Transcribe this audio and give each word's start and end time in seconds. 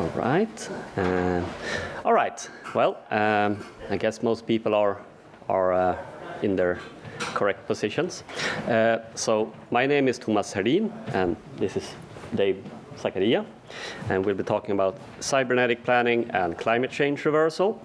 All 0.00 0.08
right. 0.14 0.70
Uh, 0.96 1.44
all 2.06 2.14
right. 2.14 2.48
Well, 2.74 2.96
um, 3.10 3.62
I 3.90 3.98
guess 3.98 4.22
most 4.22 4.46
people 4.46 4.74
are 4.74 4.96
are 5.46 5.74
uh, 5.74 5.98
in 6.40 6.56
their 6.56 6.78
correct 7.34 7.66
positions. 7.66 8.24
Uh, 8.66 9.00
so 9.14 9.52
my 9.70 9.84
name 9.84 10.08
is 10.08 10.18
Thomas 10.18 10.54
Herdin, 10.54 10.90
and 11.12 11.36
this 11.58 11.76
is 11.76 11.86
Dave 12.34 12.64
Zachariah, 12.96 13.44
and 14.08 14.24
we'll 14.24 14.34
be 14.34 14.42
talking 14.42 14.70
about 14.70 14.96
cybernetic 15.20 15.84
planning 15.84 16.30
and 16.30 16.56
climate 16.56 16.90
change 16.90 17.26
reversal. 17.26 17.78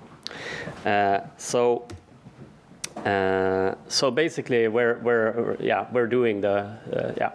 Uh, 0.85 1.19
so. 1.35 1.85
Uh, 3.05 3.75
so 3.89 4.09
basically, 4.09 4.69
we're, 4.69 4.99
we're 5.03 5.57
yeah 5.59 5.85
we're 5.91 6.07
doing 6.07 6.39
the 6.41 6.55
uh, 6.93 7.13
yeah 7.17 7.31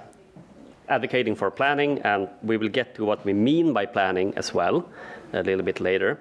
advocating 0.90 1.34
for 1.34 1.50
planning, 1.50 2.00
and 2.02 2.28
we 2.42 2.56
will 2.56 2.68
get 2.68 2.94
to 2.96 3.04
what 3.04 3.24
we 3.24 3.32
mean 3.32 3.72
by 3.72 3.86
planning 3.86 4.34
as 4.36 4.52
well 4.52 4.84
a 5.32 5.42
little 5.42 5.64
bit 5.64 5.80
later. 5.80 6.20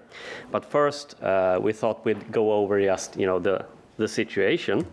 But 0.52 0.64
first, 0.64 1.22
uh, 1.22 1.60
we 1.62 1.74
thought 1.74 2.06
we'd 2.06 2.32
go 2.32 2.54
over 2.54 2.82
just 2.82 3.18
you 3.18 3.26
know 3.26 3.40
the 3.40 3.66
the 3.98 4.08
situation. 4.08 4.86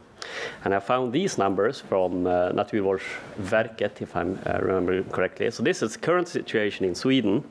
And 0.65 0.75
I 0.75 0.81
found 0.81 1.13
these 1.13 1.39
numbers 1.39 1.81
from 1.81 2.27
uh, 2.27 2.51
Naturvårdsverket, 2.53 4.03
if 4.03 4.17
I 4.17 4.23
uh, 4.23 4.59
remember 4.61 5.03
correctly. 5.05 5.51
So 5.51 5.63
this 5.63 5.83
is 5.83 5.97
current 5.97 6.29
situation 6.29 6.85
in 6.85 6.95
Sweden. 6.95 7.45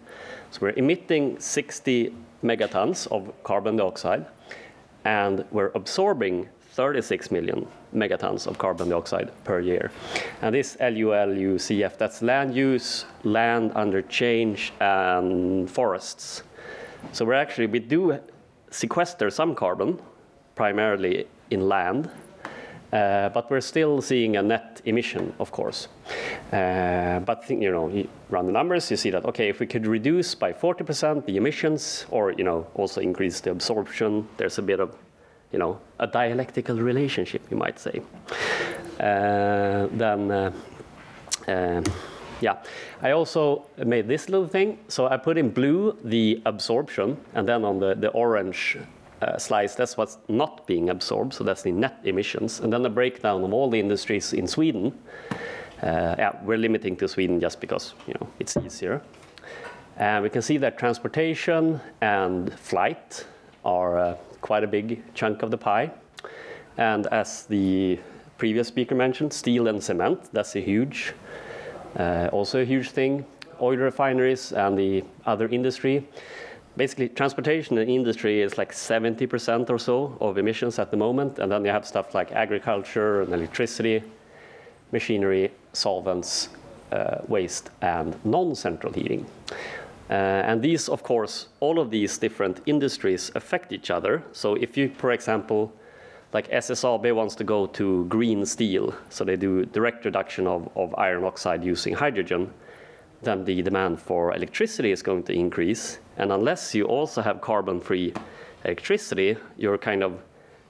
So 0.51 0.59
we're 0.61 0.73
emitting 0.75 1.39
60 1.39 2.13
megatons 2.43 3.07
of 3.07 3.31
carbon 3.43 3.77
dioxide, 3.77 4.25
and 5.05 5.45
we're 5.51 5.71
absorbing 5.75 6.49
36 6.75 7.31
million 7.31 7.65
megatons 7.93 8.47
of 8.47 8.57
carbon 8.57 8.89
dioxide 8.89 9.31
per 9.45 9.61
year. 9.61 9.91
And 10.41 10.53
this 10.53 10.75
LULUCF, 10.81 11.97
that's 11.97 12.21
land 12.21 12.53
use, 12.53 13.05
land 13.23 13.71
under 13.75 14.01
change, 14.01 14.73
and 14.81 15.69
forests. 15.71 16.43
So 17.13 17.23
we're 17.23 17.33
actually, 17.33 17.67
we 17.67 17.79
do 17.79 18.19
sequester 18.71 19.29
some 19.29 19.55
carbon, 19.55 19.99
primarily 20.55 21.27
in 21.49 21.69
land, 21.69 22.09
uh, 22.91 23.29
but 23.29 23.49
we're 23.49 23.61
still 23.61 24.01
seeing 24.01 24.35
a 24.35 24.41
net 24.41 24.81
emission, 24.85 25.33
of 25.39 25.51
course. 25.51 25.87
Uh, 26.51 27.19
but 27.19 27.49
you 27.49 27.71
know, 27.71 27.87
you 27.87 28.07
run 28.29 28.45
the 28.47 28.51
numbers, 28.51 28.91
you 28.91 28.97
see 28.97 29.09
that 29.11 29.25
okay, 29.25 29.49
if 29.49 29.59
we 29.59 29.65
could 29.65 29.87
reduce 29.87 30.35
by 30.35 30.51
40% 30.51 31.25
the 31.25 31.37
emissions, 31.37 32.05
or 32.09 32.33
you 32.33 32.43
know, 32.43 32.67
also 32.75 33.01
increase 33.01 33.39
the 33.39 33.51
absorption, 33.51 34.27
there's 34.37 34.57
a 34.57 34.61
bit 34.61 34.79
of 34.79 34.95
you 35.55 35.59
know, 35.59 35.79
a 35.99 36.07
dialectical 36.07 36.75
relationship, 36.75 37.41
you 37.49 37.55
might 37.55 37.79
say. 37.79 38.01
Uh, 38.99 39.87
then, 39.89 40.29
uh, 40.29 40.51
uh, 41.47 41.81
yeah, 42.41 42.57
I 43.01 43.11
also 43.11 43.63
made 43.77 44.05
this 44.05 44.27
little 44.27 44.49
thing. 44.49 44.79
So 44.89 45.07
I 45.07 45.15
put 45.15 45.37
in 45.37 45.49
blue 45.51 45.97
the 46.03 46.41
absorption, 46.45 47.15
and 47.35 47.47
then 47.47 47.63
on 47.63 47.79
the, 47.79 47.95
the 47.95 48.09
orange 48.09 48.77
uh, 49.21 49.37
slice, 49.37 49.75
that's 49.75 49.95
what's 49.95 50.17
not 50.27 50.67
being 50.67 50.89
absorbed, 50.89 51.33
so 51.33 51.45
that's 51.45 51.61
the 51.61 51.71
net 51.71 52.01
emissions. 52.03 52.59
And 52.59 52.73
then 52.73 52.85
a 52.85 52.89
breakdown 52.89 53.41
of 53.45 53.53
all 53.53 53.69
the 53.69 53.79
industries 53.79 54.33
in 54.33 54.47
Sweden. 54.47 54.91
Uh, 55.81 56.15
yeah, 56.17 56.33
we're 56.43 56.57
limiting 56.57 56.97
to 56.97 57.07
Sweden 57.07 57.39
just 57.39 57.61
because 57.61 57.93
you 58.07 58.13
know 58.19 58.27
it's 58.39 58.57
easier. 58.57 59.01
And 59.95 60.21
we 60.21 60.29
can 60.29 60.41
see 60.41 60.57
that 60.57 60.77
transportation 60.77 61.79
and 62.01 62.53
flight 62.59 63.25
are 63.63 63.97
uh, 63.97 64.17
quite 64.45 64.63
a 64.63 64.67
big 64.67 65.01
chunk 65.15 65.41
of 65.41 65.49
the 65.49 65.57
pie. 65.57 65.89
And 66.77 67.07
as 67.07 67.45
the 67.45 67.99
previous 68.37 68.67
speaker 68.67 68.93
mentioned, 68.93 69.33
steel 69.33 69.67
and 69.67 69.83
cement, 69.83 70.29
that's 70.33 70.55
a 70.55 70.59
huge, 70.59 71.13
uh, 71.97 72.29
also 72.31 72.61
a 72.61 72.65
huge 72.65 72.91
thing. 72.91 73.25
Oil 73.59 73.77
refineries 73.77 74.51
and 74.51 74.77
the 74.77 75.03
other 75.25 75.47
industry. 75.47 76.07
Basically, 76.77 77.09
transportation 77.09 77.79
and 77.79 77.89
industry 77.89 78.41
is 78.41 78.55
like 78.55 78.71
70% 78.71 79.71
or 79.71 79.79
so 79.79 80.15
of 80.21 80.37
emissions 80.37 80.77
at 80.77 80.91
the 80.91 80.97
moment. 80.97 81.39
And 81.39 81.51
then 81.51 81.65
you 81.65 81.71
have 81.71 81.87
stuff 81.87 82.13
like 82.13 82.31
agriculture 82.31 83.23
and 83.23 83.33
electricity, 83.33 84.03
machinery, 84.91 85.51
solvents, 85.73 86.49
uh, 86.91 87.17
waste, 87.27 87.71
and 87.81 88.13
non 88.23 88.53
central 88.53 88.93
heating. 88.93 89.25
Uh, 90.09 90.13
and 90.13 90.61
these, 90.61 90.87
of 90.87 91.01
course, 91.03 91.47
all 91.59 91.79
of 91.79 91.89
these 91.89 92.17
different 92.17 92.61
industries 92.65 93.31
affect 93.35 93.71
each 93.71 93.89
other. 93.89 94.23
So 94.33 94.55
if 94.55 94.77
you, 94.77 94.89
for 94.89 95.11
example, 95.11 95.73
like 96.33 96.49
SSAB 96.51 97.15
wants 97.15 97.35
to 97.35 97.43
go 97.43 97.65
to 97.67 98.05
green 98.05 98.45
steel, 98.45 98.93
so 99.09 99.23
they 99.23 99.35
do 99.35 99.65
direct 99.65 100.05
reduction 100.05 100.47
of, 100.47 100.69
of 100.75 100.93
iron 100.97 101.23
oxide 101.23 101.63
using 101.63 101.95
hydrogen, 101.95 102.51
then 103.23 103.45
the 103.45 103.61
demand 103.61 103.99
for 103.99 104.35
electricity 104.35 104.91
is 104.91 105.01
going 105.01 105.23
to 105.23 105.33
increase. 105.33 105.99
And 106.17 106.31
unless 106.31 106.75
you 106.75 106.85
also 106.85 107.21
have 107.21 107.41
carbon-free 107.41 108.13
electricity, 108.63 109.37
you're 109.57 109.77
kind 109.77 110.03
of 110.03 110.19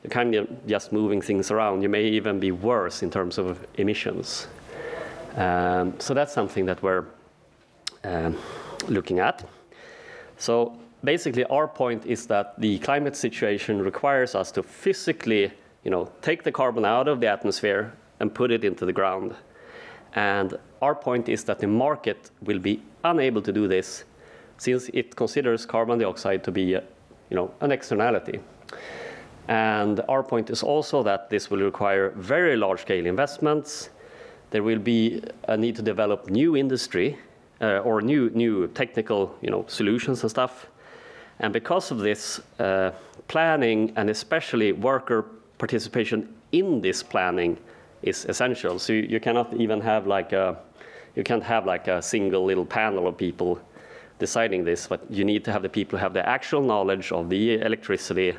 you're 0.04 0.12
kind 0.12 0.36
of 0.36 0.48
just 0.68 0.92
moving 0.92 1.20
things 1.20 1.50
around. 1.50 1.82
You 1.82 1.90
may 1.90 2.04
even 2.04 2.40
be 2.40 2.52
worse 2.52 3.02
in 3.02 3.10
terms 3.10 3.40
of 3.40 3.66
emissions. 3.76 4.48
Um, 5.36 6.00
so 6.00 6.14
that's 6.14 6.32
something 6.32 6.66
that 6.68 6.84
we're 6.84 7.06
um, 8.04 8.38
looking 8.90 9.20
at. 9.20 9.48
So 10.38 10.78
basically, 11.04 11.46
our 11.46 11.68
point 11.68 12.06
is 12.06 12.28
that 12.28 12.60
the 12.60 12.80
climate 12.80 13.16
situation 13.16 13.82
requires 13.82 14.36
us 14.36 14.52
to 14.52 14.64
physically, 14.64 15.52
you 15.84 15.92
know, 15.92 16.12
take 16.22 16.44
the 16.44 16.52
carbon 16.52 16.86
out 16.86 17.08
of 17.08 17.20
the 17.22 17.28
atmosphere 17.28 17.94
and 18.20 18.34
put 18.34 18.52
it 18.52 18.64
into 18.64 18.86
the 18.86 18.94
ground. 18.94 19.36
And 20.14 20.58
our 20.82 20.96
point 20.96 21.30
is 21.30 21.44
that 21.46 21.60
the 21.60 21.68
market 21.68 22.32
will 22.42 22.60
be 22.60 22.82
unable 23.04 23.42
to 23.42 23.52
do 23.52 23.68
this 23.68 24.06
since 24.58 24.90
it 24.94 25.16
considers 25.16 25.66
carbon 25.66 26.00
dioxide 26.00 26.44
to 26.46 26.52
be, 26.52 26.76
uh, 26.76 26.82
you 27.30 27.36
know, 27.36 27.52
an 27.62 27.72
externality. 27.72 28.40
And 29.48 30.02
our 30.10 30.24
point 30.24 30.50
is 30.50 30.64
also 30.64 31.04
that 31.04 31.30
this 31.30 31.52
will 31.52 31.60
require 31.60 32.10
very 32.12 32.56
large-scale 32.56 33.06
investments. 33.06 33.90
There 34.52 34.64
will 34.64 34.80
be 34.80 35.22
a 35.48 35.58
need 35.58 35.76
to 35.76 35.82
develop 35.82 36.30
new 36.30 36.56
industry 36.56 37.18
uh, 37.62 37.80
or 37.80 38.02
new 38.02 38.30
new 38.32 38.68
technical 38.68 39.36
you 39.42 39.50
know 39.50 39.66
solutions 39.68 40.22
and 40.22 40.30
stuff. 40.30 40.68
And 41.40 41.52
because 41.52 41.92
of 41.92 42.00
this, 42.00 42.40
uh, 42.60 42.92
planning 43.28 43.92
and 43.96 44.10
especially 44.10 44.72
worker 44.72 45.26
participation 45.58 46.34
in 46.52 46.82
this 46.82 47.04
planning 47.04 47.58
is 48.04 48.26
essential. 48.26 48.80
So 48.80 48.94
you, 48.94 49.02
you, 49.02 49.20
cannot 49.20 49.54
even 49.54 49.82
have 49.82 50.08
like 50.08 50.32
a 50.32 50.58
you 51.16 51.24
can't 51.24 51.44
have 51.44 51.66
like 51.66 51.88
a 51.88 52.02
single 52.02 52.46
little 52.46 52.66
panel 52.66 53.08
of 53.08 53.18
people 53.18 53.60
deciding 54.20 54.64
this, 54.64 54.88
but 54.88 55.00
you 55.10 55.26
need 55.26 55.44
to 55.46 55.52
have 55.52 55.62
the 55.62 55.70
people 55.70 55.98
who 55.98 56.04
have 56.04 56.14
the 56.14 56.28
actual 56.28 56.62
knowledge 56.62 57.12
of 57.12 57.30
the 57.30 57.56
electricity 57.56 58.34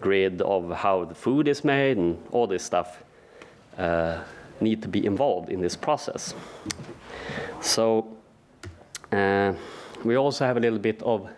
grid, 0.00 0.40
of 0.42 0.70
how 0.70 1.04
the 1.04 1.14
food 1.14 1.46
is 1.46 1.64
made, 1.64 1.96
and 1.96 2.18
all 2.32 2.46
this 2.46 2.62
stuff 2.62 3.02
uh, 3.78 4.18
need 4.60 4.82
to 4.82 4.88
be 4.88 5.04
involved 5.04 5.50
in 5.50 5.60
this 5.60 5.76
process. 5.76 6.34
So 7.60 8.16
we 9.12 10.16
also 10.16 10.44
have 10.44 10.56
a 10.56 10.60
little 10.60 10.78
bit 10.78 11.02
of 11.02 11.28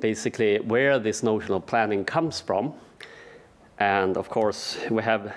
basically 0.00 0.58
where 0.58 0.98
this 0.98 1.22
notion 1.22 1.52
of 1.54 1.66
planning 1.66 2.04
comes 2.04 2.40
from. 2.40 2.74
And 3.78 4.16
of 4.16 4.28
course, 4.28 4.78
we 4.90 5.02
have 5.02 5.34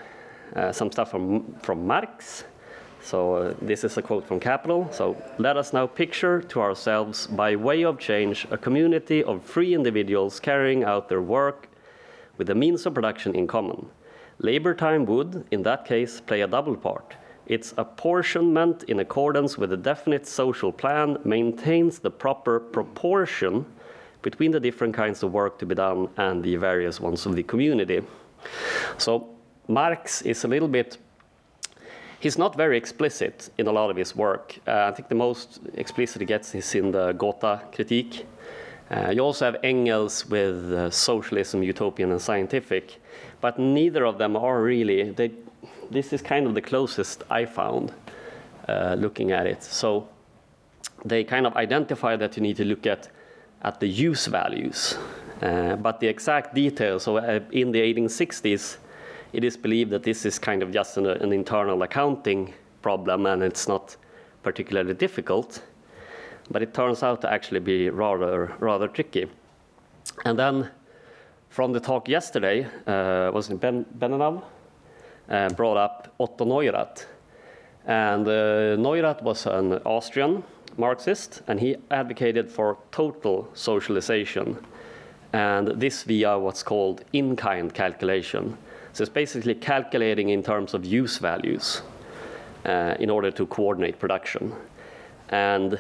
uh, 0.56 0.72
some 0.72 0.92
stuff 0.92 1.12
from, 1.12 1.56
from 1.62 1.88
Marx. 1.88 2.44
So 3.02 3.36
uh, 3.36 3.54
this 3.62 3.84
is 3.84 3.98
a 3.98 4.02
quote 4.02 4.28
from 4.28 4.40
Capital. 4.40 4.90
So 4.92 5.16
let 5.38 5.56
us 5.56 5.74
now 5.74 5.88
picture 5.88 6.42
to 6.42 6.60
ourselves, 6.62 7.28
by 7.28 7.56
way 7.56 7.84
of 7.84 8.00
change, 8.00 8.46
a 8.52 8.58
community 8.58 9.24
of 9.24 9.44
free 9.44 9.74
individuals 9.74 10.40
carrying 10.40 10.84
out 10.84 11.08
their 11.08 11.22
work 11.22 11.70
with 12.38 12.48
the 12.48 12.56
means 12.56 12.86
of 12.86 12.94
production 12.94 13.36
in 13.36 13.48
common. 13.48 13.88
Labor 14.40 14.76
time 14.76 15.06
would, 15.06 15.46
in 15.52 15.64
that 15.64 15.86
case, 15.86 16.22
play 16.22 16.42
a 16.42 16.48
double 16.48 16.76
part. 16.76 17.16
Its 17.48 17.74
apportionment 17.78 18.84
in 18.84 19.00
accordance 19.00 19.58
with 19.58 19.74
a 19.74 19.78
definite 19.78 20.28
social 20.28 20.72
plan 20.72 21.18
maintains 21.24 22.00
the 22.00 22.12
proper 22.12 22.60
proportion 22.60 23.66
between 24.22 24.52
the 24.52 24.60
different 24.60 24.94
kinds 24.94 25.24
of 25.24 25.32
work 25.32 25.58
to 25.58 25.66
be 25.66 25.76
done 25.76 26.10
and 26.18 26.44
the 26.44 26.56
various 26.56 27.00
ones 27.00 27.26
of 27.26 27.36
the 27.36 27.44
community. 27.44 28.02
So 28.98 29.30
Marx 29.68 30.22
is 30.22 30.44
a 30.44 30.48
little 30.48 30.68
bit 30.68 30.98
he's 32.20 32.38
not 32.38 32.56
very 32.56 32.78
explicit 32.78 33.50
in 33.58 33.68
a 33.68 33.72
lot 33.72 33.90
of 33.90 33.98
his 33.98 34.16
work. 34.16 34.60
Uh, 34.68 34.90
I 34.90 34.92
think 34.92 35.10
the 35.10 35.16
most 35.16 35.60
explicit 35.76 36.22
he 36.22 36.26
gets 36.26 36.56
is 36.56 36.76
in 36.76 36.92
the 36.92 37.14
Gotha 37.14 37.62
critique. 37.74 38.26
Uh, 38.90 39.12
you 39.12 39.22
also 39.22 39.46
have 39.46 39.58
Engels 39.64 40.26
with 40.30 40.72
uh, 40.72 40.90
socialism, 40.90 41.62
utopian, 41.62 42.12
and 42.12 42.22
scientific, 42.22 43.02
but 43.42 43.60
neither 43.60 44.06
of 44.06 44.18
them 44.18 44.36
are 44.36 44.62
really, 44.62 45.12
they 45.12 45.32
this 45.92 46.14
is 46.14 46.22
kind 46.22 46.48
of 46.48 46.54
the 46.54 46.62
closest 46.62 47.24
I 47.30 47.46
found 47.46 47.94
uh, 48.68 48.96
looking 48.98 49.32
at 49.32 49.46
it. 49.48 49.64
So 49.64 50.08
they 51.06 51.24
kind 51.24 51.46
of 51.46 51.56
identify 51.56 52.16
that 52.16 52.36
you 52.38 52.44
need 52.44 52.58
to 52.58 52.66
look 52.66 52.86
at 52.86 53.10
at 53.64 53.80
the 53.80 53.88
use 53.88 54.28
values, 54.28 54.98
uh, 55.42 55.76
but 55.78 56.00
the 56.00 56.08
exact 56.08 56.54
details. 56.54 57.04
So 57.04 57.18
uh, 57.18 57.40
in 57.52 57.72
the 57.72 57.82
1860s, 57.82 58.78
it 59.34 59.44
is 59.44 59.58
believed 59.58 59.92
that 59.92 60.04
this 60.04 60.26
is 60.26 60.38
kind 60.38 60.62
of 60.62 60.72
just 60.72 60.98
an, 60.98 61.08
an 61.08 61.34
internal 61.34 61.82
accounting 61.82 62.54
problem, 62.82 63.26
and 63.26 63.42
it's 63.42 63.68
not 63.68 63.98
particularly 64.44 64.94
difficult. 64.94 65.62
but 66.50 66.62
it 66.62 66.74
turns 66.74 67.04
out 67.04 67.22
to 67.22 67.32
actually 67.32 67.60
be 67.60 67.90
rather, 67.90 68.54
rather 68.60 68.88
tricky. 68.88 69.28
And 70.26 70.38
then 70.38 70.70
from 71.50 71.74
the 71.74 71.80
talk 71.80 72.08
yesterday, 72.08 72.68
uh, 72.86 73.32
was 73.34 73.50
it 73.50 73.60
Ben 73.60 73.86
Benanav? 73.98 74.44
Uh, 75.30 75.50
brought 75.50 75.76
up 75.76 76.08
Otto 76.20 76.46
Neurath. 76.46 77.06
And 77.86 78.26
uh, 78.26 78.78
Neurath 78.78 79.22
was 79.22 79.46
an 79.46 79.74
Austrian 79.84 80.42
Marxist, 80.78 81.42
and 81.48 81.60
he 81.60 81.76
advocated 81.92 82.50
for 82.50 82.78
total 82.92 83.50
socialization, 83.54 84.58
and 85.34 85.68
this 85.82 86.04
via 86.04 86.40
what's 86.40 86.64
called 86.64 87.04
in-kind 87.12 87.74
calculation. 87.74 88.58
So 88.94 89.02
it's 89.02 89.12
basically 89.12 89.56
calculating 89.56 90.30
in 90.30 90.44
terms 90.44 90.74
of 90.74 90.86
use 90.86 91.18
values 91.18 91.82
uh, 92.66 92.96
in 92.98 93.10
order 93.10 93.30
to 93.32 93.46
coordinate 93.48 94.00
production. 94.00 94.54
And 95.28 95.78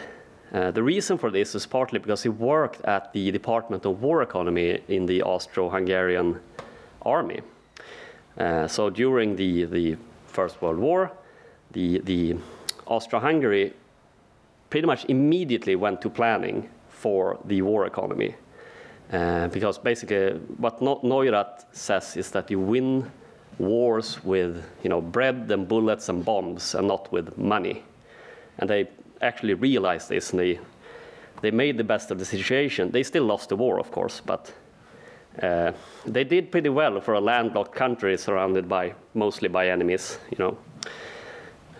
uh, 0.53 0.71
the 0.71 0.83
reason 0.83 1.17
for 1.17 1.31
this 1.31 1.55
is 1.55 1.65
partly 1.65 2.00
because 2.00 2.21
he 2.21 2.29
worked 2.29 2.81
at 2.83 3.13
the 3.13 3.31
Department 3.31 3.85
of 3.85 4.01
War 4.01 4.23
Economy 4.23 4.81
in 4.89 5.05
the 5.05 5.23
Austro-Hungarian 5.23 6.41
army. 7.01 7.41
Uh, 8.38 8.68
so 8.68 8.89
during 8.89 9.36
the, 9.36 9.66
the 9.66 9.98
First 10.28 10.62
World 10.62 10.78
War, 10.78 11.12
the, 11.72 12.00
the 12.00 12.36
Austro-Hungary 12.86 13.74
pretty 14.69 14.86
much 14.86 15.06
immediately 15.06 15.75
went 15.75 16.01
to 16.01 16.10
planning 16.10 16.69
for 16.89 17.39
the 17.45 17.62
war 17.62 17.86
economy. 17.86 18.36
Uh, 19.12 19.48
because 19.48 19.78
basically 19.78 20.31
what 20.57 20.80
Neurath 20.80 21.63
says 21.72 22.18
is 22.18 22.30
that 22.31 22.51
you 22.51 22.60
win 22.60 23.10
wars 23.57 24.24
with 24.24 24.63
you 24.84 24.89
know, 24.89 25.01
bread 25.01 25.50
and 25.50 25.68
bullets 25.68 26.10
and 26.10 26.24
bombs 26.24 26.75
and 26.75 26.88
not 26.88 27.12
with 27.12 27.38
money. 27.38 27.84
And 28.60 28.69
they 28.69 28.89
actually 29.22 29.54
realized 29.54 30.10
this 30.10 30.31
and 30.31 30.39
they, 30.39 30.60
they 31.42 31.51
made 31.51 31.78
the 31.78 31.84
best 31.84 32.12
of 32.12 32.19
the 32.19 32.25
situation. 32.25 32.92
They 32.92 33.04
still 33.04 33.24
lost 33.24 33.50
the 33.50 33.56
war, 33.56 33.80
of 33.80 33.92
course, 33.92 34.22
but 34.24 34.54
uh, 35.42 35.72
they 36.06 36.24
did 36.24 36.51
pretty 36.51 36.69
well 36.69 37.00
for 37.01 37.13
a 37.13 37.19
landlocked 37.19 37.74
country 37.74 38.18
surrounded 38.18 38.68
by 38.68 38.94
mostly 39.13 39.48
by 39.50 39.69
enemies, 39.69 40.19
you 40.31 40.38
know. 40.39 40.57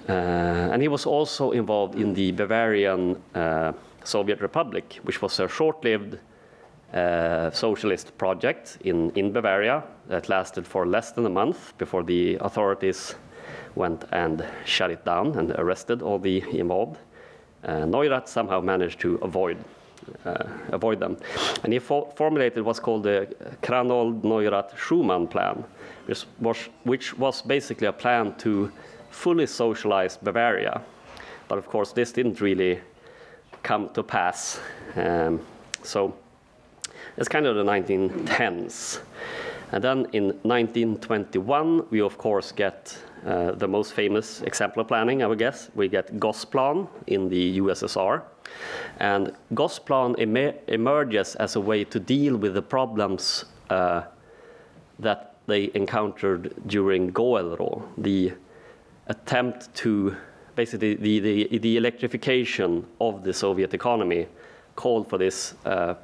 Uh, 0.10 0.72
and 0.72 0.82
he 0.82 0.88
was 0.88 1.06
also 1.06 1.52
involved 1.52 1.96
in 1.96 2.14
the 2.14 2.32
Bavarian 2.32 3.22
uh, 3.36 3.74
Soviet 4.04 4.42
Republic, 4.42 5.00
which 5.04 5.22
was 5.22 5.40
a 5.40 5.48
short-lived 5.48 6.18
uh, 6.94 7.52
socialist 7.52 8.18
project 8.18 8.78
in, 8.82 9.12
in 9.12 9.34
Bavaria 9.34 9.84
that 10.08 10.30
lasted 10.30 10.66
for 10.66 10.86
less 10.86 11.12
than 11.12 11.26
a 11.26 11.30
month 11.30 11.78
before 11.78 12.04
the 12.04 12.38
authorities 12.40 13.16
went 13.76 14.06
and 14.12 14.46
shut 14.66 14.92
it 14.92 15.04
down 15.04 15.36
and 15.38 15.52
arrested 15.52 16.02
all 16.02 16.20
the 16.20 16.42
involved. 16.58 16.98
Uh, 17.64 17.86
Neurath 17.86 18.30
somehow 18.30 18.62
managed 18.62 19.00
to 19.02 19.16
avoid 19.16 19.58
avoid 20.70 21.00
them. 21.00 21.18
And 21.64 21.74
he 21.74 21.80
fo 21.80 22.06
formulated 22.16 22.64
what's 22.64 22.80
called 22.80 23.04
the 23.04 23.28
Kranold 23.62 24.22
Neurath 24.22 24.78
Schumann 24.78 25.28
plan, 25.28 25.64
which 26.06 26.26
was, 26.40 26.58
which 26.84 27.18
was 27.18 27.42
basically 27.42 27.88
a 27.88 27.94
plan 27.94 28.36
to 28.38 28.72
fully 29.10 29.48
socialize 29.48 30.18
Bavaria. 30.18 30.82
But 31.48 31.58
of 31.58 31.68
course, 31.68 31.94
this 31.94 32.12
didn't 32.12 32.42
really 32.42 32.80
come 33.64 33.90
to 33.94 34.04
pass. 34.04 34.60
Um, 34.96 35.42
so 35.84 36.14
it's 37.18 37.30
kind 37.30 37.46
of 37.46 37.56
the 37.56 37.64
1910s. 37.64 39.00
And 39.72 39.84
then 39.84 40.08
in 40.14 40.28
1921, 40.44 41.88
we 41.90 42.02
of 42.02 42.18
course 42.18 42.52
get 42.52 42.98
uh, 43.26 43.52
the 43.52 43.68
most 43.68 43.94
famous 43.94 44.42
exemplar 44.42 44.86
planning, 44.86 45.24
I 45.24 45.28
would 45.28 45.40
guess. 45.40 45.70
We 45.76 45.90
get 45.90 46.20
Gosplan 46.20 46.88
in 47.08 47.30
the 47.30 47.60
USSR. 47.60 48.22
And 49.00 49.34
Gosplan 49.54 50.16
em 50.20 50.38
emerges 50.68 51.36
as 51.36 51.56
a 51.56 51.60
way 51.60 51.84
to 51.84 52.00
deal 52.00 52.38
with 52.38 52.54
the 52.54 52.62
problems 52.62 53.46
uh, 53.70 54.04
that 55.00 55.36
they 55.48 55.72
encountered 55.74 56.54
during 56.68 57.12
Goelro, 57.12 57.84
the 57.98 58.34
attempt 59.08 59.74
to 59.76 60.16
basically 60.56 60.96
the, 60.96 61.20
the, 61.20 61.58
the 61.60 61.78
electrification 61.78 62.86
of 63.00 63.24
the 63.24 63.34
Soviet 63.34 63.74
economy 63.74 64.28
called 64.76 65.10
for 65.10 65.18
this 65.18 65.56
uh, 65.66 65.96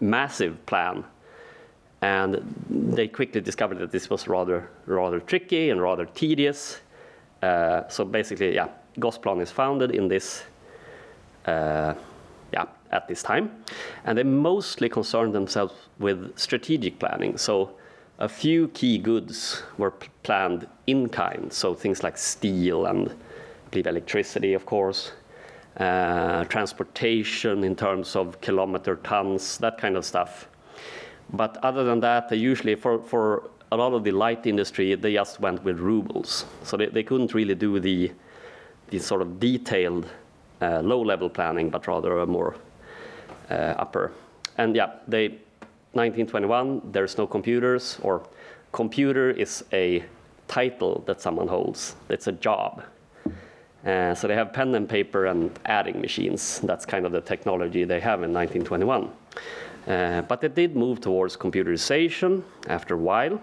massive 0.00 0.64
plan. 0.66 1.04
And 2.02 2.54
they 2.70 3.08
quickly 3.08 3.40
discovered 3.40 3.78
that 3.78 3.90
this 3.90 4.08
was 4.08 4.26
rather, 4.26 4.70
rather 4.86 5.20
tricky 5.20 5.70
and 5.70 5.82
rather 5.82 6.06
tedious. 6.06 6.80
Uh, 7.42 7.88
so 7.88 8.04
basically, 8.04 8.54
yeah, 8.54 8.68
Gosplan 8.98 9.40
is 9.42 9.50
founded 9.50 9.90
in 9.90 10.08
this, 10.08 10.44
uh, 11.46 11.94
yeah, 12.52 12.66
at 12.90 13.06
this 13.06 13.22
time. 13.22 13.64
And 14.04 14.16
they 14.16 14.22
mostly 14.22 14.88
concerned 14.88 15.34
themselves 15.34 15.74
with 15.98 16.38
strategic 16.38 16.98
planning. 16.98 17.36
So 17.36 17.72
a 18.18 18.28
few 18.28 18.68
key 18.68 18.98
goods 18.98 19.62
were 19.78 19.92
planned 20.22 20.66
in 20.86 21.08
kind, 21.08 21.50
so 21.52 21.74
things 21.74 22.02
like 22.02 22.18
steel 22.18 22.86
and 22.86 23.08
I 23.08 23.70
believe 23.70 23.86
electricity, 23.86 24.52
of 24.52 24.66
course, 24.66 25.12
uh, 25.78 26.44
transportation 26.44 27.64
in 27.64 27.74
terms 27.76 28.16
of 28.16 28.38
kilometer 28.42 28.96
tons, 28.96 29.56
that 29.58 29.78
kind 29.78 29.96
of 29.96 30.04
stuff. 30.04 30.49
But 31.32 31.58
other 31.58 31.84
than 31.84 32.00
that, 32.00 32.28
they 32.28 32.36
usually, 32.36 32.74
for, 32.74 33.02
for 33.02 33.50
a 33.72 33.76
lot 33.76 33.92
of 33.92 34.04
the 34.04 34.10
light 34.10 34.46
industry, 34.46 34.94
they 34.94 35.14
just 35.14 35.40
went 35.40 35.62
with 35.64 35.78
rubles. 35.78 36.44
So 36.64 36.76
they, 36.76 36.86
they 36.86 37.02
couldn't 37.02 37.34
really 37.34 37.54
do 37.54 37.78
the, 37.78 38.12
the 38.88 38.98
sort 38.98 39.22
of 39.22 39.38
detailed 39.38 40.06
uh, 40.60 40.80
low 40.80 41.00
level 41.00 41.28
planning, 41.28 41.70
but 41.70 41.86
rather 41.86 42.18
a 42.18 42.26
more 42.26 42.56
uh, 43.50 43.74
upper. 43.78 44.12
And 44.58 44.74
yeah, 44.74 44.94
they 45.06 45.38
1921, 45.92 46.92
there's 46.92 47.18
no 47.18 47.26
computers, 47.26 47.98
or 48.02 48.22
computer 48.70 49.30
is 49.30 49.64
a 49.72 50.04
title 50.46 51.02
that 51.06 51.20
someone 51.20 51.48
holds. 51.48 51.96
It's 52.08 52.28
a 52.28 52.32
job. 52.32 52.84
Uh, 53.84 54.14
so 54.14 54.28
they 54.28 54.34
have 54.34 54.52
pen 54.52 54.74
and 54.76 54.88
paper 54.88 55.26
and 55.26 55.58
adding 55.64 56.00
machines. 56.00 56.60
That's 56.60 56.86
kind 56.86 57.06
of 57.06 57.12
the 57.12 57.20
technology 57.20 57.82
they 57.82 57.98
have 57.98 58.22
in 58.22 58.32
1921. 58.32 59.10
Uh, 59.90 60.22
but 60.22 60.40
they 60.40 60.48
did 60.48 60.76
move 60.76 61.00
towards 61.00 61.36
computerization 61.36 62.44
after 62.68 62.94
a 62.94 62.98
while. 62.98 63.40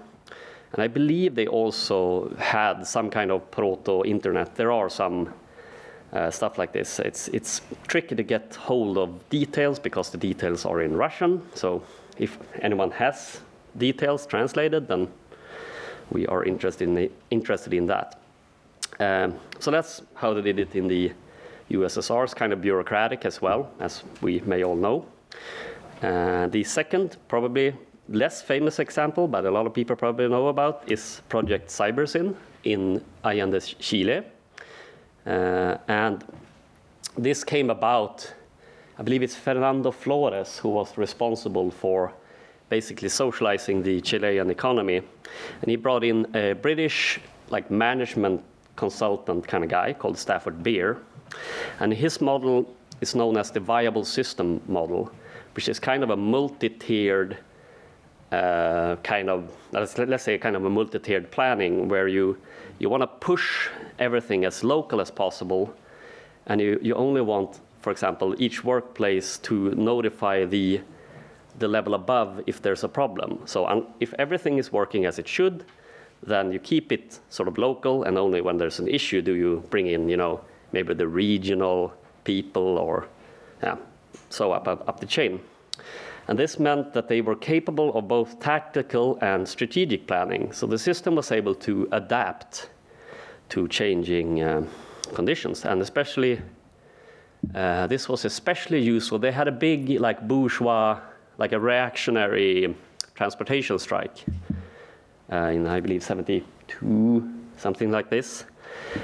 And 0.72 0.82
I 0.82 0.88
believe 0.88 1.36
they 1.36 1.48
also 1.48 2.34
had 2.38 2.88
some 2.88 3.10
kind 3.10 3.32
of 3.32 3.52
proto-internet. 3.52 4.56
There 4.56 4.72
are 4.72 4.90
some 4.90 5.34
uh, 6.14 6.32
stuff 6.32 6.58
like 6.58 6.72
this. 6.72 7.00
It's, 7.00 7.28
it's 7.30 7.62
tricky 7.88 8.16
to 8.16 8.24
get 8.24 8.56
hold 8.56 8.98
of 8.98 9.30
details 9.30 9.78
because 9.78 10.10
the 10.10 10.18
details 10.18 10.66
are 10.66 10.82
in 10.82 10.96
Russian. 10.96 11.42
So 11.54 11.84
if 12.18 12.38
anyone 12.62 12.92
has 12.92 13.42
details 13.78 14.26
translated, 14.26 14.88
then 14.88 15.10
we 16.12 16.28
are 16.28 16.46
interested 16.46 16.88
in, 16.88 17.10
interested 17.30 17.74
in 17.74 17.88
that. 17.88 18.22
Um, 19.02 19.36
so 19.60 19.70
that's 19.70 20.02
how 20.16 20.34
they 20.34 20.42
did 20.42 20.60
it 20.60 20.76
in 20.76 20.88
the 20.88 21.12
USSR. 21.72 22.24
It's 22.24 22.34
kind 22.34 22.54
of 22.54 22.62
bureaucratic 22.62 23.26
as 23.26 23.42
well, 23.42 23.70
as 23.82 24.04
we 24.22 24.40
may 24.42 24.64
all 24.64 24.78
know. 24.78 25.06
Uh, 26.02 26.48
the 26.48 26.64
second, 26.64 27.18
probably 27.28 27.74
less 28.10 28.42
famous 28.42 28.80
example, 28.80 29.28
but 29.28 29.46
a 29.46 29.52
lot 29.52 29.66
of 29.66 29.74
people 29.74 29.96
probably 29.96 30.28
know 30.28 30.48
about, 30.48 30.84
is 30.88 31.22
Project 31.30 31.70
Cybersyn 31.70 32.36
in 32.64 33.04
Allende, 33.24 33.60
Chile. 33.60 34.24
Uh, 35.26 35.78
and 35.88 36.24
this 37.18 37.44
came 37.44 37.70
about 37.70 38.34
I 39.00 39.04
believe 39.04 39.22
it's 39.22 39.36
Fernando 39.36 39.92
Flores 39.92 40.58
who 40.58 40.70
was 40.70 40.98
responsible 40.98 41.70
for 41.70 42.14
basically 42.70 43.10
socializing 43.10 43.84
the 43.84 44.02
Chilean 44.02 44.50
economy. 44.50 44.98
And 44.98 45.70
he 45.70 45.76
brought 45.76 46.04
in 46.04 46.26
a 46.36 46.54
British 46.54 47.20
like 47.50 47.70
management 47.70 48.44
consultant 48.76 49.48
kind 49.48 49.64
of 49.64 49.70
guy 49.70 49.94
called 49.94 50.18
Stafford 50.18 50.64
Beer. 50.64 50.98
And 51.80 51.94
his 51.94 52.20
model 52.22 52.76
is 53.00 53.14
known 53.14 53.38
as 53.38 53.52
the 53.52 53.60
viable 53.60 54.04
system 54.04 54.62
model, 54.68 55.12
which 55.58 55.68
is 55.68 55.80
kind 55.80 56.04
of 56.04 56.12
a 56.12 56.16
multi-tiered 56.16 57.38
uh, 58.32 58.96
kind 59.04 59.30
of, 59.30 59.52
let's, 59.72 59.98
let's 59.98 60.24
say 60.24 60.38
kind 60.38 60.56
of 60.56 60.64
a 60.64 60.70
multi-tiered 60.70 61.30
planning 61.32 61.90
where 61.90 62.08
you, 62.08 62.38
you 62.80 62.88
want 62.88 63.02
to 63.02 63.08
push 63.08 63.68
everything 64.00 64.46
as 64.46 64.64
local 64.64 65.02
as 65.02 65.12
possible 65.12 65.74
and 66.46 66.62
you, 66.62 66.80
you 66.82 66.94
only 66.96 67.22
want 67.22 67.60
for 67.88 67.92
example, 67.92 68.36
each 68.38 68.64
workplace 68.64 69.38
to 69.38 69.72
notify 69.76 70.44
the, 70.44 70.82
the 71.60 71.68
level 71.68 71.94
above 71.94 72.44
if 72.46 72.62
there's 72.62 72.84
a 72.84 72.90
problem. 72.90 73.40
So 73.46 73.66
um, 73.66 73.88
if 74.02 74.14
everything 74.20 74.58
is 74.58 74.74
working 74.74 75.06
as 75.06 75.20
it 75.20 75.28
should, 75.28 75.64
then 76.22 76.52
you 76.52 76.60
keep 76.60 76.92
it 76.92 77.20
sort 77.30 77.48
of 77.48 77.58
local, 77.58 78.04
and 78.04 78.18
only 78.18 78.42
when 78.42 78.58
there's 78.58 78.80
an 78.80 78.90
issue 78.90 79.22
do 79.22 79.36
you 79.36 79.64
bring 79.70 79.88
in, 79.88 80.10
you 80.10 80.18
know, 80.18 80.42
maybe 80.74 80.94
the 80.94 81.08
regional 81.08 81.94
people 82.26 82.78
or, 82.78 83.08
yeah, 83.64 83.78
so 84.30 84.52
up, 84.52 84.68
up, 84.68 84.88
up 84.88 85.00
the 85.00 85.06
chain. 85.06 85.40
And 86.28 86.38
this 86.38 86.60
meant 86.60 86.94
that 86.94 87.08
they 87.08 87.22
were 87.22 87.36
capable 87.36 87.98
of 87.98 88.08
both 88.08 88.40
tactical 88.40 89.18
and 89.22 89.48
strategic 89.48 90.08
planning. 90.08 90.52
So 90.52 90.68
the 90.68 90.78
system 90.78 91.16
was 91.16 91.32
able 91.32 91.56
to 91.56 91.88
adapt 91.92 92.70
to 93.50 93.68
changing 93.68 94.42
uh, 94.44 94.66
conditions, 95.14 95.66
and 95.66 95.82
especially 95.82 96.42
Uh, 97.54 97.88
this 97.88 98.10
was 98.10 98.26
especially 98.26 98.82
useful. 98.82 99.20
They 99.20 99.32
had 99.32 99.48
a 99.48 99.52
big, 99.52 100.00
like 100.00 100.28
bourgeois, 100.28 101.00
like 101.38 101.56
a 101.56 101.60
reactionary 101.60 102.76
transportation 103.14 103.80
strike 103.80 104.26
uh, 105.32 105.54
in, 105.54 105.68
I 105.68 105.80
believe, 105.80 106.04
72, 106.04 106.44
something 107.58 107.92
like 107.92 108.10
this. 108.10 108.46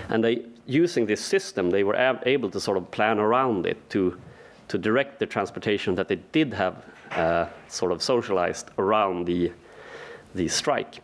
And 0.09 0.23
they, 0.23 0.45
using 0.65 1.07
this 1.07 1.21
system, 1.21 1.69
they 1.69 1.83
were 1.83 2.19
able 2.25 2.49
to 2.49 2.59
sort 2.59 2.77
of 2.77 2.89
plan 2.91 3.19
around 3.19 3.65
it 3.65 3.77
to, 3.89 4.17
to 4.73 4.79
direct 4.79 5.19
the 5.19 5.25
transportation 5.27 5.93
that 5.93 6.07
they 6.07 6.15
did 6.31 6.51
have 6.51 6.83
uh, 7.11 7.45
sort 7.67 7.91
of 7.91 8.01
socialized 8.01 8.71
around 8.79 9.25
the, 9.25 9.51
the 10.33 10.47
strike. 10.47 10.95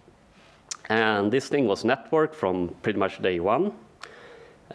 And 0.90 1.32
this 1.32 1.50
thing 1.50 1.68
was 1.68 1.84
networked 1.84 2.34
from 2.34 2.70
pretty 2.82 2.98
much 2.98 3.22
day 3.22 3.40
one. 3.40 3.74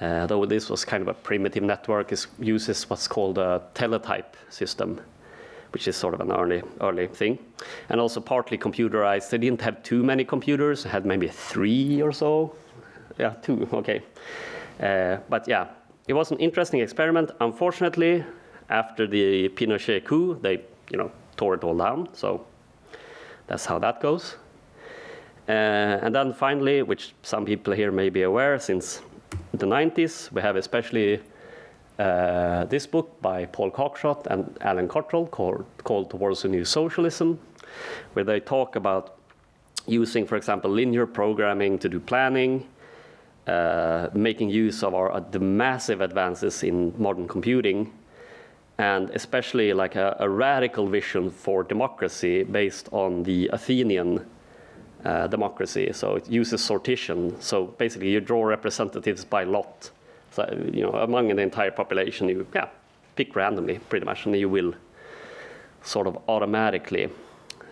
Uh, 0.00 0.26
though 0.28 0.46
this 0.46 0.70
was 0.70 0.84
kind 0.84 1.02
of 1.02 1.08
a 1.08 1.14
primitive 1.14 1.64
network, 1.64 2.12
it 2.12 2.24
uses 2.38 2.88
what's 2.88 3.08
called 3.08 3.36
a 3.36 3.62
teletype 3.74 4.36
system, 4.48 5.00
which 5.72 5.88
is 5.88 5.96
sort 5.96 6.14
of 6.14 6.20
an 6.20 6.30
early, 6.30 6.62
early 6.80 7.08
thing. 7.08 7.36
And 7.88 8.00
also 8.00 8.20
partly 8.20 8.56
computerized. 8.56 9.28
They 9.28 9.38
didn't 9.38 9.62
have 9.62 9.82
too 9.82 10.04
many 10.04 10.24
computers, 10.24 10.84
they 10.84 10.90
had 10.90 11.04
maybe 11.04 11.26
three 11.26 12.00
or 12.00 12.12
so. 12.12 12.54
Yeah, 13.18 13.34
two, 13.42 13.68
okay. 13.72 14.02
Uh, 14.78 15.16
but 15.28 15.48
yeah, 15.48 15.66
it 16.06 16.12
was 16.12 16.30
an 16.30 16.38
interesting 16.38 16.78
experiment. 16.78 17.32
Unfortunately, 17.40 18.24
after 18.70 19.06
the 19.06 19.48
Pinochet 19.50 20.04
coup, 20.04 20.38
they, 20.40 20.62
you 20.90 20.98
know, 20.98 21.10
tore 21.36 21.54
it 21.54 21.64
all 21.64 21.76
down. 21.76 22.08
So 22.12 22.46
that's 23.46 23.66
how 23.66 23.78
that 23.80 24.00
goes. 24.00 24.36
Uh, 25.48 25.52
and 26.02 26.14
then 26.14 26.32
finally, 26.32 26.82
which 26.82 27.14
some 27.22 27.44
people 27.44 27.74
here 27.74 27.92
may 27.92 28.08
be 28.08 28.22
aware, 28.22 28.58
since 28.58 29.02
the 29.52 29.66
90s, 29.66 30.32
we 30.32 30.40
have 30.40 30.56
especially 30.56 31.20
uh, 31.98 32.64
this 32.64 32.86
book 32.86 33.20
by 33.20 33.44
Paul 33.46 33.70
Cockshott 33.70 34.26
and 34.26 34.56
Allin 34.62 34.88
Cottrell 34.88 35.26
called, 35.26 35.64
called 35.84 36.10
Towards 36.10 36.44
a 36.44 36.48
New 36.48 36.64
Socialism, 36.64 37.38
where 38.14 38.24
they 38.24 38.40
talk 38.40 38.76
about 38.76 39.18
using, 39.86 40.26
for 40.26 40.36
example, 40.36 40.70
linear 40.70 41.06
programming 41.06 41.78
to 41.78 41.88
do 41.88 42.00
planning, 42.00 42.66
uh, 43.46 44.08
making 44.14 44.48
use 44.48 44.82
of 44.82 44.94
our, 44.94 45.20
the 45.30 45.38
massive 45.38 46.00
advances 46.00 46.62
in 46.62 46.94
modern 46.96 47.28
computing, 47.28 47.92
and 48.78 49.10
especially 49.10 49.72
like 49.72 49.94
a, 49.94 50.16
a 50.18 50.28
radical 50.28 50.86
vision 50.86 51.30
for 51.30 51.62
democracy 51.62 52.42
based 52.42 52.88
on 52.92 53.22
the 53.22 53.48
Athenian 53.52 54.26
uh, 55.04 55.26
democracy. 55.28 55.92
So 55.92 56.16
it 56.16 56.28
uses 56.28 56.60
sortition. 56.60 57.40
So 57.40 57.66
basically, 57.66 58.10
you 58.10 58.20
draw 58.20 58.44
representatives 58.44 59.24
by 59.24 59.44
lot. 59.44 59.90
So 60.32 60.42
you 60.72 60.82
know, 60.82 60.92
among 60.92 61.28
the 61.28 61.42
entire 61.42 61.70
population, 61.70 62.28
you 62.28 62.46
yeah, 62.54 62.68
pick 63.14 63.36
randomly, 63.36 63.78
pretty 63.88 64.06
much, 64.06 64.26
and 64.26 64.34
you 64.34 64.48
will 64.48 64.74
sort 65.82 66.06
of 66.06 66.18
automatically 66.28 67.10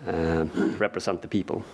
uh, 0.06 0.44
represent 0.78 1.22
the 1.22 1.28
people. 1.28 1.64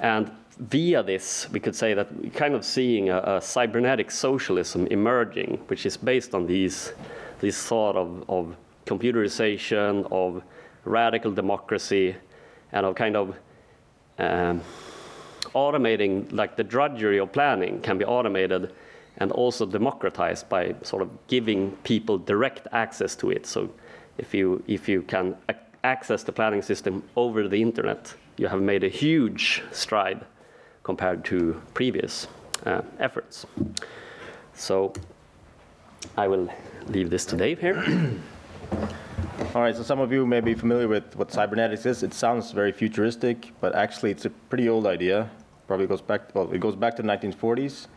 And 0.00 0.30
via 0.58 1.02
this, 1.02 1.48
we 1.50 1.60
could 1.60 1.74
say 1.74 1.94
that 1.94 2.34
kind 2.34 2.54
of 2.54 2.64
seeing 2.64 3.08
a, 3.08 3.18
a 3.18 3.40
cybernetic 3.40 4.10
socialism 4.10 4.86
emerging, 4.88 5.62
which 5.68 5.86
is 5.86 5.96
based 5.96 6.34
on 6.34 6.46
these 6.46 6.92
this 7.44 7.62
thought 7.62 7.94
of, 7.94 8.24
of 8.28 8.56
computerization, 8.86 10.10
of 10.10 10.42
radical 10.84 11.30
democracy, 11.30 12.16
and 12.72 12.86
of 12.86 12.94
kind 12.94 13.16
of 13.16 13.36
um, 14.18 14.62
automating, 15.54 16.32
like 16.32 16.56
the 16.56 16.64
drudgery 16.64 17.18
of 17.18 17.30
planning 17.32 17.80
can 17.82 17.98
be 17.98 18.04
automated 18.04 18.72
and 19.18 19.30
also 19.30 19.66
democratized 19.66 20.48
by 20.48 20.74
sort 20.82 21.02
of 21.02 21.08
giving 21.28 21.70
people 21.84 22.18
direct 22.18 22.66
access 22.72 23.14
to 23.14 23.30
it. 23.30 23.46
So 23.46 23.70
if 24.18 24.34
you, 24.34 24.62
if 24.66 24.88
you 24.88 25.02
can 25.02 25.36
access 25.84 26.22
the 26.24 26.32
planning 26.32 26.62
system 26.62 27.02
over 27.14 27.46
the 27.46 27.60
internet, 27.60 28.14
you 28.38 28.48
have 28.48 28.60
made 28.60 28.82
a 28.84 28.88
huge 28.88 29.62
stride 29.70 30.24
compared 30.82 31.24
to 31.26 31.60
previous 31.74 32.26
uh, 32.66 32.82
efforts. 32.98 33.46
So 34.54 34.92
I 36.16 36.28
will 36.28 36.48
leave 36.86 37.10
this 37.10 37.24
to 37.26 37.36
Dave 37.36 37.58
here. 37.60 37.82
All 39.54 39.62
right, 39.62 39.74
so 39.74 39.82
some 39.82 39.98
of 39.98 40.12
you 40.12 40.24
may 40.24 40.40
be 40.40 40.54
familiar 40.54 40.86
with 40.86 41.16
what 41.16 41.32
cybernetics 41.32 41.86
is. 41.86 42.04
It 42.04 42.14
sounds 42.14 42.52
very 42.52 42.70
futuristic, 42.70 43.52
but 43.60 43.74
actually 43.74 44.12
it's 44.12 44.24
a 44.24 44.30
pretty 44.30 44.68
old 44.68 44.86
idea. 44.86 45.28
Probably 45.66 45.88
goes 45.88 46.00
back, 46.00 46.32
well, 46.34 46.52
it 46.52 46.58
goes 46.58 46.76
back 46.76 46.94
to 46.96 47.02
the 47.02 47.08
1940s. 47.08 47.88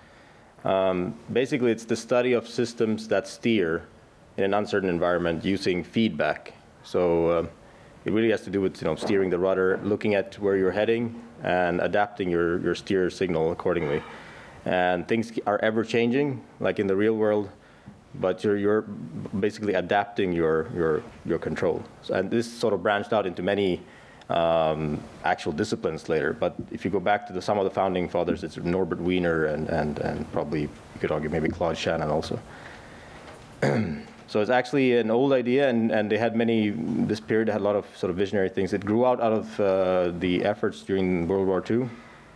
Um, 0.66 1.16
basically, 1.32 1.72
it's 1.72 1.86
the 1.86 1.96
study 1.96 2.34
of 2.34 2.48
systems 2.48 3.08
that 3.10 3.28
steer 3.28 3.86
in 4.38 4.46
an 4.46 4.54
uncertain 4.56 4.90
environment 4.90 5.46
using 5.46 5.84
feedback. 5.84 6.54
So 6.84 7.28
uh, 7.28 7.48
it 8.06 8.14
really 8.14 8.32
has 8.32 8.42
to 8.42 8.50
do 8.50 8.62
with 8.62 8.82
you 8.82 8.86
know, 8.86 8.96
steering 8.96 9.30
the 9.30 9.38
rudder, 9.38 9.80
looking 9.84 10.16
at 10.16 10.40
where 10.40 10.58
you're 10.58 10.72
heading, 10.72 11.22
and 11.44 11.82
adapting 11.82 12.32
your, 12.32 12.60
your 12.62 12.74
steer 12.74 13.12
signal 13.12 13.52
accordingly. 13.52 14.02
And 14.66 15.08
things 15.08 15.32
are 15.46 15.60
ever 15.60 15.84
changing, 15.84 16.44
like 16.60 16.80
in 16.80 16.88
the 16.88 16.96
real 16.96 17.14
world 17.14 17.52
but 18.20 18.44
you're, 18.44 18.58
you're 18.58 18.82
basically 19.40 19.74
adapting 19.74 20.32
your, 20.32 20.70
your, 20.74 21.04
your 21.26 21.40
control. 21.40 21.84
So, 22.02 22.14
and 22.16 22.30
this 22.30 22.52
sort 22.52 22.74
of 22.74 22.82
branched 22.84 23.14
out 23.14 23.26
into 23.26 23.42
many 23.42 23.82
um, 24.30 25.02
actual 25.24 25.52
disciplines 25.52 26.10
later. 26.10 26.34
But 26.34 26.56
if 26.72 26.84
you 26.84 26.92
go 26.92 27.00
back 27.00 27.28
to 27.28 27.34
the, 27.34 27.42
some 27.42 27.58
of 27.58 27.64
the 27.64 27.70
founding 27.70 28.10
fathers, 28.10 28.44
it's 28.44 28.58
Norbert 28.58 29.00
Wiener 29.00 29.46
and, 29.46 29.70
and, 29.70 30.00
and 30.00 30.32
probably 30.32 30.62
you 30.62 30.70
could 31.00 31.12
argue 31.12 31.30
maybe 31.30 31.50
Claude 31.50 31.78
Shannon 31.78 32.10
also. 32.10 32.40
so 33.62 34.42
it's 34.42 34.50
actually 34.50 34.98
an 34.98 35.10
old 35.10 35.34
idea, 35.34 35.70
and, 35.70 35.92
and 35.92 36.12
they 36.12 36.18
had 36.18 36.36
many, 36.36 36.72
this 36.72 37.20
period 37.20 37.48
had 37.48 37.62
a 37.62 37.64
lot 37.64 37.76
of 37.76 37.86
sort 37.96 38.10
of 38.10 38.18
visionary 38.18 38.50
things. 38.50 38.74
It 38.74 38.86
grew 38.86 39.06
out, 39.06 39.22
out 39.22 39.34
of 39.34 39.60
uh, 39.60 40.12
the 40.20 40.44
efforts 40.44 40.82
during 40.84 41.28
World 41.28 41.48
War 41.48 41.64
II, 41.70 41.90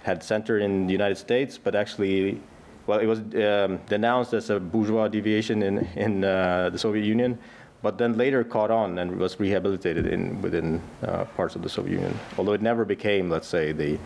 had 0.03 0.23
center 0.23 0.59
in 0.59 0.87
the 0.87 0.93
United 0.93 1.17
States, 1.17 1.57
but 1.57 1.75
actually 1.75 2.41
well, 2.91 2.99
it 2.99 3.05
was 3.05 3.19
um, 3.19 3.79
denounced 3.87 4.33
as 4.33 4.49
a 4.49 4.59
bourgeois 4.59 5.07
deviation 5.07 5.63
in, 5.63 5.77
in 5.95 6.25
uh, 6.25 6.69
the 6.69 6.77
Soviet 6.77 7.05
Union, 7.05 7.39
but 7.81 7.97
then 7.97 8.17
later 8.17 8.43
caught 8.43 8.69
on 8.69 8.99
and 8.99 9.15
was 9.15 9.39
rehabilitated 9.39 10.07
in, 10.07 10.41
within 10.41 10.81
uh, 11.01 11.23
parts 11.37 11.55
of 11.55 11.61
the 11.61 11.69
Soviet 11.69 11.93
Union, 11.93 12.19
although 12.37 12.51
it 12.51 12.61
never 12.61 12.83
became, 12.83 13.29
let's 13.29 13.47
say, 13.47 13.71
the 13.71 13.97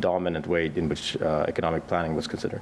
dominant 0.00 0.46
way 0.46 0.70
in 0.76 0.86
which 0.86 1.16
uh, 1.22 1.46
economic 1.48 1.86
planning 1.86 2.14
was 2.14 2.26
considered. 2.26 2.60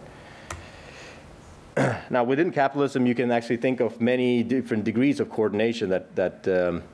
now, 2.09 2.23
within 2.23 2.53
capitalism, 2.53 3.05
you 3.05 3.17
can 3.17 3.33
actually 3.33 3.57
think 3.57 3.81
of 3.81 4.01
many 4.01 4.45
different 4.45 4.85
degrees 4.85 5.19
of 5.19 5.29
coordination 5.29 5.91
that, 5.91 6.15
that, 6.15 6.47
um, 6.47 6.85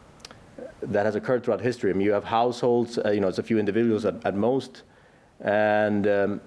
that 0.81 1.05
has 1.05 1.17
occurred 1.17 1.45
throughout 1.45 1.61
history. 1.61 1.91
I 1.91 1.93
mean, 1.93 2.07
you 2.07 2.13
have 2.13 2.25
households, 2.25 2.97
uh, 2.97 3.11
you 3.11 3.21
know, 3.21 3.29
it's 3.29 3.39
a 3.39 3.43
few 3.43 3.59
individuals 3.59 4.07
at, 4.07 4.15
at 4.25 4.35
most, 4.35 4.85
and 5.41 6.07
um, 6.07 6.41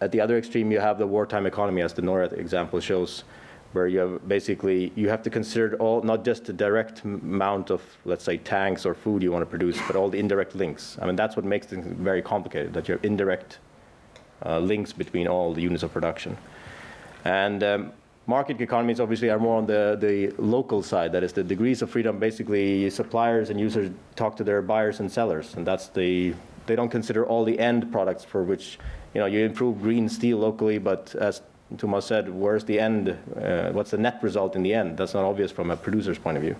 at 0.00 0.12
the 0.12 0.20
other 0.20 0.38
extreme, 0.38 0.72
you 0.72 0.80
have 0.80 0.98
the 0.98 1.06
wartime 1.06 1.46
economy, 1.46 1.82
as 1.82 1.92
the 1.92 2.02
Neurath 2.02 2.32
example 2.32 2.80
shows, 2.80 3.24
where 3.72 3.86
you 3.86 3.98
have 4.00 4.28
basically 4.28 4.92
you 4.96 5.08
have 5.08 5.22
to 5.22 5.30
consider 5.30 5.76
all 5.76 6.02
not 6.02 6.24
just 6.24 6.44
the 6.44 6.52
direct 6.52 7.04
amount 7.04 7.70
of 7.70 7.82
let's 8.04 8.24
say 8.24 8.36
tanks 8.36 8.84
or 8.84 8.94
food 8.94 9.22
you 9.22 9.30
want 9.30 9.42
to 9.42 9.46
produce, 9.46 9.78
but 9.86 9.94
all 9.94 10.08
the 10.08 10.18
indirect 10.18 10.54
links. 10.54 10.98
I 11.00 11.06
mean 11.06 11.16
that's 11.16 11.36
what 11.36 11.44
makes 11.44 11.66
things 11.66 11.86
very 11.86 12.22
complicated. 12.22 12.72
That 12.72 12.88
you 12.88 12.94
have 12.94 13.04
indirect 13.04 13.58
uh, 14.44 14.58
links 14.58 14.92
between 14.92 15.28
all 15.28 15.54
the 15.54 15.62
units 15.62 15.82
of 15.82 15.92
production, 15.92 16.36
and 17.24 17.62
um, 17.62 17.92
market 18.26 18.60
economies 18.60 18.98
obviously 18.98 19.30
are 19.30 19.38
more 19.38 19.56
on 19.58 19.66
the, 19.66 19.96
the 20.00 20.30
local 20.42 20.82
side. 20.82 21.12
That 21.12 21.22
is 21.22 21.32
the 21.32 21.44
degrees 21.44 21.82
of 21.82 21.90
freedom. 21.90 22.18
Basically, 22.18 22.90
suppliers 22.90 23.50
and 23.50 23.60
users 23.60 23.90
talk 24.16 24.36
to 24.36 24.44
their 24.44 24.62
buyers 24.62 24.98
and 25.00 25.10
sellers, 25.12 25.54
and 25.54 25.64
that's 25.66 25.88
the 25.88 26.34
they 26.70 26.76
don't 26.76 26.88
consider 26.88 27.26
all 27.26 27.44
the 27.44 27.58
end 27.58 27.90
products 27.90 28.22
for 28.22 28.44
which 28.44 28.78
you 29.12 29.20
know, 29.20 29.26
you 29.26 29.44
improve 29.44 29.82
green 29.82 30.08
steel 30.08 30.38
locally, 30.38 30.78
but 30.78 31.12
as 31.16 31.42
Thomas 31.78 32.06
said, 32.06 32.28
where's 32.28 32.64
the 32.64 32.78
end? 32.78 33.08
Uh, 33.08 33.72
what's 33.72 33.90
the 33.90 33.98
net 33.98 34.20
result 34.22 34.54
in 34.54 34.62
the 34.62 34.72
end? 34.72 34.96
That's 34.96 35.14
not 35.14 35.24
obvious 35.24 35.50
from 35.50 35.72
a 35.72 35.76
producer's 35.76 36.16
point 36.16 36.36
of 36.36 36.44
view. 36.44 36.54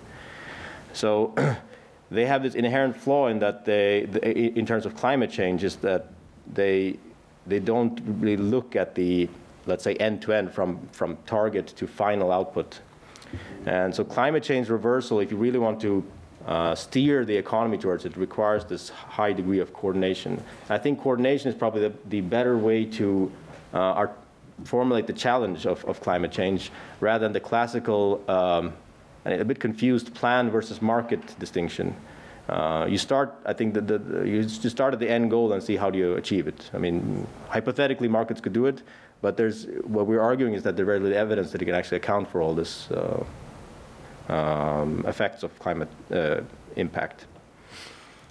So 0.95 1.33
they 2.11 2.27
have 2.27 2.43
this 2.43 2.57
inherent 2.57 2.97
flaw 2.97 3.29
in 3.29 3.39
that 3.39 3.65
they, 3.65 4.07
they, 4.11 4.53
in 4.57 4.67
terms 4.67 4.85
of 4.85 4.97
climate 4.97 5.31
change, 5.31 5.63
is 5.63 5.77
that 5.77 6.09
they 6.53 6.99
they 7.47 7.61
don't 7.61 8.01
really 8.05 8.37
look 8.37 8.75
at 8.75 8.95
the 8.97 9.29
let's 9.67 9.85
say 9.85 9.95
end 9.95 10.23
to 10.23 10.33
end 10.33 10.53
from 10.53 10.89
from 10.91 11.19
target 11.27 11.69
to 11.69 11.87
final 11.87 12.33
output. 12.33 12.81
And 13.65 13.95
so 13.95 14.03
climate 14.03 14.43
change 14.43 14.69
reversal, 14.69 15.21
if 15.21 15.31
you 15.31 15.37
really 15.37 15.61
want 15.61 15.81
to 15.83 16.05
uh, 16.47 16.75
steer 16.75 17.25
the 17.25 17.37
economy 17.37 17.79
towards 17.79 18.05
it 18.05 18.17
requires 18.17 18.65
this 18.65 18.89
high 18.89 19.33
degree 19.33 19.61
of 19.61 19.73
coordination. 19.73 20.43
I 20.69 20.79
think 20.79 21.01
coordination 21.01 21.49
is 21.49 21.55
probably 21.55 21.83
the, 21.83 21.93
the 22.09 22.21
better 22.21 22.57
way 22.57 22.85
to 22.87 23.31
uh, 23.75 23.79
art- 23.79 24.19
formulate 24.65 25.07
the 25.07 25.13
challenge 25.13 25.67
of, 25.67 25.85
of 25.85 26.01
climate 26.01 26.33
change 26.33 26.71
rather 27.01 27.25
than 27.25 27.33
the 27.33 27.41
classical, 27.41 28.23
um, 28.29 28.73
a 29.25 29.45
bit 29.45 29.61
confused 29.61 30.15
plan 30.15 30.51
versus 30.51 30.81
market 30.81 31.39
distinction. 31.39 31.95
Uh, 32.49 32.87
you 32.89 32.99
start, 32.99 33.35
I 33.47 33.53
think, 33.53 33.75
the, 33.75 33.81
the, 33.81 34.25
you 34.27 34.43
just 34.43 34.71
start 34.71 34.93
at 34.93 34.99
the 34.99 35.09
end 35.09 35.31
goal 35.31 35.53
and 35.53 35.63
see 35.63 35.77
how 35.77 35.89
do 35.89 35.99
you 35.99 36.15
achieve 36.15 36.49
it. 36.49 36.71
I 36.75 36.79
mean, 36.79 37.27
hypothetically, 37.49 38.09
markets 38.09 38.41
could 38.41 38.53
do 38.53 38.67
it, 38.67 38.83
but 39.23 39.37
there's 39.37 39.67
what 39.85 40.07
we're 40.07 40.21
arguing 40.21 40.55
is 40.55 40.63
that 40.65 40.75
there's 40.75 40.87
very 40.87 40.99
little 40.99 41.17
evidence 41.17 41.53
that 41.53 41.63
it 41.63 41.67
can 41.67 41.75
actually 41.75 41.99
account 41.99 42.29
for 42.29 42.43
all 42.43 42.55
this 42.55 42.91
uh, 42.91 43.23
um, 44.29 45.05
effects 45.07 45.43
of 45.43 45.57
climate 45.59 45.89
uh, 46.13 46.41
impact. 46.77 47.27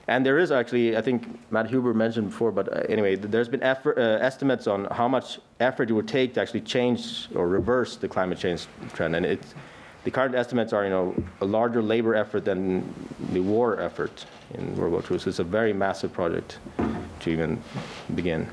And 0.10 0.26
there 0.26 0.40
is 0.40 0.52
actually, 0.52 0.98
I 0.98 1.02
think 1.02 1.28
Matt 1.52 1.68
Huber 1.70 1.94
mentioned 1.94 2.32
before, 2.32 2.52
but 2.52 2.68
uh, 2.68 2.82
anyway, 2.90 3.16
there's 3.16 3.48
been 3.48 3.62
effort, 3.62 3.96
uh, 4.00 4.18
estimates 4.20 4.66
on 4.66 4.86
how 4.86 5.08
much 5.08 5.40
effort 5.60 5.92
it 5.92 5.94
would 5.94 6.08
take 6.08 6.34
to 6.34 6.42
actually 6.42 6.62
change 6.62 7.28
or 7.36 7.48
reverse 7.48 7.96
the 7.96 8.08
climate 8.08 8.40
change 8.40 8.66
trend. 8.94 9.16
And 9.16 9.24
it's, 9.24 9.54
the 10.06 10.10
current 10.10 10.34
estimates 10.34 10.74
are, 10.74 10.84
you 10.84 10.90
know, 10.90 11.14
a 11.42 11.46
larger 11.46 11.84
labor 11.84 12.16
effort 12.16 12.44
than 12.44 12.92
the 13.34 13.40
war 13.40 13.80
effort 13.80 14.26
in 14.56 14.76
World 14.76 14.94
War 14.94 15.04
II. 15.12 15.20
So 15.20 15.30
it's 15.30 15.40
a 15.40 15.44
very 15.44 15.74
massive 15.74 16.12
project 16.12 16.58
to 17.20 17.30
even 17.30 17.62
begin. 18.16 18.48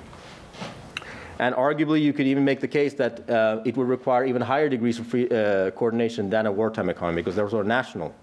And 1.39 1.55
arguably, 1.55 2.01
you 2.01 2.13
could 2.13 2.27
even 2.27 2.45
make 2.45 2.61
the 2.61 2.69
case 2.69 2.95
that 2.95 3.29
uh, 3.29 3.61
it 3.65 3.77
would 3.77 3.89
require 3.89 4.25
even 4.25 4.41
higher 4.41 4.69
degrees 4.69 4.99
of 4.99 5.07
free, 5.07 5.29
uh, 5.29 5.71
coordination 5.73 6.31
than 6.31 6.47
a 6.47 6.53
wartime 6.53 6.89
economy 6.89 7.21
because 7.21 7.37
those 7.37 7.49
are 7.49 7.51
sort 7.51 7.61
of 7.63 7.69
national. 7.69 8.15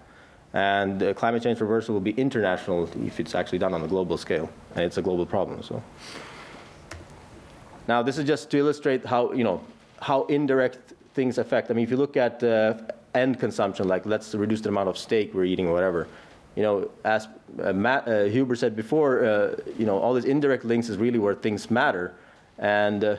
And 0.52 1.02
uh, 1.02 1.14
climate 1.14 1.42
change 1.42 1.60
reversal 1.60 1.94
will 1.94 2.00
be 2.00 2.12
international 2.12 2.88
if 3.04 3.20
it's 3.20 3.34
actually 3.34 3.58
done 3.58 3.74
on 3.74 3.82
a 3.82 3.88
global 3.88 4.16
scale, 4.16 4.50
and 4.74 4.84
it's 4.84 4.98
a 4.98 5.02
global 5.02 5.26
problem. 5.26 5.62
So, 5.62 5.82
now 7.88 8.02
this 8.02 8.18
is 8.18 8.24
just 8.24 8.50
to 8.50 8.58
illustrate 8.58 9.04
how 9.04 9.32
you 9.32 9.42
know 9.42 9.60
how 10.00 10.24
indirect 10.26 10.94
things 11.14 11.38
affect. 11.38 11.70
I 11.70 11.74
mean, 11.74 11.84
if 11.84 11.90
you 11.90 11.96
look 11.96 12.16
at 12.16 12.42
uh, 12.42 12.74
end 13.14 13.40
consumption, 13.40 13.88
like 13.88 14.06
let's 14.06 14.32
reduce 14.34 14.60
the 14.60 14.68
amount 14.68 14.88
of 14.88 14.96
steak 14.96 15.34
we're 15.34 15.44
eating 15.44 15.66
or 15.66 15.72
whatever. 15.72 16.06
You 16.54 16.62
know, 16.62 16.90
as 17.04 17.26
uh, 17.60 17.72
Matt 17.72 18.06
uh, 18.06 18.24
Huber 18.24 18.54
said 18.54 18.76
before, 18.76 19.56
you 19.76 19.86
know, 19.86 19.98
all 19.98 20.14
these 20.14 20.24
indirect 20.24 20.64
links 20.64 20.88
is 20.88 20.98
really 20.98 21.18
where 21.18 21.34
things 21.34 21.68
matter, 21.68 22.14
and 22.58 23.04
uh, 23.04 23.16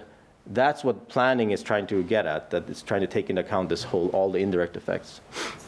that's 0.48 0.84
what 0.84 1.08
planning 1.10 1.52
is 1.52 1.64
trying 1.64 1.88
to 1.88 2.04
get 2.04 2.26
at. 2.26 2.50
That 2.52 2.70
it's 2.70 2.82
trying 2.82 3.02
to 3.02 3.08
take 3.08 3.30
into 3.30 3.42
account 3.42 3.70
this 3.70 3.84
whole 3.84 4.10
all 4.10 4.32
the 4.32 4.40
indirect 4.40 4.78
effects. 4.78 5.22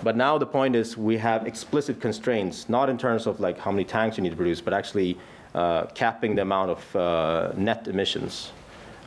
But 0.04 0.16
now 0.16 0.38
the 0.38 0.46
point 0.46 0.76
is 0.76 0.98
we 0.98 1.18
have 1.18 1.48
explicit 1.48 2.00
constraints, 2.00 2.70
not 2.70 2.90
in 2.90 2.98
terms 2.98 3.28
of 3.28 3.40
like 3.40 3.58
how 3.58 3.72
many 3.72 3.84
tanks 3.84 4.18
you 4.18 4.24
need 4.24 4.30
to 4.30 4.36
produce, 4.36 4.62
but 4.62 4.74
actually 4.74 5.18
uh, 5.56 5.86
capping 5.96 6.36
the 6.36 6.44
amount 6.44 6.72
of 6.72 6.96
uh, 6.96 7.52
net 7.56 7.88
emissions. 7.88 8.52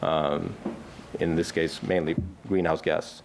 Um, 0.03 0.55
in 1.19 1.37
this 1.37 1.53
case, 1.53 1.83
mainly 1.83 2.17
greenhouse 2.49 2.81
gas. 2.81 3.23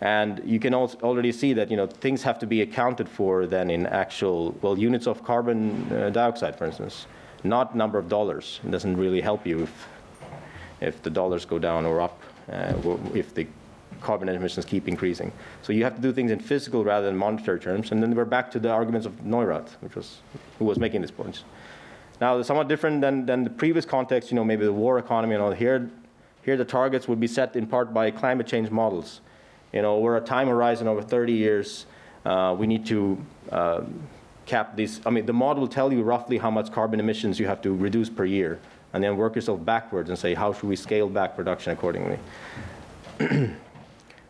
And 0.00 0.40
you 0.44 0.58
can 0.58 0.74
already 0.74 1.32
see 1.32 1.52
that 1.54 1.70
you 1.70 1.76
know 1.76 1.86
things 1.86 2.22
have 2.22 2.38
to 2.40 2.46
be 2.46 2.62
accounted 2.62 3.08
for 3.08 3.46
then 3.46 3.70
in 3.70 3.86
actual 3.86 4.54
well 4.60 4.78
units 4.78 5.06
of 5.06 5.22
carbon 5.24 5.90
uh, 5.92 6.10
dioxide, 6.10 6.56
for 6.56 6.64
instance, 6.64 7.06
not 7.44 7.76
number 7.76 7.98
of 7.98 8.08
dollars. 8.08 8.60
It 8.64 8.70
doesn't 8.70 8.96
really 8.96 9.20
help 9.20 9.46
you 9.46 9.62
if 9.62 9.88
if 10.80 11.02
the 11.02 11.10
dollars 11.10 11.44
go 11.44 11.58
down 11.58 11.86
or 11.86 12.00
up, 12.00 12.20
uh, 12.52 12.74
if 13.14 13.34
the 13.34 13.46
carbon 14.00 14.28
emissions 14.28 14.64
keep 14.64 14.86
increasing. 14.86 15.32
So 15.62 15.72
you 15.72 15.84
have 15.84 15.96
to 15.96 16.02
do 16.02 16.12
things 16.12 16.30
in 16.30 16.38
physical 16.38 16.84
rather 16.84 17.06
than 17.06 17.16
monetary 17.16 17.58
terms. 17.58 17.90
And 17.90 18.02
then 18.02 18.14
we're 18.14 18.24
back 18.24 18.50
to 18.52 18.58
the 18.58 18.70
arguments 18.70 19.06
of 19.06 19.12
Neurath, 19.24 19.70
which 19.80 19.94
was 19.94 20.18
who 20.58 20.64
was 20.66 20.78
making 20.78 21.00
these 21.00 21.10
points. 21.10 21.44
Now, 22.20 22.34
they're 22.34 22.44
somewhat 22.44 22.68
different 22.68 23.00
than, 23.00 23.26
than 23.26 23.44
the 23.44 23.50
previous 23.50 23.84
context, 23.84 24.30
you 24.30 24.36
know, 24.36 24.44
maybe 24.44 24.64
the 24.64 24.72
war 24.72 24.98
economy 24.98 25.34
and 25.34 25.42
all. 25.42 25.50
Here, 25.52 25.90
here 26.42 26.56
the 26.56 26.64
targets 26.64 27.08
would 27.08 27.18
be 27.18 27.26
set 27.26 27.56
in 27.56 27.66
part 27.66 27.92
by 27.92 28.10
climate 28.10 28.46
change 28.46 28.70
models. 28.70 29.20
You 29.72 29.82
know, 29.82 29.96
over 29.96 30.16
a 30.16 30.20
time 30.20 30.46
horizon 30.46 30.86
over 30.86 31.02
30 31.02 31.32
years, 31.32 31.86
uh, 32.24 32.54
we 32.56 32.66
need 32.66 32.86
to 32.86 33.18
uh, 33.50 33.82
cap 34.46 34.76
these. 34.76 35.00
I 35.04 35.10
mean, 35.10 35.26
the 35.26 35.32
model 35.32 35.62
will 35.62 35.68
tell 35.68 35.92
you 35.92 36.02
roughly 36.02 36.38
how 36.38 36.50
much 36.50 36.70
carbon 36.70 37.00
emissions 37.00 37.40
you 37.40 37.46
have 37.46 37.60
to 37.62 37.74
reduce 37.74 38.08
per 38.08 38.24
year, 38.24 38.60
and 38.94 39.02
then 39.02 39.16
work 39.16 39.34
yourself 39.34 39.62
backwards 39.64 40.08
and 40.08 40.18
say, 40.18 40.34
how 40.34 40.52
should 40.52 40.68
we 40.68 40.76
scale 40.76 41.08
back 41.08 41.34
production 41.34 41.72
accordingly? 41.72 42.18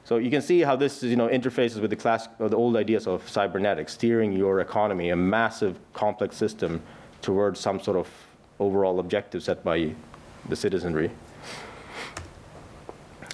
so 0.04 0.16
you 0.16 0.30
can 0.30 0.40
see 0.40 0.62
how 0.62 0.74
this, 0.74 1.02
you 1.02 1.16
know, 1.16 1.28
interfaces 1.28 1.80
with 1.80 1.90
the 1.90 1.96
class, 1.96 2.28
or 2.38 2.48
the 2.48 2.56
old 2.56 2.74
ideas 2.74 3.06
of 3.06 3.28
cybernetics, 3.28 3.92
steering 3.92 4.32
your 4.32 4.60
economy, 4.60 5.10
a 5.10 5.16
massive, 5.16 5.78
complex 5.92 6.34
system, 6.36 6.82
towards 7.20 7.60
some 7.60 7.78
sort 7.78 7.98
of 7.98 8.08
overall 8.58 9.00
objective 9.00 9.42
set 9.42 9.62
by 9.62 9.94
the 10.48 10.56
citizenry. 10.56 11.10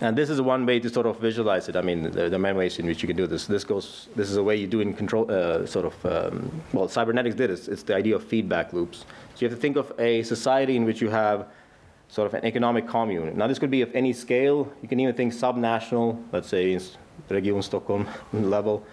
And 0.02 0.16
this 0.16 0.30
is 0.30 0.40
one 0.40 0.64
way 0.66 0.80
to 0.80 0.88
sort 0.88 1.06
of 1.06 1.20
visualize 1.20 1.68
it. 1.68 1.76
I 1.76 1.82
mean, 1.82 2.10
there, 2.10 2.30
there 2.30 2.38
are 2.38 2.42
many 2.42 2.56
ways 2.56 2.78
in 2.78 2.86
which 2.86 3.02
you 3.02 3.06
can 3.06 3.16
do 3.16 3.26
this. 3.26 3.46
This 3.46 3.64
goes. 3.64 4.08
This 4.16 4.30
is 4.30 4.38
a 4.38 4.42
way 4.42 4.56
you 4.56 4.66
do 4.66 4.80
in 4.80 4.94
control. 4.94 5.30
Uh, 5.30 5.66
sort 5.66 5.84
of. 5.84 6.06
Um, 6.06 6.62
well, 6.72 6.88
cybernetics 6.88 7.34
did 7.36 7.50
it. 7.50 7.68
It's 7.68 7.82
the 7.82 7.94
idea 7.94 8.16
of 8.16 8.24
feedback 8.24 8.72
loops. 8.72 9.04
So 9.40 9.46
you 9.46 9.50
have 9.52 9.58
to 9.58 9.62
think 9.62 9.78
of 9.78 9.90
a 9.98 10.22
society 10.22 10.76
in 10.76 10.84
which 10.84 11.00
you 11.00 11.08
have 11.08 11.46
sort 12.08 12.26
of 12.26 12.34
an 12.34 12.44
economic 12.44 12.86
commune. 12.86 13.38
Now, 13.38 13.46
this 13.46 13.58
could 13.58 13.70
be 13.70 13.80
of 13.80 13.90
any 13.94 14.12
scale. 14.12 14.70
You 14.82 14.88
can 14.88 15.00
even 15.00 15.14
think 15.14 15.32
subnational. 15.32 16.22
Let's 16.30 16.48
say 16.48 16.72
in 16.72 16.82
Region 17.30 17.62
Stockholm 17.62 18.06
level. 18.34 18.84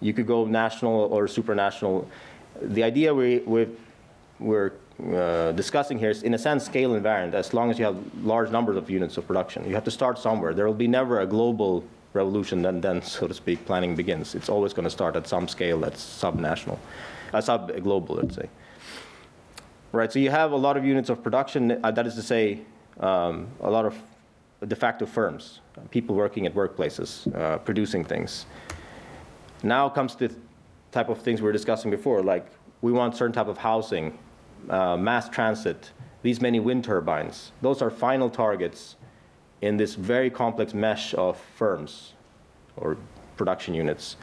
You 0.00 0.12
could 0.12 0.26
go 0.26 0.46
national 0.46 0.94
or 1.14 1.26
supranational. 1.26 2.06
The 2.60 2.82
idea 2.82 3.14
we, 3.14 3.38
we 3.46 3.68
we're 4.40 4.72
uh, 5.14 5.52
discussing 5.52 6.00
here 6.00 6.10
is, 6.10 6.24
in 6.24 6.34
a 6.34 6.38
sense, 6.38 6.64
scale 6.64 6.90
invariant, 6.90 7.34
as 7.34 7.54
long 7.54 7.70
as 7.70 7.78
you 7.78 7.84
have 7.84 7.96
large 8.24 8.50
numbers 8.50 8.76
of 8.76 8.90
units 8.90 9.16
of 9.16 9.28
production. 9.28 9.64
You 9.64 9.76
have 9.76 9.84
to 9.84 9.92
start 9.92 10.18
somewhere. 10.18 10.54
There 10.54 10.66
will 10.66 10.74
be 10.74 10.88
never 10.88 11.20
a 11.20 11.26
global 11.26 11.84
revolution, 12.14 12.62
then, 12.62 12.80
then 12.80 13.00
so 13.00 13.28
to 13.28 13.34
speak, 13.34 13.64
planning 13.64 13.94
begins. 13.94 14.34
It's 14.34 14.48
always 14.48 14.72
going 14.72 14.86
to 14.86 14.90
start 14.90 15.14
at 15.14 15.28
some 15.28 15.46
scale 15.46 15.78
that's 15.78 16.02
subnational, 16.02 16.78
uh, 17.32 17.40
sub-global, 17.40 18.16
let's 18.16 18.34
say. 18.34 18.48
Right, 19.94 20.12
so 20.12 20.18
you 20.18 20.30
have 20.30 20.50
a 20.50 20.56
lot 20.56 20.76
of 20.76 20.84
units 20.84 21.08
of 21.08 21.22
production, 21.22 21.78
uh, 21.84 21.92
that 21.92 22.04
is 22.04 22.16
to 22.16 22.22
say, 22.22 22.58
um, 22.98 23.46
a 23.60 23.70
lot 23.70 23.84
of 23.84 23.96
de 24.66 24.74
facto 24.74 25.06
firms, 25.06 25.60
people 25.92 26.16
working 26.16 26.46
at 26.46 26.54
workplaces, 26.54 27.32
uh, 27.32 27.58
producing 27.58 28.04
things. 28.04 28.46
Now 29.62 29.88
comes 29.88 30.16
the 30.16 30.34
type 30.90 31.10
of 31.10 31.18
things 31.22 31.40
we 31.40 31.46
were 31.46 31.52
discussing 31.52 31.92
before, 31.92 32.24
like 32.24 32.44
we 32.82 32.90
want 32.90 33.14
certain 33.14 33.32
type 33.32 33.46
of 33.46 33.56
housing, 33.56 34.18
uh, 34.68 34.96
mass 34.96 35.28
transit, 35.28 35.92
these 36.22 36.40
many 36.40 36.58
wind 36.58 36.82
turbines. 36.82 37.52
Those 37.62 37.80
are 37.80 37.88
final 37.88 38.28
targets 38.28 38.96
in 39.62 39.76
this 39.76 39.94
very 39.94 40.28
complex 40.28 40.74
mesh 40.74 41.14
of 41.14 41.38
firms 41.54 42.14
or 42.76 42.96
production 43.36 43.74
units. 43.74 44.16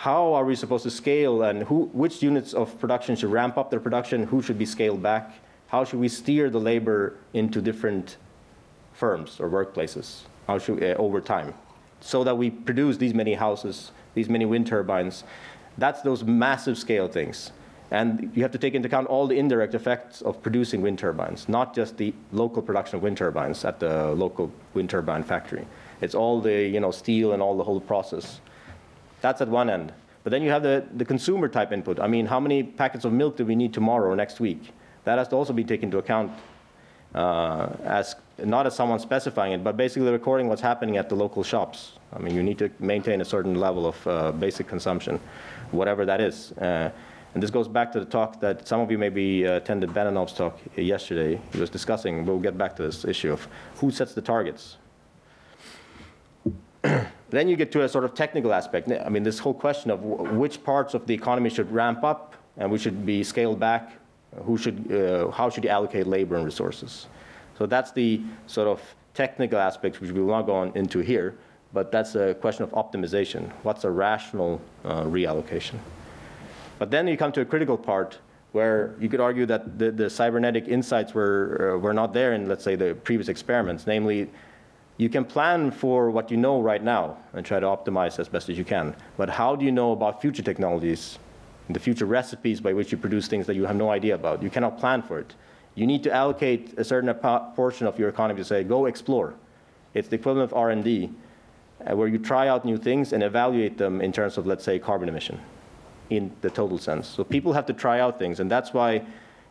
How 0.00 0.32
are 0.32 0.46
we 0.46 0.56
supposed 0.56 0.84
to 0.84 0.90
scale 0.90 1.42
and 1.42 1.64
who, 1.64 1.90
which 1.92 2.22
units 2.22 2.54
of 2.54 2.80
production 2.80 3.16
should 3.16 3.30
ramp 3.30 3.58
up 3.58 3.68
their 3.68 3.80
production? 3.80 4.22
Who 4.22 4.40
should 4.40 4.56
be 4.56 4.64
scaled 4.64 5.02
back? 5.02 5.34
How 5.66 5.84
should 5.84 6.00
we 6.00 6.08
steer 6.08 6.48
the 6.48 6.58
labor 6.58 7.18
into 7.34 7.60
different 7.60 8.16
firms 8.94 9.38
or 9.38 9.50
workplaces? 9.50 10.22
How 10.46 10.58
should, 10.58 10.82
uh, 10.82 10.94
over 10.96 11.20
time? 11.20 11.52
So 12.00 12.24
that 12.24 12.38
we 12.38 12.48
produce 12.48 12.96
these 12.96 13.12
many 13.12 13.34
houses, 13.34 13.92
these 14.14 14.30
many 14.30 14.46
wind 14.46 14.66
turbines, 14.66 15.24
that's 15.76 16.00
those 16.00 16.24
massive 16.24 16.78
scale 16.78 17.06
things. 17.06 17.52
And 17.90 18.32
you 18.34 18.40
have 18.40 18.52
to 18.52 18.58
take 18.58 18.72
into 18.74 18.88
account 18.88 19.06
all 19.08 19.26
the 19.26 19.38
indirect 19.38 19.74
effects 19.74 20.22
of 20.22 20.42
producing 20.42 20.80
wind 20.80 20.98
turbines, 20.98 21.46
not 21.46 21.74
just 21.74 21.98
the 21.98 22.14
local 22.32 22.62
production 22.62 22.96
of 22.96 23.02
wind 23.02 23.18
turbines 23.18 23.66
at 23.66 23.78
the 23.80 24.12
local 24.12 24.50
wind 24.72 24.88
turbine 24.88 25.24
factory. 25.24 25.66
It's 26.00 26.14
all 26.14 26.40
the 26.40 26.66
you 26.66 26.80
know, 26.80 26.90
steel 26.90 27.34
and 27.34 27.42
all 27.42 27.54
the 27.58 27.64
whole 27.64 27.82
process. 27.82 28.40
That's 29.20 29.40
at 29.40 29.48
one 29.48 29.70
end. 29.70 29.92
But 30.22 30.30
then 30.30 30.42
you 30.42 30.50
have 30.50 30.62
the, 30.62 30.84
the 30.94 31.04
consumer 31.04 31.48
type 31.48 31.72
input. 31.72 31.98
I 31.98 32.06
mean, 32.06 32.26
how 32.26 32.40
many 32.40 32.62
packets 32.62 33.04
of 33.04 33.12
milk 33.12 33.36
do 33.36 33.44
we 33.44 33.54
need 33.54 33.72
tomorrow 33.72 34.10
or 34.10 34.16
next 34.16 34.40
week? 34.40 34.72
That 35.04 35.18
has 35.18 35.28
to 35.28 35.36
also 35.36 35.52
be 35.52 35.64
taken 35.64 35.86
into 35.86 35.98
account 35.98 36.32
uh, 37.14 37.70
as 37.84 38.16
not 38.38 38.66
as 38.66 38.74
someone 38.74 38.98
specifying 38.98 39.52
it, 39.52 39.64
but 39.64 39.76
basically 39.76 40.10
recording 40.10 40.48
what's 40.48 40.62
happening 40.62 40.96
at 40.96 41.08
the 41.08 41.14
local 41.14 41.42
shops. 41.42 41.92
I 42.12 42.18
mean, 42.18 42.34
you 42.34 42.42
need 42.42 42.58
to 42.58 42.70
maintain 42.78 43.20
a 43.20 43.24
certain 43.24 43.54
level 43.54 43.86
of 43.86 44.06
uh, 44.06 44.32
basic 44.32 44.66
consumption 44.66 45.20
whatever 45.70 46.04
that 46.04 46.20
is. 46.20 46.52
Uh, 46.52 46.90
and 47.34 47.42
this 47.42 47.50
goes 47.50 47.68
back 47.68 47.92
to 47.92 48.00
the 48.00 48.06
talk 48.06 48.40
that 48.40 48.66
some 48.66 48.80
of 48.80 48.90
you 48.90 48.98
maybe 48.98 49.46
uh, 49.46 49.56
attended 49.56 49.90
Benanav's 49.90 50.32
talk 50.32 50.58
yesterday. 50.76 51.40
He 51.52 51.60
was 51.60 51.70
discussing, 51.70 52.26
we'll 52.26 52.40
get 52.40 52.58
back 52.58 52.74
to 52.76 52.82
this 52.82 53.04
issue 53.04 53.32
of 53.32 53.46
who 53.76 53.90
sets 53.90 54.14
the 54.14 54.22
targets. 54.22 54.78
then 57.30 57.48
you 57.48 57.56
get 57.56 57.70
to 57.72 57.82
a 57.82 57.88
sort 57.88 58.04
of 58.04 58.14
technical 58.14 58.52
aspect. 58.52 58.90
I 58.90 59.08
mean, 59.08 59.22
this 59.22 59.38
whole 59.38 59.54
question 59.54 59.90
of 59.90 60.02
which 60.02 60.62
parts 60.64 60.94
of 60.94 61.06
the 61.06 61.14
economy 61.14 61.50
should 61.50 61.70
ramp 61.70 62.04
up 62.04 62.34
and 62.56 62.70
which 62.70 62.82
should 62.82 63.04
be 63.06 63.22
scaled 63.22 63.60
back. 63.60 63.92
Who 64.44 64.56
should, 64.56 64.92
uh, 64.92 65.30
how 65.30 65.50
should 65.50 65.64
you 65.64 65.70
allocate 65.70 66.06
labor 66.06 66.36
and 66.36 66.44
resources? 66.44 67.06
So 67.58 67.66
that's 67.66 67.92
the 67.92 68.20
sort 68.46 68.68
of 68.68 68.80
technical 69.14 69.58
aspect 69.58 70.00
which 70.00 70.12
we 70.12 70.20
will 70.20 70.32
not 70.32 70.46
go 70.46 70.54
on 70.54 70.72
into 70.74 71.00
here 71.00 71.36
but 71.72 71.92
that's 71.92 72.14
a 72.14 72.34
question 72.34 72.64
of 72.64 72.70
optimization. 72.72 73.50
What's 73.62 73.84
a 73.84 73.90
rational 73.90 74.60
uh, 74.84 75.04
reallocation? 75.04 75.78
But 76.78 76.90
then 76.90 77.06
you 77.06 77.16
come 77.16 77.32
to 77.32 77.42
a 77.42 77.44
critical 77.44 77.76
part 77.76 78.18
where 78.52 78.94
you 78.98 79.08
could 79.08 79.20
argue 79.20 79.46
that 79.46 79.78
the, 79.78 79.92
the 79.92 80.10
cybernetic 80.10 80.66
insights 80.66 81.14
were, 81.14 81.74
uh, 81.74 81.78
were 81.78 81.94
not 81.94 82.12
there 82.12 82.32
in, 82.32 82.48
let's 82.48 82.64
say, 82.64 82.74
the 82.74 82.94
previous 83.04 83.28
experiments. 83.28 83.86
Namely, 83.86 84.28
you 85.00 85.08
can 85.08 85.24
plan 85.24 85.70
for 85.70 86.10
what 86.10 86.30
you 86.30 86.36
know 86.36 86.60
right 86.60 86.82
now 86.82 87.16
and 87.32 87.46
try 87.46 87.58
to 87.58 87.64
optimize 87.64 88.18
as 88.18 88.28
best 88.28 88.50
as 88.50 88.58
you 88.58 88.66
can. 88.66 88.94
But 89.16 89.30
how 89.30 89.56
do 89.56 89.64
you 89.64 89.72
know 89.72 89.92
about 89.92 90.20
future 90.20 90.42
technologies, 90.42 91.18
the 91.70 91.80
future 91.80 92.04
recipes 92.04 92.60
by 92.60 92.74
which 92.74 92.92
you 92.92 92.98
produce 92.98 93.26
things 93.26 93.46
that 93.46 93.56
you 93.56 93.64
have 93.64 93.76
no 93.76 93.90
idea 93.90 94.14
about? 94.14 94.42
You 94.42 94.50
cannot 94.50 94.78
plan 94.78 95.00
for 95.00 95.18
it. 95.18 95.34
You 95.74 95.86
need 95.86 96.02
to 96.02 96.12
allocate 96.12 96.78
a 96.78 96.84
certain 96.84 97.14
portion 97.14 97.86
of 97.86 97.98
your 97.98 98.10
economy 98.10 98.40
to 98.40 98.44
say, 98.44 98.62
go 98.62 98.84
explore. 98.84 99.32
It's 99.94 100.08
the 100.08 100.16
equivalent 100.16 100.52
of 100.52 100.58
R&D 100.58 101.10
uh, 101.86 101.96
where 101.96 102.06
you 102.06 102.18
try 102.18 102.48
out 102.48 102.66
new 102.66 102.76
things 102.76 103.14
and 103.14 103.22
evaluate 103.22 103.78
them 103.78 104.02
in 104.02 104.12
terms 104.12 104.36
of, 104.36 104.46
let's 104.46 104.64
say, 104.64 104.78
carbon 104.78 105.08
emission 105.08 105.40
in 106.10 106.30
the 106.42 106.50
total 106.50 106.76
sense. 106.76 107.08
So 107.08 107.24
people 107.24 107.54
have 107.54 107.64
to 107.66 107.72
try 107.72 108.00
out 108.00 108.18
things, 108.18 108.38
and 108.38 108.50
that's 108.50 108.74
why 108.74 109.06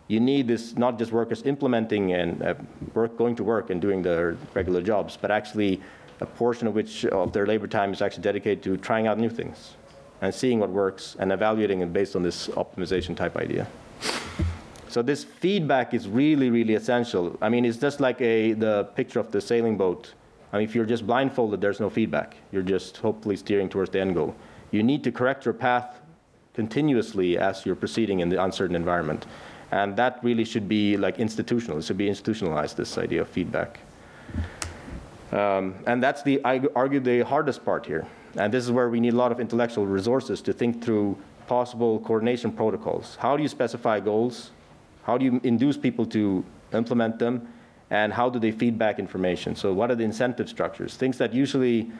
you 0.09 0.19
need 0.19 0.47
this 0.47 0.75
not 0.75 0.97
just 0.97 1.11
workers 1.11 1.43
implementing 1.43 2.13
and 2.13 2.41
uh, 2.41 2.55
work, 2.93 3.15
going 3.15 3.35
to 3.35 3.43
work 3.43 3.69
and 3.69 3.79
doing 3.79 4.01
their 4.01 4.35
regular 4.55 4.81
jobs, 4.81 5.15
but 5.15 5.31
actually 5.31 5.79
a 6.19 6.25
portion 6.25 6.67
of 6.67 6.73
which 6.73 7.05
of 7.05 7.31
their 7.31 7.45
labor 7.45 7.67
time 7.67 7.93
is 7.93 8.01
actually 8.01 8.23
dedicated 8.23 8.61
to 8.63 8.75
trying 8.75 9.07
out 9.07 9.17
new 9.19 9.29
things 9.29 9.75
and 10.21 10.33
seeing 10.33 10.59
what 10.59 10.69
works 10.69 11.15
and 11.19 11.31
evaluating 11.31 11.81
it 11.81 11.93
based 11.93 12.15
on 12.15 12.23
this 12.23 12.47
optimization 12.49 13.15
type 13.15 13.37
idea. 13.37 13.67
So 14.89 15.03
this 15.03 15.23
feedback 15.23 15.93
is 15.93 16.07
really, 16.07 16.49
really 16.49 16.73
essential. 16.73 17.37
I 17.39 17.49
mean, 17.49 17.63
it's 17.63 17.77
just 17.77 17.99
like 17.99 18.19
a, 18.19 18.53
the 18.53 18.85
picture 18.95 19.19
of 19.19 19.31
the 19.31 19.39
sailing 19.39 19.77
boat. 19.77 20.15
I 20.51 20.57
mean, 20.57 20.67
if 20.67 20.73
you're 20.73 20.85
just 20.85 21.05
blindfolded, 21.05 21.61
there's 21.61 21.79
no 21.79 21.91
feedback. 21.91 22.35
You're 22.51 22.63
just 22.63 22.97
hopefully 22.97 23.37
steering 23.37 23.69
towards 23.69 23.91
the 23.91 24.01
end 24.01 24.15
goal. 24.15 24.35
You 24.71 24.81
need 24.81 25.03
to 25.03 25.11
correct 25.11 25.45
your 25.45 25.53
path 25.53 26.01
continuously 26.55 27.37
as 27.37 27.65
you're 27.65 27.75
proceeding 27.75 28.21
in 28.21 28.29
the 28.29 28.43
uncertain 28.43 28.75
environment. 28.75 29.27
And 29.71 29.95
that 29.97 30.19
really 30.23 30.45
should 30.45 30.67
be 30.67 30.97
like 30.97 31.19
institutional. 31.19 31.77
It 31.77 31.83
should 31.83 31.97
be 31.97 32.09
institutionalized, 32.09 32.77
this 32.77 32.97
idea 32.97 33.21
of 33.21 33.29
feedback. 33.29 33.79
Um, 35.31 35.75
and 35.85 36.01
that's 36.01 36.23
the, 36.23 36.43
I 36.43 36.61
argue, 36.75 36.99
the 36.99 37.21
hardest 37.21 37.63
part 37.63 37.85
here. 37.85 38.07
And 38.35 38.53
this 38.53 38.63
is 38.63 38.71
where 38.71 38.89
we 38.89 38.99
need 38.99 39.13
a 39.13 39.17
lot 39.17 39.31
of 39.31 39.39
intellectual 39.39 39.85
resources 39.85 40.41
to 40.41 40.53
think 40.53 40.83
through 40.83 41.17
possible 41.47 41.99
coordination 41.99 42.51
protocols. 42.51 43.15
How 43.19 43.35
do 43.37 43.43
you 43.43 43.49
specify 43.49 43.99
goals? 43.99 44.51
How 45.03 45.17
do 45.17 45.25
you 45.25 45.41
induce 45.43 45.77
people 45.77 46.05
to 46.07 46.43
implement 46.73 47.19
them? 47.19 47.47
And 47.91 48.13
how 48.13 48.29
do 48.29 48.37
they 48.39 48.51
feedback 48.51 48.99
information? 48.99 49.55
So, 49.55 49.73
what 49.73 49.89
are 49.89 49.95
the 49.95 50.03
incentive 50.03 50.47
structures? 50.47 50.95
Things 50.95 51.17
that 51.17 51.33
usually, 51.33 51.91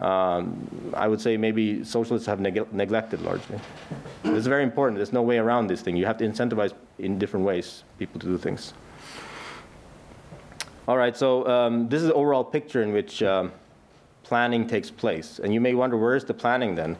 um, 0.00 0.66
I 0.94 1.06
would 1.06 1.20
say, 1.20 1.36
maybe 1.36 1.84
socialists 1.84 2.26
have 2.26 2.40
neg- 2.40 2.72
neglected 2.72 3.20
largely. 3.20 3.60
This 4.22 4.38
is 4.38 4.46
very 4.46 4.62
important. 4.62 4.96
There's 4.96 5.12
no 5.12 5.20
way 5.20 5.36
around 5.36 5.66
this 5.66 5.82
thing. 5.82 5.98
You 5.98 6.06
have 6.06 6.16
to 6.18 6.24
incentivize 6.26 6.72
in 6.98 7.18
different 7.18 7.44
ways 7.44 7.84
people 7.98 8.20
to 8.20 8.26
do 8.26 8.38
things. 8.38 8.74
All 10.86 10.98
right, 10.98 11.16
so 11.16 11.46
um, 11.48 11.88
this 11.88 12.02
is 12.02 12.08
the 12.08 12.14
overall 12.14 12.44
picture 12.44 12.82
in 12.82 12.92
which 12.92 13.22
um, 13.22 13.52
planning 14.22 14.66
takes 14.66 14.90
place. 14.90 15.40
And 15.42 15.52
you 15.54 15.60
may 15.60 15.74
wonder, 15.74 15.96
where 15.96 16.14
is 16.14 16.24
the 16.24 16.34
planning 16.34 16.74
then? 16.74 16.96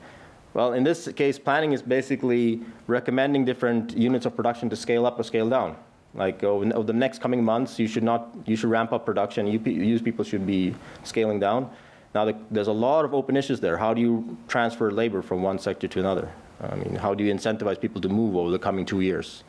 Well, 0.54 0.72
in 0.72 0.84
this 0.84 1.08
case, 1.08 1.38
planning 1.38 1.72
is 1.72 1.82
basically 1.82 2.60
recommending 2.86 3.44
different 3.44 3.96
units 3.96 4.24
of 4.24 4.36
production 4.36 4.70
to 4.70 4.76
scale 4.76 5.04
up 5.04 5.18
or 5.18 5.22
scale 5.22 5.48
down. 5.50 5.76
Like 6.14 6.44
over, 6.44 6.64
over 6.74 6.86
the 6.86 6.92
next 6.92 7.20
coming 7.20 7.44
months, 7.44 7.78
you 7.78 7.88
should 7.88 8.04
not, 8.04 8.34
you 8.46 8.56
should 8.56 8.70
ramp 8.70 8.92
up 8.92 9.04
production. 9.04 9.46
You, 9.48 9.58
use 9.58 10.00
people 10.00 10.24
should 10.24 10.46
be 10.46 10.74
scaling 11.02 11.40
down. 11.40 11.70
Now, 12.14 12.24
the, 12.24 12.36
there's 12.52 12.68
a 12.68 12.72
lot 12.72 13.04
of 13.04 13.12
open 13.12 13.36
issues 13.36 13.58
there. 13.58 13.76
How 13.76 13.92
do 13.92 14.00
you 14.00 14.38
transfer 14.46 14.92
labor 14.92 15.22
from 15.22 15.42
one 15.42 15.58
sector 15.58 15.88
to 15.88 15.98
another? 15.98 16.30
I 16.60 16.76
mean, 16.76 16.94
how 16.94 17.14
do 17.14 17.24
you 17.24 17.34
incentivize 17.34 17.80
people 17.80 18.00
to 18.00 18.08
move 18.08 18.36
over 18.36 18.50
the 18.50 18.58
coming 18.58 18.86
two 18.86 19.00
years? 19.00 19.42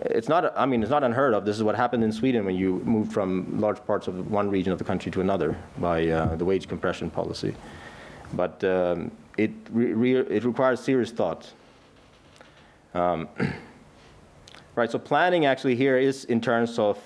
It's 0.00 0.28
not, 0.28 0.52
I 0.58 0.66
mean, 0.66 0.82
it's 0.82 0.90
not 0.90 1.04
unheard 1.04 1.32
of. 1.32 1.44
This 1.46 1.56
is 1.56 1.62
what 1.62 1.74
happened 1.74 2.04
in 2.04 2.12
Sweden 2.12 2.44
when 2.44 2.54
you 2.54 2.80
moved 2.84 3.12
from 3.12 3.58
large 3.58 3.82
parts 3.86 4.08
of 4.08 4.30
one 4.30 4.50
region 4.50 4.72
of 4.72 4.78
the 4.78 4.84
country 4.84 5.10
to 5.12 5.20
another 5.22 5.56
by 5.78 6.06
uh, 6.08 6.36
the 6.36 6.44
wage 6.44 6.68
compression 6.68 7.08
policy. 7.10 7.54
But 8.34 8.62
um, 8.64 9.10
it, 9.38 9.52
re- 9.70 9.94
re- 9.94 10.16
it 10.16 10.44
requires 10.44 10.80
serious 10.80 11.10
thought. 11.10 11.50
Um, 12.92 13.28
right, 14.74 14.90
so 14.90 14.98
planning 14.98 15.46
actually 15.46 15.76
here 15.76 15.96
is 15.96 16.26
in 16.26 16.42
terms 16.42 16.78
of, 16.78 16.98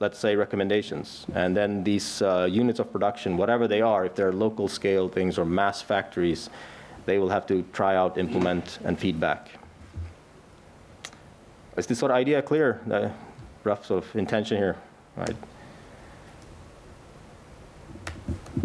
let's 0.00 0.18
say, 0.18 0.36
recommendations. 0.36 1.26
And 1.34 1.54
then 1.54 1.84
these 1.84 2.22
uh, 2.22 2.48
units 2.50 2.78
of 2.78 2.90
production, 2.90 3.36
whatever 3.36 3.68
they 3.68 3.82
are, 3.82 4.06
if 4.06 4.14
they're 4.14 4.32
local 4.32 4.68
scale 4.68 5.10
things 5.10 5.36
or 5.36 5.44
mass 5.44 5.82
factories, 5.82 6.48
they 7.04 7.18
will 7.18 7.28
have 7.28 7.46
to 7.48 7.62
try 7.74 7.94
out, 7.94 8.16
implement, 8.16 8.78
and 8.84 8.98
feedback. 8.98 9.50
Is 11.76 11.86
this 11.86 11.98
sort 11.98 12.10
of 12.10 12.16
idea 12.16 12.40
clear? 12.42 12.80
The 12.86 13.12
rough 13.64 13.84
sort 13.84 14.04
of 14.04 14.16
intention 14.16 14.56
here, 14.56 14.76
right? 15.16 15.36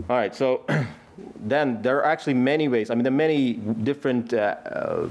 All 0.10 0.15
right, 0.15 0.34
so 0.34 0.65
then 1.36 1.82
there 1.82 1.97
are 1.97 2.06
actually 2.06 2.36
many 2.36 2.67
ways. 2.67 2.89
I 2.89 2.95
mean, 2.95 3.04
there 3.04 3.12
are 3.12 3.15
many 3.15 3.54
different 3.54 4.34
uh, 4.34 4.56
uh, 4.65 5.08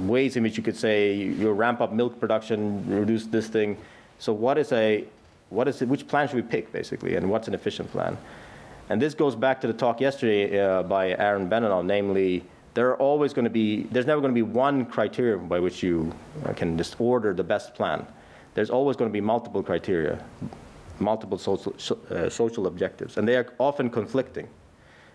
ways 0.00 0.36
in 0.36 0.42
which 0.42 0.56
you 0.56 0.62
could 0.62 0.76
say 0.76 1.14
you 1.14 1.52
ramp 1.52 1.80
up 1.80 1.92
milk 1.92 2.18
production, 2.18 2.84
reduce 2.88 3.26
this 3.26 3.48
thing. 3.48 3.76
So 4.18 4.32
what 4.32 4.58
is 4.58 4.72
a, 4.72 5.04
what 5.50 5.68
is 5.68 5.82
it, 5.82 5.88
which 5.88 6.08
plan 6.08 6.26
should 6.26 6.36
we 6.36 6.42
pick 6.42 6.72
basically, 6.72 7.14
and 7.16 7.30
what's 7.30 7.48
an 7.48 7.54
efficient 7.54 7.90
plan? 7.92 8.18
And 8.88 9.00
this 9.00 9.14
goes 9.14 9.36
back 9.36 9.60
to 9.60 9.68
the 9.68 9.72
talk 9.72 10.00
yesterday 10.00 10.58
uh, 10.58 10.82
by 10.82 11.10
Aaron 11.10 11.48
Benanav, 11.48 11.86
namely 11.86 12.42
there 12.74 12.88
are 12.88 12.96
always 12.96 13.32
going 13.32 13.44
to 13.44 13.50
be, 13.50 13.84
there's 13.84 14.06
never 14.06 14.20
going 14.20 14.32
to 14.32 14.38
be 14.38 14.42
one 14.42 14.86
criteria 14.86 15.36
by 15.36 15.58
which 15.58 15.82
you 15.82 16.12
can 16.56 16.78
just 16.78 17.00
order 17.00 17.34
the 17.34 17.44
best 17.44 17.74
plan. 17.74 18.06
There's 18.54 18.70
always 18.70 18.96
going 18.96 19.10
to 19.10 19.12
be 19.12 19.20
multiple 19.20 19.62
criteria, 19.62 20.22
multiple 20.98 21.38
social, 21.38 21.74
uh, 22.10 22.28
social 22.28 22.66
objectives, 22.66 23.16
and 23.16 23.26
they 23.26 23.36
are 23.36 23.52
often 23.58 23.90
conflicting. 23.90 24.48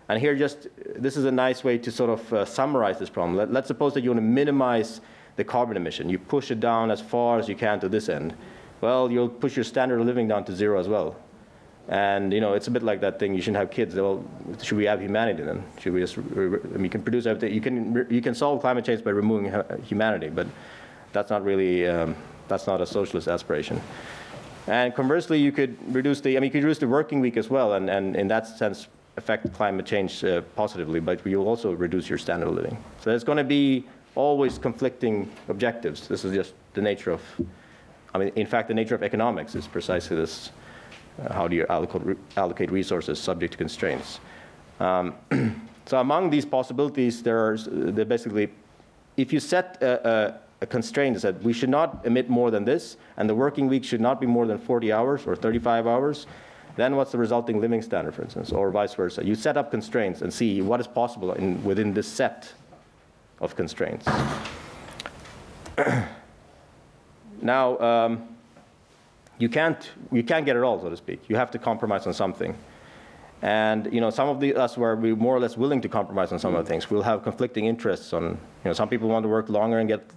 And 0.08 0.20
here, 0.20 0.36
just 0.36 0.68
this 0.94 1.16
is 1.16 1.24
a 1.24 1.32
nice 1.32 1.64
way 1.64 1.78
to 1.78 1.90
sort 1.90 2.10
of 2.10 2.32
uh, 2.32 2.44
summarize 2.44 2.98
this 2.98 3.10
problem. 3.10 3.36
Let, 3.36 3.52
let's 3.52 3.66
suppose 3.66 3.92
that 3.94 4.04
you 4.04 4.10
want 4.10 4.18
to 4.18 4.22
minimize 4.26 5.00
the 5.36 5.44
carbon 5.44 5.76
emission. 5.76 6.08
You 6.08 6.18
push 6.18 6.50
it 6.50 6.60
down 6.60 6.90
as 6.90 7.00
far 7.00 7.38
as 7.38 7.48
you 7.48 7.56
can 7.56 7.80
to 7.80 7.88
this 7.88 8.08
end. 8.08 8.34
Well, 8.80 9.10
you'll 9.10 9.28
push 9.28 9.56
your 9.56 9.64
standard 9.64 10.00
of 10.00 10.06
living 10.06 10.28
down 10.28 10.44
to 10.44 10.54
zero 10.54 10.78
as 10.78 10.88
well. 10.88 11.16
And 11.88 12.32
you 12.32 12.40
know, 12.40 12.54
it's 12.54 12.66
a 12.66 12.70
bit 12.70 12.82
like 12.82 13.00
that 13.02 13.18
thing. 13.18 13.34
You 13.34 13.40
shouldn't 13.40 13.58
have 13.58 13.70
kids. 13.70 13.94
Well, 13.94 14.24
should 14.60 14.76
we 14.76 14.86
have 14.86 15.00
humanity 15.00 15.44
then? 15.44 15.62
Should 15.78 15.92
we 15.92 16.00
just? 16.00 16.18
I 16.18 16.20
mean, 16.20 16.84
you 16.84 16.90
can 16.90 17.02
produce 17.02 17.26
everything. 17.26 17.54
You 17.54 17.60
can 17.60 18.06
you 18.10 18.20
can 18.20 18.34
solve 18.34 18.60
climate 18.60 18.84
change 18.84 19.04
by 19.04 19.10
removing 19.10 19.52
humanity, 19.84 20.28
but 20.28 20.48
that's 21.12 21.30
not 21.30 21.44
really 21.44 21.86
um, 21.86 22.16
that's 22.48 22.66
not 22.66 22.80
a 22.80 22.86
socialist 22.86 23.28
aspiration. 23.28 23.80
And 24.66 24.94
conversely, 24.94 25.38
you 25.38 25.52
could 25.52 25.76
reduce 25.94 26.20
the. 26.20 26.36
I 26.36 26.40
mean, 26.40 26.48
you 26.48 26.50
could 26.50 26.64
reduce 26.64 26.78
the 26.78 26.88
working 26.88 27.20
week 27.20 27.36
as 27.36 27.48
well, 27.48 27.74
and, 27.74 27.88
and 27.88 28.16
in 28.16 28.26
that 28.28 28.48
sense, 28.48 28.88
affect 29.16 29.52
climate 29.52 29.86
change 29.86 30.24
uh, 30.24 30.40
positively. 30.56 30.98
But 30.98 31.24
you'll 31.24 31.46
also 31.46 31.72
reduce 31.72 32.08
your 32.08 32.18
standard 32.18 32.48
of 32.48 32.54
living. 32.54 32.76
So 33.00 33.10
there's 33.10 33.22
going 33.22 33.38
to 33.38 33.44
be 33.44 33.84
always 34.16 34.58
conflicting 34.58 35.30
objectives. 35.48 36.08
This 36.08 36.24
is 36.24 36.34
just 36.34 36.54
the 36.74 36.82
nature 36.82 37.12
of. 37.12 37.22
I 38.12 38.18
mean, 38.18 38.32
in 38.34 38.46
fact, 38.46 38.68
the 38.68 38.74
nature 38.74 38.94
of 38.94 39.02
economics 39.04 39.54
is 39.54 39.68
precisely 39.68 40.16
this. 40.16 40.50
Uh, 41.18 41.32
how 41.32 41.48
do 41.48 41.56
you 41.56 41.66
allocate, 41.68 42.70
resources 42.70 43.18
subject 43.18 43.52
to 43.52 43.58
constraints? 43.58 44.20
Um, 44.80 45.14
so 45.86 46.00
among 46.00 46.30
these 46.30 46.44
possibilities, 46.44 47.22
there 47.22 47.38
are 47.38 47.56
basically, 48.04 48.50
if 49.16 49.32
you 49.32 49.40
set 49.40 49.82
a, 49.82 50.08
a, 50.08 50.40
a 50.60 50.66
constraint 50.66 51.20
that 51.22 51.42
we 51.42 51.52
should 51.52 51.70
not 51.70 52.04
emit 52.04 52.28
more 52.28 52.50
than 52.50 52.64
this, 52.64 52.96
and 53.16 53.28
the 53.28 53.34
working 53.34 53.66
week 53.68 53.84
should 53.84 54.00
not 54.00 54.20
be 54.20 54.26
more 54.26 54.46
than 54.46 54.58
40 54.58 54.92
hours 54.92 55.26
or 55.26 55.36
35 55.36 55.86
hours, 55.86 56.26
then 56.76 56.94
what's 56.96 57.12
the 57.12 57.18
resulting 57.18 57.60
living 57.60 57.80
standard, 57.80 58.14
for 58.14 58.22
instance, 58.22 58.52
or 58.52 58.70
vice 58.70 58.92
versa? 58.92 59.24
You 59.24 59.34
set 59.34 59.56
up 59.56 59.70
constraints 59.70 60.20
and 60.20 60.32
see 60.32 60.60
what 60.60 60.78
is 60.78 60.86
possible 60.86 61.32
in, 61.32 61.62
within 61.64 61.94
this 61.94 62.06
set 62.06 62.52
of 63.40 63.56
constraints. 63.56 64.06
now, 67.40 67.78
um, 67.78 68.35
you 69.38 69.48
can't, 69.48 69.90
you 70.10 70.22
can't 70.22 70.46
get 70.46 70.56
it 70.56 70.62
all, 70.62 70.80
so 70.80 70.88
to 70.88 70.96
speak. 70.96 71.28
You 71.28 71.36
have 71.36 71.50
to 71.52 71.58
compromise 71.58 72.06
on 72.06 72.14
something. 72.14 72.56
And 73.42 73.92
you 73.92 74.00
know, 74.00 74.10
some 74.10 74.28
of 74.28 74.40
the, 74.40 74.54
us 74.54 74.78
were 74.78 74.96
we 74.96 75.14
more 75.14 75.36
or 75.36 75.40
less 75.40 75.56
willing 75.56 75.82
to 75.82 75.88
compromise 75.88 76.32
on 76.32 76.38
some 76.38 76.54
of 76.54 76.64
the 76.64 76.68
things. 76.68 76.90
We'll 76.90 77.02
have 77.02 77.22
conflicting 77.22 77.66
interests 77.66 78.12
on. 78.12 78.24
You 78.24 78.38
know, 78.64 78.72
some 78.72 78.88
people 78.88 79.08
want 79.08 79.24
to 79.24 79.28
work 79.28 79.48
longer 79.50 79.78
and 79.78 79.88
get 79.88 80.10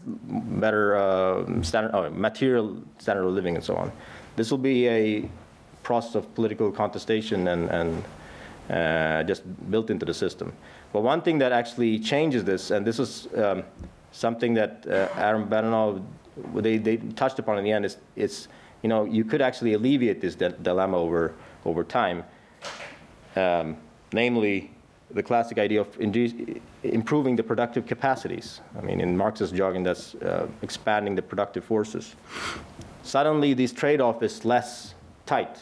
better 0.60 0.96
uh, 0.96 1.62
standard, 1.62 1.92
oh, 1.94 2.10
material 2.12 2.82
standard 2.98 3.26
of 3.26 3.34
living 3.34 3.56
and 3.56 3.64
so 3.64 3.76
on. 3.76 3.92
This 4.38 4.52
will 4.52 4.58
be 4.58 4.88
a 4.88 5.30
process 5.84 6.16
of 6.16 6.34
political 6.34 6.72
contestation 6.72 7.48
and, 7.50 7.70
and 7.70 8.04
uh, 8.70 9.24
just 9.24 9.44
built 9.70 9.90
into 9.90 10.06
the 10.06 10.14
system. 10.14 10.54
But 10.94 11.02
one 11.02 11.22
thing 11.22 11.40
that 11.40 11.52
actually 11.52 12.00
changes 12.00 12.46
this, 12.46 12.72
and 12.72 12.88
this 12.88 13.00
is 13.00 13.28
um, 13.36 13.64
something 14.12 14.54
that 14.54 14.86
uh, 14.88 15.08
Aaron 15.18 15.48
Benanav 15.48 16.04
they, 16.56 16.78
they 16.78 16.98
touched 16.98 17.38
upon 17.40 17.58
in 17.58 17.64
the 17.66 17.72
end, 17.72 17.86
is 17.86 17.98
it's 18.16 18.48
you 18.82 18.90
know, 18.90 19.06
you 19.06 19.24
could 19.24 19.42
actually 19.42 19.74
alleviate 19.74 20.22
this 20.22 20.36
dilemma 20.36 20.98
over, 20.98 21.34
over 21.66 21.84
time. 21.84 22.24
Um, 23.36 23.78
namely, 24.14 24.72
the 25.12 25.24
classic 25.24 25.58
idea 25.58 25.82
of 25.82 25.88
improving 26.84 27.36
the 27.36 27.44
productive 27.44 27.86
capacities. 27.86 28.62
I 28.78 28.82
mean, 28.82 29.02
in 29.02 29.18
Marxist 29.18 29.56
jargon, 29.56 29.84
that's 29.84 30.16
uh, 30.16 30.48
expanding 30.62 31.16
the 31.16 31.22
productive 31.22 31.64
forces. 31.64 32.16
Suddenly, 33.04 33.54
this 33.54 33.72
trade 33.72 34.02
off 34.02 34.22
is 34.24 34.46
less 34.46 34.94
tight. 35.26 35.58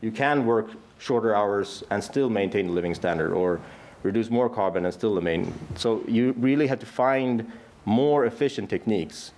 You 0.00 0.10
can 0.10 0.44
work 0.44 0.70
shorter 0.98 1.34
hours 1.34 1.84
and 1.90 2.02
still 2.02 2.28
maintain 2.28 2.66
the 2.66 2.72
living 2.72 2.94
standard, 2.94 3.32
or 3.32 3.60
reduce 4.02 4.28
more 4.28 4.48
carbon 4.50 4.84
and 4.84 4.92
still 4.92 5.14
remain. 5.14 5.52
So, 5.76 6.02
you 6.08 6.34
really 6.38 6.66
have 6.66 6.80
to 6.80 6.86
find 6.86 7.50
more 7.84 8.24
efficient 8.26 8.70
techniques 8.70 9.32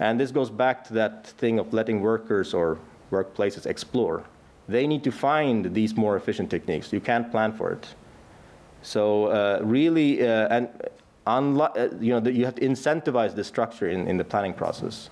and 0.00 0.18
this 0.18 0.32
goes 0.32 0.50
back 0.50 0.82
to 0.88 0.94
that 0.94 1.26
thing 1.26 1.58
of 1.58 1.72
letting 1.72 2.00
workers 2.00 2.52
or 2.52 2.78
workplaces 3.12 3.66
explore. 3.66 4.24
They 4.68 4.86
need 4.86 5.04
to 5.04 5.12
find 5.12 5.74
these 5.74 5.96
more 5.96 6.16
efficient 6.16 6.50
techniques. 6.50 6.92
You 6.92 7.00
can't 7.00 7.30
plan 7.30 7.52
for 7.52 7.70
it. 7.72 7.86
So 8.82 9.26
uh, 9.26 9.60
really, 9.62 10.26
uh, 10.26 10.48
and 10.48 10.68
unlike, 11.26 11.72
uh, 11.76 11.88
you 12.00 12.18
know, 12.18 12.30
you 12.30 12.44
have 12.44 12.54
to 12.56 12.62
incentivize 12.62 13.34
the 13.34 13.44
structure 13.44 13.90
in, 13.90 14.08
in 14.08 14.16
the 14.16 14.24
planning 14.24 14.54
process. 14.54 15.10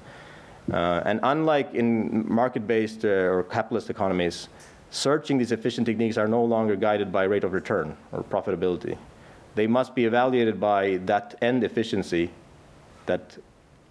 Uh, 0.72 1.02
and 1.04 1.20
unlike 1.22 1.74
in 1.74 2.26
market-based 2.32 3.04
uh, 3.04 3.08
or 3.08 3.42
capitalist 3.42 3.90
economies, 3.90 4.48
searching 4.90 5.38
these 5.38 5.52
efficient 5.52 5.86
techniques 5.86 6.16
are 6.16 6.28
no 6.28 6.42
longer 6.42 6.76
guided 6.76 7.12
by 7.12 7.24
rate 7.24 7.44
of 7.44 7.52
return 7.52 7.96
or 8.12 8.22
profitability. 8.22 8.96
They 9.54 9.66
must 9.66 9.94
be 9.94 10.04
evaluated 10.04 10.60
by 10.60 10.98
that 11.04 11.34
end 11.42 11.64
efficiency 11.64 12.30
that 13.06 13.36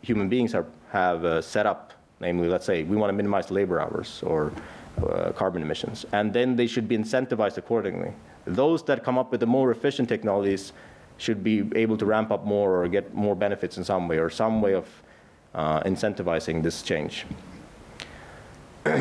human 0.01 0.29
beings 0.29 0.55
are, 0.55 0.65
have 0.91 1.25
uh, 1.25 1.41
set 1.41 1.65
up. 1.65 1.93
Namely, 2.19 2.47
let's 2.47 2.65
say 2.65 2.83
we 2.83 2.95
want 2.95 3.09
to 3.09 3.13
minimize 3.13 3.51
labor 3.51 3.79
hours 3.79 4.23
or 4.23 4.51
uh, 5.03 5.31
carbon 5.33 5.61
emissions, 5.61 6.05
and 6.11 6.33
then 6.33 6.55
they 6.55 6.65
should 6.65 6.87
be 6.87 6.97
incentivized 6.97 7.57
accordingly. 7.57 8.11
Those 8.45 8.83
that 8.85 9.03
come 9.03 9.17
up 9.17 9.31
with 9.31 9.39
the 9.39 9.45
more 9.45 9.71
efficient 9.71 10.09
technologies 10.09 10.73
should 11.17 11.43
be 11.43 11.69
able 11.75 11.97
to 11.97 12.05
ramp 12.05 12.31
up 12.31 12.45
more 12.45 12.81
or 12.83 12.87
get 12.87 13.13
more 13.13 13.35
benefits 13.35 13.77
in 13.77 13.83
some 13.83 14.07
way 14.07 14.17
or 14.17 14.29
some 14.29 14.61
way 14.61 14.73
of 14.73 14.87
uh, 15.53 15.81
incentivizing 15.81 16.63
this 16.63 16.81
change. 16.81 17.25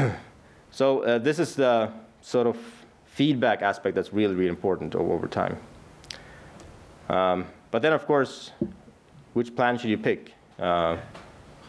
so 0.71 1.03
uh, 1.03 1.19
this 1.19 1.39
is 1.39 1.55
the 1.55 1.91
sort 2.21 2.47
of 2.47 2.57
feedback 3.05 3.63
aspect 3.63 3.95
that's 3.95 4.13
really, 4.13 4.35
really 4.35 4.49
important 4.49 4.95
over 4.95 5.29
time. 5.29 5.57
Um, 7.09 7.47
but 7.71 7.83
then, 7.83 7.93
of 7.93 8.07
course, 8.07 8.51
which 9.35 9.55
plan 9.55 9.79
should 9.79 9.91
you 9.91 9.99
pick? 9.99 10.33
Uh, 10.59 10.97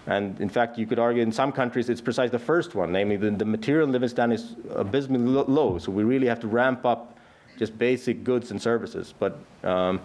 and 0.07 0.39
in 0.39 0.47
fact, 0.47 0.77
you 0.77 0.87
could 0.87 0.99
argue 0.99 1.21
in 1.21 1.33
some 1.33 1.51
countries 1.51 1.89
it's 1.89 1.99
precisely 1.99 2.29
the 2.29 2.39
first 2.39 2.75
one, 2.75 2.93
namely 2.93 3.17
the, 3.17 3.29
the 3.29 3.45
material 3.45 3.87
living 3.89 4.07
standard 4.07 4.35
is 4.35 4.55
abysmally 4.73 5.19
low, 5.19 5.77
so 5.77 5.91
we 5.91 6.03
really 6.03 6.27
have 6.27 6.39
to 6.39 6.47
ramp 6.47 6.85
up 6.85 7.17
just 7.57 7.77
basic 7.77 8.23
goods 8.23 8.51
and 8.51 8.61
services. 8.61 9.13
But 9.19 9.37
um, 9.63 9.99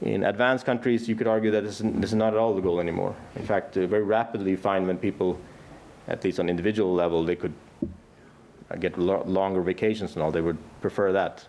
in 0.00 0.24
advanced 0.24 0.64
countries, 0.64 1.08
you 1.08 1.16
could 1.16 1.26
argue 1.26 1.50
that 1.50 1.64
this 1.64 1.80
is, 1.80 1.92
this 1.94 2.10
is, 2.10 2.14
not 2.14 2.34
at 2.34 2.38
all 2.38 2.54
the 2.54 2.60
goal 2.60 2.78
anymore. 2.78 3.16
In 3.34 3.44
fact, 3.44 3.76
uh, 3.76 3.86
very 3.86 4.04
rapidly 4.04 4.52
you 4.52 4.56
find 4.56 4.86
when 4.86 4.96
people, 4.96 5.40
at 6.06 6.22
least 6.22 6.38
on 6.38 6.48
individual 6.48 6.94
level, 6.94 7.24
they 7.24 7.36
could 7.36 7.54
uh, 8.70 8.76
get 8.76 8.96
lo 8.96 9.24
longer 9.26 9.60
vacations 9.60 10.14
and 10.14 10.22
all, 10.22 10.30
they 10.30 10.42
would 10.42 10.58
prefer 10.80 11.10
that. 11.12 11.44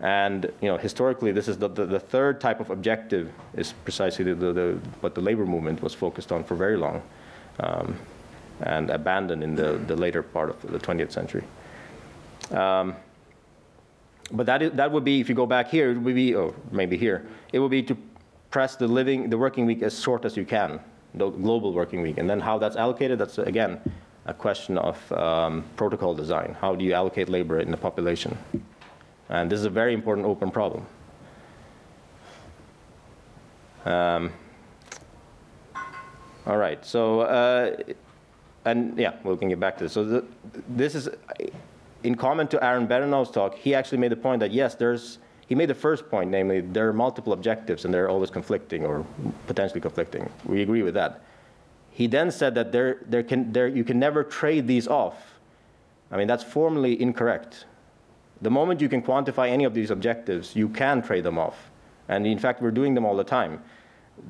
And 0.00 0.52
you 0.60 0.68
know, 0.68 0.76
historically, 0.76 1.32
this 1.32 1.48
is 1.48 1.58
the, 1.58 1.68
the, 1.68 1.84
the 1.84 2.00
third 2.00 2.40
type 2.40 2.60
of 2.60 2.70
objective 2.70 3.32
is 3.54 3.72
precisely 3.84 4.32
the, 4.32 4.52
the, 4.52 4.78
what 5.00 5.14
the 5.14 5.20
labor 5.20 5.44
movement 5.44 5.82
was 5.82 5.92
focused 5.92 6.30
on 6.30 6.44
for 6.44 6.54
very 6.54 6.76
long, 6.76 7.02
um, 7.60 7.98
and 8.60 8.90
abandoned 8.90 9.42
in 9.42 9.56
the, 9.56 9.72
the 9.86 9.96
later 9.96 10.22
part 10.22 10.50
of 10.50 10.60
the 10.62 10.78
20th 10.78 11.10
century. 11.10 11.42
Um, 12.52 12.94
but 14.30 14.46
that, 14.46 14.62
is, 14.62 14.72
that 14.72 14.92
would 14.92 15.04
be, 15.04 15.20
if 15.20 15.28
you 15.28 15.34
go 15.34 15.46
back 15.46 15.68
here, 15.68 15.90
it 15.90 15.98
would 15.98 16.14
be, 16.14 16.34
or 16.34 16.54
maybe 16.70 16.96
here, 16.96 17.26
it 17.52 17.58
would 17.58 17.70
be 17.70 17.82
to 17.82 17.96
press 18.50 18.76
the 18.76 18.86
living, 18.86 19.30
the 19.30 19.38
working 19.38 19.66
week 19.66 19.82
as 19.82 20.00
short 20.00 20.24
as 20.24 20.36
you 20.36 20.44
can, 20.44 20.80
the 21.14 21.28
global 21.28 21.72
working 21.72 22.02
week. 22.02 22.18
And 22.18 22.28
then 22.28 22.40
how 22.40 22.58
that's 22.58 22.76
allocated, 22.76 23.18
that's 23.18 23.38
again 23.38 23.80
a 24.26 24.34
question 24.34 24.76
of 24.78 25.12
um, 25.12 25.64
protocol 25.76 26.14
design. 26.14 26.56
How 26.60 26.74
do 26.74 26.84
you 26.84 26.92
allocate 26.92 27.28
labor 27.28 27.60
in 27.60 27.70
the 27.70 27.76
population? 27.76 28.36
And 29.28 29.50
this 29.50 29.58
is 29.58 29.66
a 29.66 29.70
very 29.70 29.94
important 29.94 30.26
open 30.26 30.50
problem. 30.50 30.86
Um, 33.84 34.32
all 36.46 36.56
right, 36.56 36.84
so, 36.84 37.20
uh, 37.20 37.76
and 38.64 38.98
yeah, 38.98 39.14
we 39.22 39.36
can 39.36 39.48
get 39.48 39.60
back 39.60 39.76
to 39.78 39.84
this. 39.84 39.92
So 39.92 40.04
the, 40.04 40.24
this 40.68 40.94
is, 40.94 41.08
in 42.02 42.14
comment 42.14 42.50
to 42.52 42.64
Aaron 42.64 42.86
Benanav's 42.86 43.30
talk, 43.30 43.54
he 43.54 43.74
actually 43.74 43.98
made 43.98 44.12
the 44.12 44.16
point 44.16 44.40
that 44.40 44.50
yes, 44.50 44.74
there's, 44.74 45.18
he 45.46 45.54
made 45.54 45.68
the 45.68 45.74
first 45.74 46.08
point, 46.10 46.30
namely, 46.30 46.60
there 46.60 46.88
are 46.88 46.92
multiple 46.92 47.32
objectives 47.32 47.84
and 47.84 47.92
they're 47.92 48.08
always 48.08 48.30
conflicting 48.30 48.84
or 48.84 49.04
potentially 49.46 49.80
conflicting. 49.80 50.28
We 50.44 50.62
agree 50.62 50.82
with 50.82 50.94
that. 50.94 51.22
He 51.90 52.06
then 52.06 52.30
said 52.30 52.54
that 52.54 52.72
there, 52.72 52.98
there 53.06 53.22
can, 53.22 53.52
there, 53.52 53.68
you 53.68 53.84
can 53.84 53.98
never 53.98 54.22
trade 54.22 54.66
these 54.66 54.86
off. 54.86 55.38
I 56.10 56.16
mean, 56.16 56.28
that's 56.28 56.44
formally 56.44 57.00
incorrect. 57.00 57.64
The 58.40 58.50
moment 58.50 58.80
you 58.80 58.88
can 58.88 59.02
quantify 59.02 59.50
any 59.50 59.64
of 59.64 59.74
these 59.74 59.90
objectives, 59.90 60.54
you 60.54 60.68
can 60.68 61.02
trade 61.02 61.24
them 61.24 61.38
off. 61.38 61.70
And 62.08 62.26
in 62.26 62.38
fact, 62.38 62.62
we're 62.62 62.70
doing 62.70 62.94
them 62.94 63.04
all 63.04 63.16
the 63.16 63.24
time. 63.24 63.62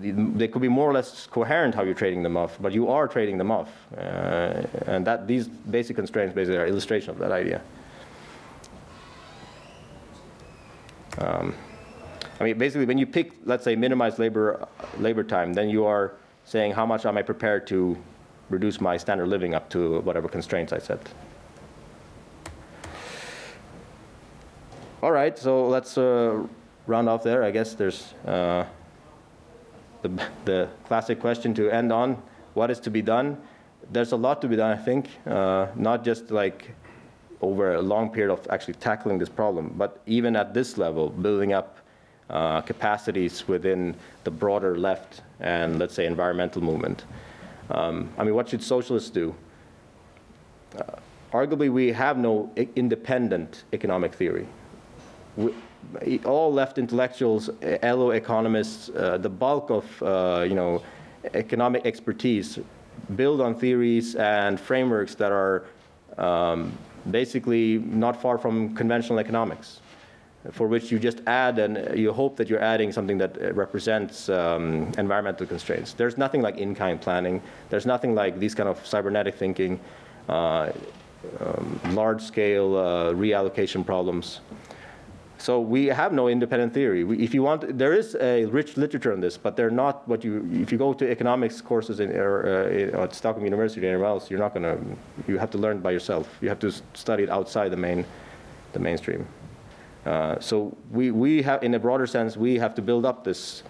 They 0.01 0.49
could 0.49 0.63
be 0.63 0.69
more 0.69 0.91
or 0.91 0.93
less 0.93 1.27
coherent 1.27 1.75
how 1.75 1.83
you're 1.83 1.95
trading 1.95 2.23
them 2.23 2.37
off, 2.37 2.59
but 2.61 2.73
you 2.73 2.89
are 2.89 3.09
trading 3.09 3.39
them 3.39 3.51
off. 3.51 3.71
Uh, 3.97 4.63
and 4.87 5.07
that, 5.07 5.27
these 5.27 5.49
basic 5.49 5.97
constraints 5.97 6.35
basically 6.35 6.59
are 6.59 6.67
illustration 6.67 7.11
of 7.11 7.19
that 7.19 7.33
idea. 7.33 7.63
Um, 11.19 11.55
I 12.41 12.45
mean, 12.45 12.59
basically, 12.59 12.87
when 12.87 12.99
you 12.99 13.07
pick, 13.07 13.33
let's 13.45 13.65
say, 13.65 13.75
minimize 13.77 14.19
labor, 14.19 14.69
labor 14.99 15.25
time, 15.25 15.53
then 15.55 15.69
you 15.69 15.85
are 15.85 16.15
saying 16.45 16.73
how 16.73 16.87
much 16.87 17.05
am 17.07 17.17
I 17.17 17.23
prepared 17.23 17.67
to 17.69 17.97
reduce 18.51 18.81
my 18.81 18.97
standard 18.97 19.29
living 19.29 19.55
up 19.55 19.69
to 19.71 20.01
whatever 20.01 20.29
constraints 20.29 20.73
I 20.73 20.79
set. 20.79 21.01
All 25.01 25.13
right, 25.13 25.39
so 25.39 25.69
let's 25.69 25.97
uh, 25.97 26.45
round 26.89 27.09
off 27.09 27.23
there. 27.23 27.45
I 27.45 27.53
guess 27.53 27.75
there's 27.75 28.15
uh, 28.27 28.65
the, 30.03 30.11
the 30.45 30.69
classic 30.87 31.21
question 31.21 31.55
to 31.55 31.71
end 31.71 31.93
on 31.93 32.21
what 32.55 32.69
is 32.69 32.81
to 32.81 32.91
be 32.91 33.01
done? 33.01 33.41
There's 33.93 34.11
a 34.11 34.17
lot 34.17 34.43
to 34.43 34.49
be 34.49 34.57
done, 34.57 34.77
I 34.77 34.83
think, 34.83 35.09
uh, 35.25 35.69
not 35.77 36.03
just 36.03 36.33
like 36.33 36.75
over 37.43 37.77
a 37.77 37.81
long 37.81 38.11
period 38.11 38.33
of 38.33 38.45
actually 38.51 38.75
tackling 38.75 39.19
this 39.19 39.29
problem, 39.29 39.73
but 39.79 40.03
even 40.07 40.35
at 40.35 40.53
this 40.53 40.77
level, 40.77 41.11
building 41.11 41.53
up 41.53 41.79
uh, 42.29 42.63
capacities 42.63 43.47
within 43.47 43.95
the 44.25 44.33
broader 44.33 44.77
left 44.77 45.23
and, 45.39 45.79
let's 45.79 45.95
say, 45.95 46.07
environmental 46.07 46.61
movement. 46.61 47.05
Um, 47.71 48.11
I 48.19 48.25
mean, 48.25 48.35
what 48.35 48.49
should 48.49 48.65
socialists 48.65 49.11
do? 49.11 49.33
Uh, 50.77 50.83
arguably, 51.33 51.71
we 51.71 51.93
have 51.93 52.19
no 52.19 52.51
independent 52.75 53.63
economic 53.73 54.13
theory 54.13 54.49
all 56.25 56.53
left 56.53 56.79
intellectuals, 56.79 57.51
LO 57.83 58.11
economists, 58.11 58.91
uh, 58.91 59.19
the 59.19 59.29
bulk 59.29 59.71
of 59.71 60.03
uh, 60.03 60.45
you 60.47 60.55
know 60.55 60.83
economic 61.35 61.87
expertise 61.87 62.59
build 63.17 63.41
on 63.41 63.55
theories 63.55 64.15
and 64.17 64.59
frameworks 64.61 65.15
that 65.15 65.33
are 65.33 65.65
um, 66.19 66.77
basically 67.11 67.79
not 67.79 68.21
far 68.21 68.39
from 68.39 68.75
conventional 68.75 69.19
economics, 69.19 69.81
for 70.53 70.67
which 70.67 70.91
you 70.91 70.99
just 70.99 71.21
add 71.27 71.59
and 71.59 71.99
you 71.99 72.13
hope 72.13 72.37
that 72.37 72.49
you're 72.49 72.63
adding 72.63 72.93
something 72.93 73.19
that 73.19 73.55
represents 73.55 74.29
um, 74.29 74.91
environmental 74.99 75.47
constraints. 75.47 75.93
There's 75.93 76.19
nothing 76.19 76.43
like 76.43 76.59
in-kind 76.59 77.01
planning. 77.01 77.41
There's 77.71 77.87
nothing 77.87 78.15
like 78.15 78.39
these 78.39 78.55
kind 78.55 78.69
of 78.69 78.85
cybernetic 78.85 79.37
thinking, 79.37 79.81
uh, 80.29 80.73
um, 81.41 81.81
large-scale 81.95 82.77
uh, 82.77 83.13
reallocation 83.13 83.85
problems. 83.85 84.41
So 85.39 85.61
we 85.61 85.87
have 85.87 86.13
no 86.13 86.29
independent 86.29 86.75
theory. 86.75 87.05
We, 87.05 87.19
if 87.19 87.33
you 87.33 87.45
want, 87.45 87.79
there 87.79 87.95
is 87.95 88.17
a 88.21 88.45
rich 88.47 88.77
literature 88.77 89.13
on 89.13 89.21
this, 89.21 89.37
but 89.37 89.57
they're 89.57 89.71
not 89.71 90.07
what 90.09 90.25
you. 90.25 90.49
If 90.53 90.73
you 90.73 90.79
go 90.79 90.93
to 90.93 91.09
economics 91.09 91.61
courses 91.61 92.01
in, 92.01 92.11
uh, 92.11 93.03
at 93.03 93.15
Stockholm 93.15 93.45
University 93.45 93.87
or 93.87 93.91
anywhere 93.91 94.09
else, 94.09 94.31
you're 94.31 94.41
not 94.41 94.53
to. 94.55 94.79
You 95.29 95.39
have 95.39 95.51
to 95.53 95.59
learn 95.59 95.79
by 95.79 95.93
yourself. 95.93 96.29
You 96.41 96.49
have 96.49 96.59
to 96.59 96.73
study 96.95 97.23
it 97.23 97.31
outside 97.31 97.69
the 97.71 97.77
main, 97.77 98.05
the 98.73 98.81
mainstream. 98.81 99.27
Uh, 100.05 100.41
so 100.41 100.77
we 100.91 101.13
we 101.13 101.43
have, 101.43 101.63
in 101.63 101.75
a 101.75 101.79
broader 101.79 102.07
sense, 102.07 102.37
we 102.37 102.59
have 102.59 102.75
to 102.75 102.83
build 102.83 103.07
up 103.07 103.23
this 103.23 103.63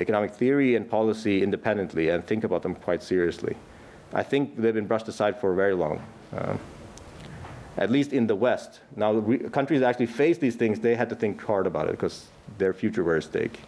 economic 0.00 0.32
theory 0.34 0.76
and 0.76 0.88
policy 0.88 1.42
independently 1.42 2.10
and 2.10 2.26
think 2.26 2.44
about 2.44 2.62
them 2.62 2.74
quite 2.74 3.02
seriously. 3.02 3.56
I 4.12 4.22
think 4.22 4.56
they've 4.56 4.74
been 4.74 4.86
brushed 4.86 5.08
aside 5.08 5.40
for 5.40 5.54
very 5.54 5.74
long. 5.74 6.02
Uh, 6.36 6.56
at 7.76 7.90
least 7.90 8.12
in 8.12 8.26
the 8.26 8.34
West. 8.34 8.80
Now, 8.96 9.12
re- 9.12 9.38
countries 9.50 9.82
actually 9.82 10.06
face 10.06 10.38
these 10.38 10.56
things, 10.56 10.80
they 10.80 10.94
had 10.94 11.08
to 11.08 11.14
think 11.14 11.42
hard 11.42 11.66
about 11.66 11.88
it 11.88 11.92
because 11.92 12.26
their 12.58 12.72
future 12.72 13.04
were 13.04 13.16
at 13.16 13.24
stake. 13.24 13.60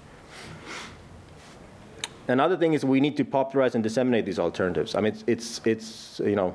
Another 2.28 2.56
thing 2.56 2.72
is 2.72 2.84
we 2.84 3.00
need 3.00 3.16
to 3.16 3.24
popularize 3.24 3.74
and 3.74 3.82
disseminate 3.82 4.24
these 4.24 4.38
alternatives. 4.38 4.94
I 4.94 5.00
mean, 5.00 5.12
it's, 5.12 5.24
it's, 5.26 5.60
it's 5.66 6.20
you 6.24 6.36
know, 6.36 6.54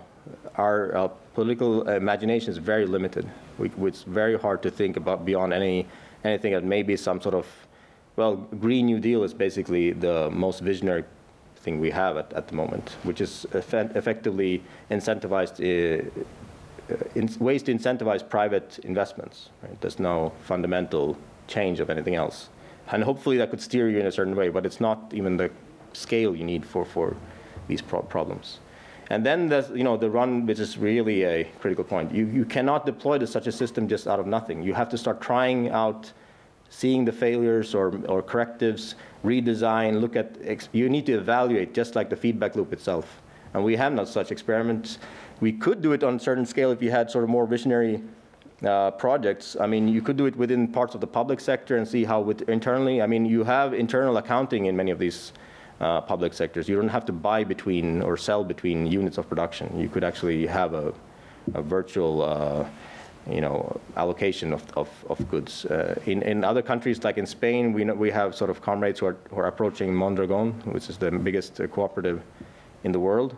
our 0.56 0.96
uh, 0.96 1.08
political 1.34 1.88
imagination 1.90 2.50
is 2.50 2.58
very 2.58 2.86
limited. 2.86 3.30
We, 3.58 3.72
it's 3.88 4.04
very 4.04 4.38
hard 4.38 4.62
to 4.64 4.72
think 4.72 4.98
about 4.98 5.26
beyond 5.26 5.54
any, 5.54 5.88
anything 6.24 6.54
that 6.54 6.64
may 6.64 6.84
be 6.84 6.96
some 6.96 7.22
sort 7.22 7.36
of, 7.36 7.46
well, 8.16 8.36
Green 8.36 8.86
New 8.86 9.00
Deal 9.00 9.24
is 9.24 9.34
basically 9.34 9.92
the 9.92 10.30
most 10.32 10.62
visionary 10.62 11.04
thing 11.58 11.80
we 11.80 11.92
have 11.92 12.18
at, 12.18 12.32
at 12.34 12.48
the 12.48 12.56
moment, 12.56 12.96
which 13.04 13.22
is 13.22 13.46
eff- 13.54 13.74
effectively 13.74 14.64
incentivized 14.90 15.60
uh, 15.60 16.10
Uh, 16.90 16.96
in 17.16 17.30
ways 17.40 17.64
to 17.64 17.74
incentivize 17.74 18.28
private 18.28 18.80
investments. 18.80 19.50
Right? 19.62 19.80
There's 19.82 20.00
no 20.00 20.32
fundamental 20.44 21.18
change 21.48 21.80
of 21.80 21.90
anything 21.90 22.16
else. 22.16 22.50
And 22.92 23.04
hopefully 23.04 23.38
that 23.38 23.50
could 23.50 23.62
steer 23.62 23.90
you 23.90 24.00
in 24.00 24.06
a 24.06 24.12
certain 24.12 24.36
way, 24.36 24.50
but 24.50 24.66
it's 24.66 24.80
not 24.80 25.12
even 25.14 25.36
the 25.36 25.52
scale 25.94 26.36
you 26.36 26.46
need 26.46 26.66
for, 26.66 26.86
for 26.86 27.16
these 27.68 27.82
pro- 27.82 28.02
problems. 28.02 28.60
And 29.10 29.26
then 29.26 29.50
there's 29.50 29.70
you 29.70 29.84
know, 29.84 29.98
the 29.98 30.10
run, 30.10 30.46
which 30.46 30.60
is 30.60 30.78
really 30.78 31.24
a 31.24 31.46
critical 31.60 31.84
point. 31.84 32.14
You, 32.14 32.26
you 32.26 32.46
cannot 32.46 32.86
deploy 32.86 33.18
to 33.18 33.28
such 33.28 33.48
a 33.48 33.52
system 33.52 33.88
just 33.88 34.08
out 34.08 34.20
of 34.20 34.28
nothing. 34.28 34.64
You 34.64 34.74
have 34.74 34.90
to 34.90 34.98
start 34.98 35.22
trying 35.22 35.70
out 35.70 36.12
seeing 36.70 37.06
the 37.06 37.12
failures 37.12 37.74
or, 37.74 38.00
or 38.08 38.22
correctives, 38.22 38.96
redesign, 39.24 40.02
look 40.02 40.16
at, 40.16 40.38
ex- 40.44 40.70
you 40.74 40.90
need 40.90 41.06
to 41.06 41.14
evaluate 41.14 41.74
just 41.74 41.96
like 41.96 42.10
the 42.10 42.16
feedback 42.16 42.56
loop 42.56 42.74
itself. 42.74 43.22
And 43.54 43.64
we 43.64 43.76
have 43.78 43.94
not 43.94 44.10
such 44.10 44.32
experiments. 44.32 45.00
We 45.40 45.52
could 45.52 45.82
do 45.82 45.92
it 45.92 46.04
on 46.04 46.16
a 46.16 46.20
certain 46.20 46.46
scale 46.46 46.72
if 46.72 46.82
you 46.82 46.90
had 46.90 47.12
sort 47.12 47.24
of 47.24 47.30
more 47.30 47.46
visionary 47.46 48.02
uh, 48.66 48.92
projects. 48.92 49.56
I 49.60 49.68
mean, 49.68 49.88
you 49.88 50.02
could 50.02 50.18
do 50.18 50.26
it 50.26 50.36
within 50.36 50.68
parts 50.68 50.96
of 50.96 51.02
the 51.02 51.08
public 51.08 51.40
sector 51.40 51.78
and 51.78 51.88
see 51.88 52.04
how 52.04 52.22
with 52.22 52.50
internally, 52.50 53.02
I 53.02 53.08
mean, 53.08 53.26
you 53.26 53.44
have 53.44 53.74
internal 53.74 54.18
accounting 54.18 54.66
in 54.66 54.76
many 54.76 54.92
of 54.92 54.98
these 54.98 55.34
uh, 55.80 56.02
public 56.02 56.34
sectors. 56.34 56.68
You 56.68 56.76
don't 56.76 56.90
have 56.90 57.06
to 57.06 57.14
buy 57.14 57.44
between 57.44 58.02
or 58.02 58.18
sell 58.18 58.44
between 58.44 58.88
units 58.88 59.20
of 59.20 59.30
production. 59.30 59.80
You 59.80 59.90
could 59.90 60.04
actually 60.04 60.48
have 60.48 60.74
a, 60.74 60.92
a 61.54 61.62
virtual, 61.62 62.24
uh, 62.24 62.66
you 63.30 63.42
know, 63.42 63.80
allocation 63.96 64.54
of, 64.54 64.64
of, 64.76 64.90
of 65.08 65.30
goods. 65.30 65.66
Uh, 65.66 66.00
in, 66.08 66.24
in 66.24 66.44
other 66.44 66.64
countries, 66.64 67.04
like 67.04 67.20
in 67.20 67.28
Spain, 67.28 67.74
we, 67.74 67.84
know, 67.84 67.94
we 67.94 68.10
have 68.10 68.34
sort 68.34 68.50
of 68.50 68.60
comrades 68.62 69.02
who 69.02 69.06
are, 69.06 69.18
who 69.30 69.38
are 69.38 69.48
approaching 69.48 69.94
Mondragon, 69.94 70.54
which 70.72 70.90
is 70.90 70.98
the 70.98 71.12
biggest 71.12 71.62
cooperative 71.72 72.24
in 72.84 72.92
the 72.92 73.00
world. 73.00 73.38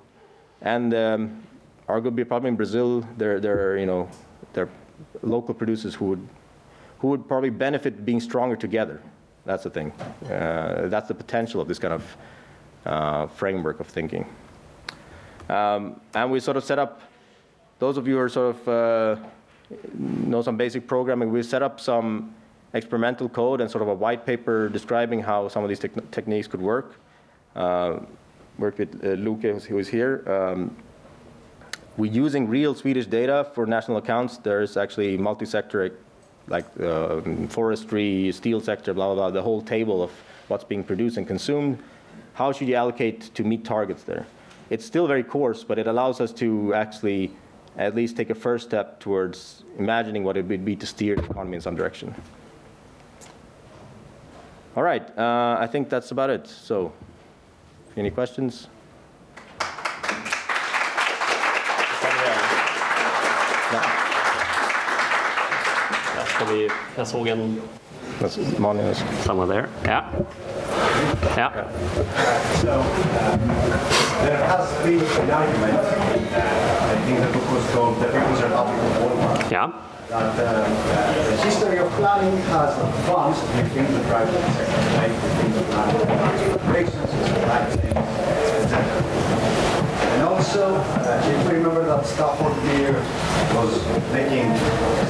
And 0.61 0.93
um, 0.93 1.43
arguably, 1.89 2.25
probably 2.25 2.49
in 2.49 2.55
Brazil, 2.55 3.01
there, 3.17 3.39
there 3.39 3.71
are, 3.71 3.77
you 3.77 3.85
know, 3.85 4.07
there 4.53 4.65
are 4.65 4.69
local 5.23 5.53
producers 5.53 5.95
who 5.95 6.05
would, 6.05 6.27
who 6.99 7.07
would 7.07 7.27
probably 7.27 7.49
benefit 7.49 8.05
being 8.05 8.19
stronger 8.19 8.55
together. 8.55 9.01
That's 9.45 9.63
the 9.63 9.69
thing. 9.71 9.91
Uh, 10.25 10.87
that's 10.87 11.07
the 11.07 11.15
potential 11.15 11.59
of 11.59 11.67
this 11.67 11.79
kind 11.79 11.93
of 11.93 12.17
uh, 12.85 13.27
framework 13.27 13.79
of 13.79 13.87
thinking. 13.87 14.25
Um, 15.49 15.99
and 16.13 16.31
we 16.31 16.39
sort 16.39 16.57
of 16.57 16.63
set 16.63 16.77
up, 16.77 17.01
those 17.79 17.97
of 17.97 18.07
you 18.07 18.13
who 18.15 18.19
are 18.19 18.29
sort 18.29 18.55
of 18.55 18.67
uh, 18.67 19.15
know 19.97 20.43
some 20.43 20.57
basic 20.57 20.85
programming, 20.85 21.31
we 21.31 21.41
set 21.41 21.63
up 21.63 21.79
some 21.79 22.35
experimental 22.73 23.27
code 23.27 23.61
and 23.61 23.71
sort 23.71 23.81
of 23.81 23.87
a 23.87 23.93
white 23.93 24.27
paper 24.27 24.69
describing 24.69 25.19
how 25.21 25.47
some 25.47 25.63
of 25.63 25.69
these 25.69 25.79
tech- 25.79 26.11
techniques 26.11 26.47
could 26.47 26.61
work. 26.61 26.99
Uh, 27.55 27.99
worked 28.59 28.77
with 28.77 29.03
uh, 29.03 29.09
Luke, 29.13 29.41
who 29.41 29.79
is 29.79 29.87
here. 29.87 30.23
Um, 30.27 30.75
we're 31.99 32.11
using 32.11 32.47
real 32.47 32.73
Swedish 32.73 33.07
data 33.07 33.51
for 33.53 33.65
national 33.65 33.97
accounts. 33.97 34.37
There's 34.37 34.77
actually 34.77 35.17
multi-sector, 35.17 35.97
like 36.47 36.65
uh, 36.79 37.19
forestry, 37.49 38.31
steel 38.31 38.61
sector, 38.61 38.93
blah, 38.93 39.07
blah, 39.07 39.15
blah, 39.15 39.31
the 39.31 39.41
whole 39.41 39.61
table 39.61 40.01
of 40.01 40.11
what's 40.47 40.63
being 40.63 40.81
produced 40.81 41.17
and 41.17 41.27
consumed. 41.27 41.77
How 42.35 42.53
should 42.53 42.69
you 42.69 42.75
allocate 42.75 43.35
to 43.35 43.43
meet 43.43 43.65
targets 43.65 44.03
there? 44.03 44.25
It's 44.69 44.85
still 44.85 45.07
very 45.07 45.23
coarse, 45.23 45.65
but 45.65 45.77
it 45.77 45.87
allows 45.87 46.21
us 46.21 46.31
to 46.33 46.73
actually 46.73 47.33
at 47.77 47.95
least 47.95 48.15
take 48.15 48.29
a 48.29 48.35
first 48.35 48.65
step 48.67 49.01
towards 49.01 49.65
imagining 49.77 50.23
what 50.23 50.37
it 50.37 50.45
would 50.45 50.63
be 50.63 50.77
to 50.77 50.85
steer 50.85 51.17
the 51.17 51.25
economy 51.25 51.55
in 51.55 51.61
some 51.61 51.75
direction. 51.75 52.15
All 54.77 54.83
right, 54.83 55.05
uh, 55.17 55.57
I 55.59 55.67
think 55.67 55.89
that's 55.89 56.11
about 56.11 56.29
it. 56.29 56.47
So, 56.47 56.93
any 57.97 58.09
questions? 58.09 58.69
Vi, 66.51 66.69
jag 66.95 67.07
såg 67.07 67.27
en, 67.27 67.61
That's 68.21 68.59
Malin. 68.59 68.95
samma 69.25 69.45
där. 69.45 69.65
Ja. 69.83 70.03
Ja. 71.37 71.49
So 72.61 72.67
um, 72.71 72.83
there 74.25 74.43
has 74.47 74.83
been 74.83 74.99
an 74.99 75.31
argument, 75.31 75.79
uh, 75.79 76.93
I 76.93 77.05
think 77.05 77.19
the 77.19 77.33
book 77.33 77.51
was 77.53 77.65
called 77.73 77.95
The 78.01 78.05
People's 78.07 78.41
Republic 78.41 78.75
of 78.83 79.03
Walmart, 79.03 79.51
Ja. 79.51 79.71
that 80.09 80.39
uh, 80.39 80.65
the 81.29 81.37
history 81.45 81.79
of 81.79 81.89
planning 81.97 82.37
has 82.51 82.77
advanced 82.77 83.43
within 83.55 83.85
the 83.93 83.99
private 84.09 84.41
sector, 84.55 84.81
right? 84.97 85.11
Within 85.23 85.53
the 85.53 85.61
planning, 85.71 86.53
operations, 86.53 87.09
supply 87.27 87.59
chains, 87.69 88.07
etc. 88.63 88.98
Also, 90.49 90.73
uh, 90.73 91.21
if 91.29 91.45
you 91.45 91.57
remember 91.61 91.85
that 91.85 92.03
Stafford 92.07 92.57
Beer 92.65 92.97
was 93.53 93.85
making 94.09 94.49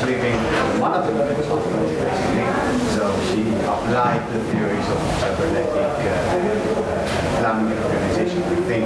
living 0.03 0.35
one 0.83 0.91
of 0.91 1.07
the 1.07 1.13
benefits 1.15 1.47
of 1.47 1.63
basically. 1.63 2.43
So 2.91 3.07
she 3.31 3.47
applied 3.63 4.19
the 4.35 4.43
theories 4.51 4.83
of 4.91 4.99
cybernetic 5.15 5.71
uh, 5.71 6.11
uh, 6.11 7.39
planning 7.39 7.71
and 7.71 7.79
organization 7.85 8.43
within 8.51 8.83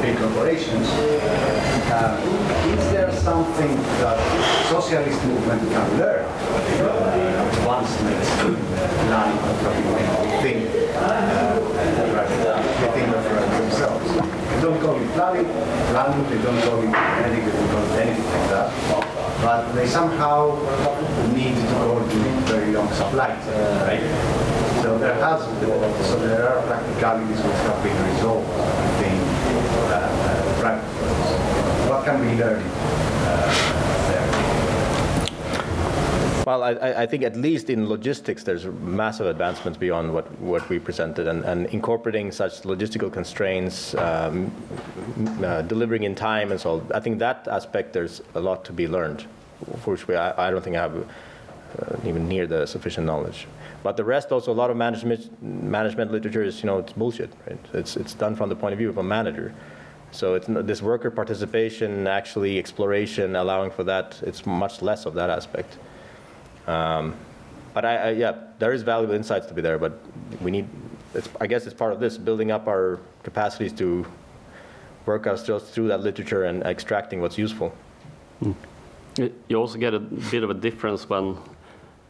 big 0.00 0.16
corporations. 0.16 0.88
Uh, 1.92 2.16
is 2.72 2.80
there 2.96 3.12
something 3.12 3.76
that 4.00 4.16
socialist 4.72 5.22
movement 5.26 5.60
can 5.60 5.98
learn 5.98 6.24
uh, 6.24 7.66
once 7.68 7.92
makes 8.00 8.32
planning 8.40 9.36
within 10.40 10.72
uh, 10.96 11.60
within 12.80 13.10
the 13.12 13.20
firm 13.28 13.50
themselves? 13.60 14.44
They 14.53 14.53
don't 14.64 14.80
call 14.80 14.96
it 14.96 15.00
they 15.04 15.12
don't 15.12 16.62
call 16.62 16.80
it 16.80 16.94
anything, 17.20 17.44
they 17.44 17.52
don't 17.52 17.68
call 17.68 17.84
it 17.84 18.00
anything 18.00 18.24
like 18.24 18.48
that. 18.48 18.72
But 19.42 19.72
they 19.74 19.86
somehow 19.86 20.56
need 21.34 21.54
to 21.54 21.66
coordinate 21.68 22.48
very 22.48 22.72
long 22.72 22.88
supply 22.92 23.28
chains, 23.44 23.82
right? 23.84 24.00
So 24.80 24.96
there 24.96 25.14
has, 25.14 25.42
so 26.08 26.18
there 26.18 26.48
are 26.48 26.62
practicalities 26.66 27.36
which 27.44 27.60
have 27.68 27.82
been 27.84 28.14
resolved 28.14 28.48
within 28.48 29.20
uh, 29.92 30.08
uh. 30.64 30.80
What 31.88 32.04
can 32.06 32.20
we 32.20 32.32
learn 32.40 32.62
uh, 32.62 33.52
there? 34.08 34.54
Well, 36.46 36.62
I- 36.62 37.02
I, 37.04 37.06
think 37.06 37.22
at 37.22 37.36
least 37.36 37.70
in 37.70 37.88
logistics, 37.88 38.44
there's 38.44 38.66
massive 38.66 39.26
advancements 39.26 39.78
beyond 39.78 40.12
what, 40.12 40.26
what 40.40 40.68
we 40.68 40.78
presented, 40.78 41.26
and, 41.26 41.42
and 41.44 41.66
incorporating 41.68 42.32
such 42.32 42.62
logistical 42.62 43.10
constraints, 43.10 43.94
um, 43.94 44.52
uh, 45.42 45.62
delivering 45.62 46.02
in 46.02 46.14
time, 46.14 46.50
and 46.50 46.60
so 46.60 46.72
on. 46.72 46.90
I 46.92 47.00
think 47.00 47.18
that 47.20 47.48
aspect 47.48 47.94
there's 47.94 48.20
a 48.34 48.40
lot 48.40 48.62
to 48.66 48.72
be 48.74 48.86
learned, 48.86 49.24
for 49.80 49.92
which 49.92 50.06
we, 50.06 50.16
I, 50.16 50.48
I 50.48 50.50
don't 50.50 50.62
think 50.62 50.76
I 50.76 50.82
have 50.82 50.96
uh, 50.96 51.96
even 52.04 52.28
near 52.28 52.46
the 52.46 52.66
sufficient 52.66 53.06
knowledge. 53.06 53.46
But 53.82 53.96
the 53.96 54.04
rest, 54.04 54.30
also, 54.30 54.52
a 54.52 54.54
lot 54.54 54.70
of 54.70 54.76
management 54.76 55.42
management 55.42 56.12
literature 56.12 56.42
is, 56.42 56.62
you 56.62 56.66
know, 56.66 56.78
it's 56.78 56.92
bullshit, 56.92 57.30
right? 57.46 57.58
It's 57.72 57.96
it's 57.96 58.14
done 58.14 58.36
from 58.36 58.48
the 58.48 58.56
point 58.56 58.72
of 58.72 58.78
view 58.78 58.90
of 58.90 58.98
a 58.98 59.02
manager. 59.02 59.54
So 60.10 60.34
it's 60.34 60.46
this 60.48 60.80
worker 60.80 61.10
participation, 61.10 62.06
actually 62.06 62.58
exploration, 62.58 63.34
allowing 63.34 63.70
for 63.70 63.84
that. 63.84 64.20
It's 64.22 64.46
much 64.46 64.80
less 64.80 65.06
of 65.06 65.14
that 65.14 65.28
aspect. 65.28 65.76
Um, 66.66 67.14
But 67.74 67.84
I, 67.84 67.96
I, 67.96 68.10
yeah, 68.10 68.34
there 68.60 68.72
is 68.72 68.82
valuable 68.82 69.14
insights 69.14 69.46
to 69.46 69.54
be 69.54 69.60
there, 69.60 69.78
but 69.78 69.92
we 70.40 70.50
need, 70.52 70.66
it's, 71.12 71.28
I 71.40 71.48
guess 71.48 71.66
it's 71.66 71.74
part 71.74 71.92
of 71.92 71.98
this, 71.98 72.16
building 72.16 72.52
up 72.52 72.68
our 72.68 73.00
capacities 73.24 73.72
to 73.72 74.06
work 75.06 75.26
ourselves 75.26 75.70
through 75.70 75.88
that 75.88 76.00
literature 76.00 76.44
and 76.44 76.62
extracting 76.62 77.20
what's 77.20 77.36
useful. 77.36 77.72
You 78.38 79.56
also 79.56 79.76
get 79.78 79.92
a 79.92 79.98
bit 79.98 80.44
of 80.44 80.50
a 80.50 80.54
difference 80.54 81.08
when, 81.08 81.36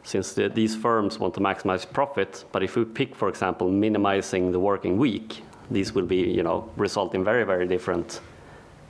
since 0.03 0.35
the, 0.35 0.51
these 0.51 0.77
firms 0.77 1.19
want 1.19 1.33
to 1.35 1.41
maximize 1.41 1.91
profit, 1.91 2.45
but 2.53 2.63
if 2.63 2.77
we 2.77 2.85
pick, 2.85 3.15
for 3.17 3.31
example, 3.31 3.71
minimizing 3.71 4.53
the 4.53 4.61
working 4.61 4.99
week, 4.99 5.43
these 5.71 5.95
will 5.95 6.07
be, 6.07 6.17
you 6.17 6.43
know, 6.43 6.71
result 6.77 7.15
in 7.15 7.25
very, 7.25 7.45
very 7.45 7.67
different 7.67 8.21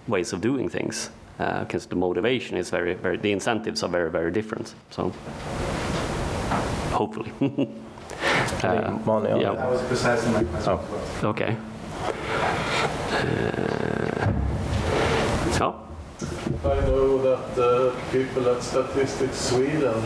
ways 0.09 0.33
of 0.33 0.41
doing 0.41 0.69
things. 0.69 1.11
Because 1.39 1.87
the 1.87 1.97
motivation 1.97 2.57
is 2.57 2.71
very, 2.71 2.95
very, 2.95 3.17
the 3.17 3.33
incentives 3.33 3.83
are 3.83 3.91
very, 3.91 4.11
very 4.11 4.31
different. 4.31 4.75
So, 4.91 5.13
hopefully. 6.93 7.33
Uh, 8.63 8.99
Malin, 9.05 9.41
yeah. 9.41 9.53
yeah. 9.53 9.55
That 9.57 9.71
was 9.71 9.83
precisely 9.83 10.33
my 10.33 10.45
question. 10.45 10.73
Oh. 10.73 11.29
Okay. 11.29 11.57
Uh, 13.13 14.33
ja. 15.59 15.75
I 16.45 16.77
know 16.85 17.17
that 17.23 17.57
uh, 17.57 18.13
people 18.13 18.47
at 18.51 18.63
Statistics 18.63 19.39
Sweden, 19.49 19.97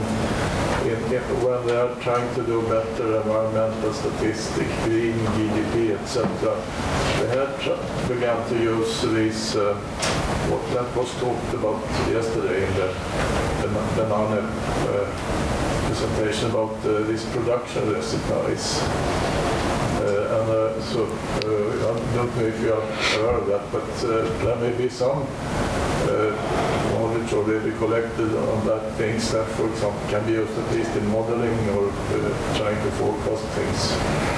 in, 0.87 0.95
in, 1.11 1.23
when 1.43 1.67
they 1.67 1.75
are 1.75 1.93
trying 2.01 2.33
to 2.37 2.47
do 2.47 2.63
better 2.63 3.17
environmental 3.17 3.93
statistics, 3.93 4.71
green 4.85 5.19
GDP, 5.35 5.99
etc., 5.99 6.29
they 7.19 7.29
have 7.35 8.09
begun 8.09 8.49
to 8.51 8.57
use 8.57 9.03
these, 9.03 9.57
uh, 9.57 9.75
what 10.47 10.63
that 10.75 10.95
was 10.97 11.13
talked 11.19 11.55
about 11.55 11.83
yesterday 12.07 12.65
in 12.69 12.75
the, 12.75 12.87
the, 13.63 13.69
the 13.97 14.15
uh, 14.15 15.11
presentation 15.89 16.51
about 16.51 16.77
uh, 16.87 17.03
these 17.03 17.25
production 17.35 17.93
recipes. 17.93 18.81
Uh, 19.99 20.39
and 20.39 20.51
uh, 20.51 20.81
so 20.83 21.05
uh, 21.05 21.91
I 21.91 22.15
don't 22.15 22.37
know 22.37 22.47
if 22.47 22.61
you 22.63 22.73
are 22.73 22.87
aware 23.19 23.39
of 23.41 23.47
that, 23.49 23.73
but 23.73 23.91
uh, 24.05 24.45
there 24.45 24.57
may 24.57 24.71
be 24.79 24.89
some 24.89 25.27
knowledge 26.93 27.33
already 27.33 27.73
collected 27.79 28.35
on 28.37 28.67
that 28.67 28.93
things 28.97 29.31
that, 29.33 29.47
for 29.57 29.69
example, 29.69 30.01
can 30.09 30.25
be 30.27 30.33
used 30.33 30.59
at 30.59 30.73
least 30.75 30.95
in 30.97 31.07
modeling 31.09 31.59
or 31.71 31.89
uh, 31.89 32.57
trying 32.57 32.77
to 32.85 32.91
forecast 32.93 33.45
things. 33.57 34.29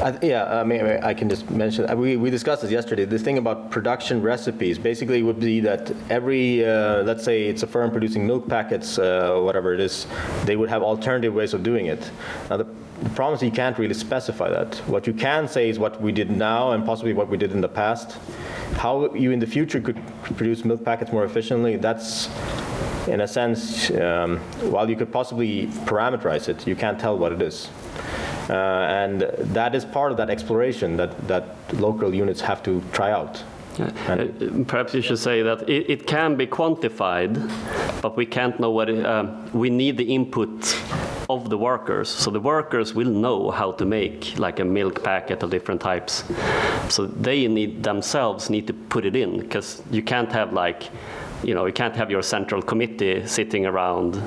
I, 0.00 0.18
yeah, 0.22 0.60
I 0.60 0.64
mean, 0.64 0.80
I 0.82 1.12
can 1.12 1.28
just 1.28 1.50
mention, 1.50 1.90
uh, 1.90 1.94
we, 1.94 2.16
we 2.16 2.30
discussed 2.30 2.62
this 2.62 2.70
yesterday. 2.70 3.04
This 3.04 3.22
thing 3.22 3.36
about 3.36 3.70
production 3.70 4.22
recipes 4.22 4.78
basically 4.78 5.22
would 5.22 5.38
be 5.38 5.60
that 5.60 5.92
every, 6.08 6.64
uh, 6.64 7.02
let's 7.02 7.22
say 7.22 7.44
it's 7.44 7.62
a 7.62 7.66
firm 7.66 7.90
producing 7.90 8.26
milk 8.26 8.48
packets, 8.48 8.98
uh, 8.98 9.38
whatever 9.40 9.74
it 9.74 9.80
is, 9.80 10.06
they 10.44 10.56
would 10.56 10.70
have 10.70 10.82
alternative 10.82 11.34
ways 11.34 11.52
of 11.52 11.62
doing 11.62 11.86
it. 11.86 12.10
Now, 12.48 12.56
the, 12.58 12.66
the 13.02 13.10
problem 13.10 13.36
is 13.36 13.42
you 13.42 13.50
can't 13.50 13.78
really 13.78 13.94
specify 13.94 14.48
that. 14.48 14.76
What 14.86 15.06
you 15.06 15.12
can 15.12 15.48
say 15.48 15.68
is 15.68 15.78
what 15.78 16.00
we 16.00 16.12
did 16.12 16.30
now 16.30 16.72
and 16.72 16.84
possibly 16.84 17.12
what 17.12 17.28
we 17.28 17.36
did 17.36 17.52
in 17.52 17.60
the 17.60 17.68
past. 17.68 18.16
How 18.76 19.12
you 19.14 19.30
in 19.30 19.38
the 19.38 19.46
future 19.46 19.80
could 19.80 20.00
produce 20.22 20.64
milk 20.64 20.84
packets 20.84 21.12
more 21.12 21.24
efficiently, 21.24 21.76
that's, 21.76 22.28
in 23.06 23.20
a 23.20 23.28
sense, 23.28 23.90
um, 23.90 24.38
while 24.70 24.88
you 24.88 24.96
could 24.96 25.12
possibly 25.12 25.66
parameterize 25.84 26.48
it, 26.48 26.66
you 26.66 26.76
can't 26.76 26.98
tell 26.98 27.18
what 27.18 27.32
it 27.32 27.42
is. 27.42 27.68
Uh, 28.48 28.54
and 28.54 29.20
that 29.54 29.74
is 29.74 29.84
part 29.84 30.10
of 30.10 30.16
that 30.16 30.30
exploration 30.30 30.96
that, 30.96 31.28
that 31.28 31.44
local 31.74 32.14
units 32.14 32.40
have 32.40 32.62
to 32.62 32.82
try 32.92 33.12
out. 33.12 33.42
Uh, 33.78 34.26
Perhaps 34.66 34.94
you 34.94 35.02
should 35.02 35.18
say 35.18 35.42
that 35.42 35.68
it, 35.68 35.88
it 35.88 36.06
can 36.06 36.36
be 36.36 36.46
quantified, 36.46 37.32
but 38.02 38.16
we 38.16 38.26
can't 38.26 38.58
know 38.58 38.70
what 38.70 38.90
it, 38.90 39.06
um, 39.06 39.48
we 39.52 39.70
need 39.70 39.96
the 39.96 40.14
input 40.14 40.50
of 41.34 41.50
the 41.50 41.58
workers. 41.58 42.08
So 42.08 42.30
the 42.30 42.40
workers 42.40 42.94
will 42.94 43.10
know 43.10 43.50
how 43.50 43.72
to 43.72 43.84
make 43.84 44.38
like 44.38 44.60
a 44.60 44.64
milk 44.64 45.02
packet 45.02 45.42
of 45.42 45.50
different 45.50 45.80
types. 45.80 46.24
So 46.88 47.06
they 47.06 47.46
need 47.48 47.82
themselves 47.82 48.50
need 48.50 48.66
to 48.66 48.72
put 48.72 49.04
it 49.04 49.16
in 49.16 49.40
because 49.40 49.82
you 49.90 50.02
can't 50.02 50.32
have 50.32 50.52
like 50.52 50.90
you 51.42 51.54
know, 51.54 51.66
you 51.66 51.72
can't 51.72 51.96
have 51.96 52.10
your 52.10 52.22
central 52.22 52.62
committee 52.62 53.26
sitting 53.26 53.66
around, 53.66 54.22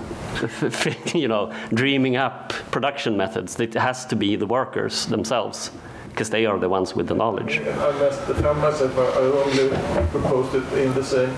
you 1.13 1.27
know, 1.27 1.53
dreaming 1.69 2.15
up 2.15 2.49
production 2.71 3.15
methods. 3.15 3.59
It 3.59 3.73
has 3.75 4.05
to 4.07 4.15
be 4.15 4.35
the 4.35 4.47
workers 4.47 5.05
themselves, 5.05 5.71
because 6.13 6.29
they 6.29 6.45
are 6.45 6.59
the 6.59 6.69
ones 6.69 6.93
with 6.95 7.07
the 7.07 7.15
knowledge. 7.15 7.59
I 7.59 7.91
must 7.99 8.27
defend 8.27 8.59
myself, 8.59 8.95
I 8.97 9.07
I 9.21 9.25
only 9.43 9.67
proposed 10.11 10.53
it 10.53 10.67
in 10.85 10.93
the 10.93 11.03
same 11.03 11.31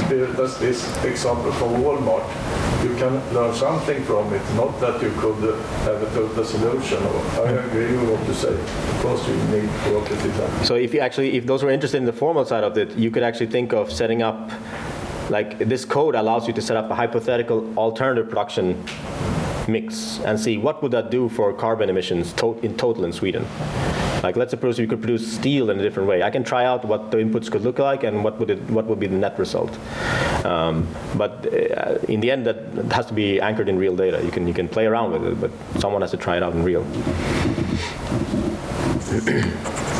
spirit 0.00 0.38
as 0.38 0.56
this 0.58 0.78
example 1.04 1.50
from 1.52 1.70
Walmart. 1.82 2.24
You 2.84 2.94
can 3.02 3.14
learn 3.34 3.52
something 3.54 4.00
from 4.04 4.32
it, 4.32 4.42
not 4.54 4.78
that 4.80 5.02
you 5.02 5.10
could 5.22 5.40
uh, 5.42 5.56
have 5.88 6.00
a 6.02 6.10
total 6.14 6.44
solution. 6.44 6.98
I 7.46 7.50
agree 7.66 7.90
with 7.96 8.08
what 8.10 8.22
you 8.28 8.34
say, 8.34 8.54
of 8.54 8.98
course 9.02 9.26
you 9.28 9.34
need 9.54 9.68
to 9.84 9.94
work 9.94 10.08
with 10.08 10.24
it. 10.24 10.66
So 10.66 10.76
if 10.76 10.94
you 10.94 11.00
actually, 11.00 11.36
if 11.36 11.44
those 11.46 11.64
were 11.64 11.70
interested 11.70 11.98
in 11.98 12.04
the 12.04 12.12
formal 12.24 12.44
side 12.44 12.62
of 12.62 12.78
it, 12.78 12.96
you 12.96 13.10
could 13.10 13.24
actually 13.24 13.48
think 13.50 13.72
of 13.72 13.90
setting 13.90 14.22
up, 14.22 14.50
like 15.28 15.58
this 15.58 15.84
code 15.84 16.14
allows 16.14 16.46
you 16.46 16.54
to 16.54 16.62
set 16.62 16.76
up 16.76 16.88
a 16.88 16.94
hypothetical 16.94 17.58
alternative 17.76 18.28
production 18.30 18.84
mix 19.68 20.20
and 20.20 20.38
see 20.38 20.56
what 20.56 20.82
would 20.82 20.92
that 20.92 21.10
do 21.10 21.28
for 21.28 21.52
carbon 21.52 21.90
emissions 21.90 22.32
to- 22.34 22.58
in 22.62 22.76
total 22.76 23.04
in 23.04 23.12
Sweden. 23.12 23.44
Like 24.22 24.36
let's 24.36 24.50
suppose 24.50 24.78
you 24.78 24.86
could 24.86 25.00
produce 25.00 25.32
steel 25.32 25.70
in 25.70 25.80
a 25.80 25.82
different 25.82 26.08
way. 26.08 26.22
I 26.22 26.30
can 26.30 26.44
try 26.44 26.64
out 26.64 26.84
what 26.84 27.10
the 27.10 27.16
inputs 27.16 27.50
could 27.50 27.62
look 27.62 27.78
like 27.78 28.04
and 28.04 28.22
what 28.22 28.38
would 28.38 28.50
it, 28.50 28.58
what 28.70 28.84
would 28.86 29.00
be 29.00 29.06
the 29.06 29.16
net 29.16 29.38
result. 29.38 29.76
Um, 30.44 30.86
but 31.16 31.46
uh, 31.52 31.98
in 32.08 32.20
the 32.20 32.30
end, 32.30 32.46
that 32.46 32.92
has 32.92 33.06
to 33.06 33.14
be 33.14 33.40
anchored 33.40 33.68
in 33.68 33.78
real 33.78 33.96
data. 33.96 34.22
You 34.22 34.30
can 34.30 34.46
you 34.46 34.54
can 34.54 34.68
play 34.68 34.86
around 34.86 35.12
with 35.12 35.24
it, 35.24 35.40
but 35.40 35.50
someone 35.80 36.02
has 36.02 36.10
to 36.10 36.16
try 36.16 36.36
it 36.36 36.42
out 36.42 36.52
in 36.52 36.62
real. 36.62 36.86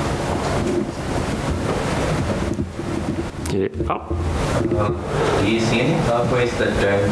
Yeah. 3.50 3.66
Um, 3.90 5.02
do 5.40 5.50
you 5.50 5.58
see 5.58 5.80
any 5.80 6.00
pathways 6.06 6.56
that 6.58 6.70
don't 6.80 7.10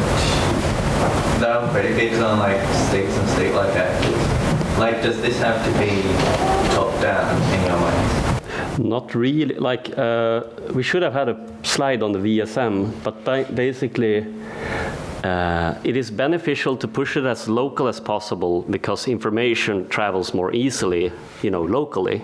that 1.41 1.49
are 1.49 1.71
predicated 1.71 2.21
on 2.21 2.39
like 2.39 2.61
states 2.87 3.13
and 3.17 3.29
state-like 3.31 3.75
actors? 3.75 4.48
Like, 4.79 5.01
does 5.01 5.21
this 5.21 5.37
have 5.39 5.61
to 5.65 5.71
be 5.77 6.01
top 6.73 7.01
down 7.01 7.35
in 7.53 7.65
your 7.65 7.77
mind? 7.77 8.79
Not 8.79 9.13
really. 9.13 9.55
Like 9.55 9.97
uh, 9.97 10.43
we 10.73 10.83
should 10.83 11.03
have 11.03 11.11
had 11.11 11.27
a 11.27 11.37
slide 11.63 12.01
on 12.01 12.13
the 12.13 12.19
VSM, 12.19 12.93
but 13.03 13.25
basically, 13.55 14.25
uh, 15.25 15.75
it 15.83 15.97
is 15.97 16.09
beneficial 16.09 16.77
to 16.77 16.87
push 16.87 17.17
it 17.17 17.25
as 17.25 17.49
local 17.49 17.89
as 17.89 17.99
possible 17.99 18.61
because 18.69 19.09
information 19.09 19.85
travels 19.89 20.33
more 20.33 20.53
easily, 20.53 21.11
you 21.43 21.51
know, 21.51 21.63
locally. 21.63 22.21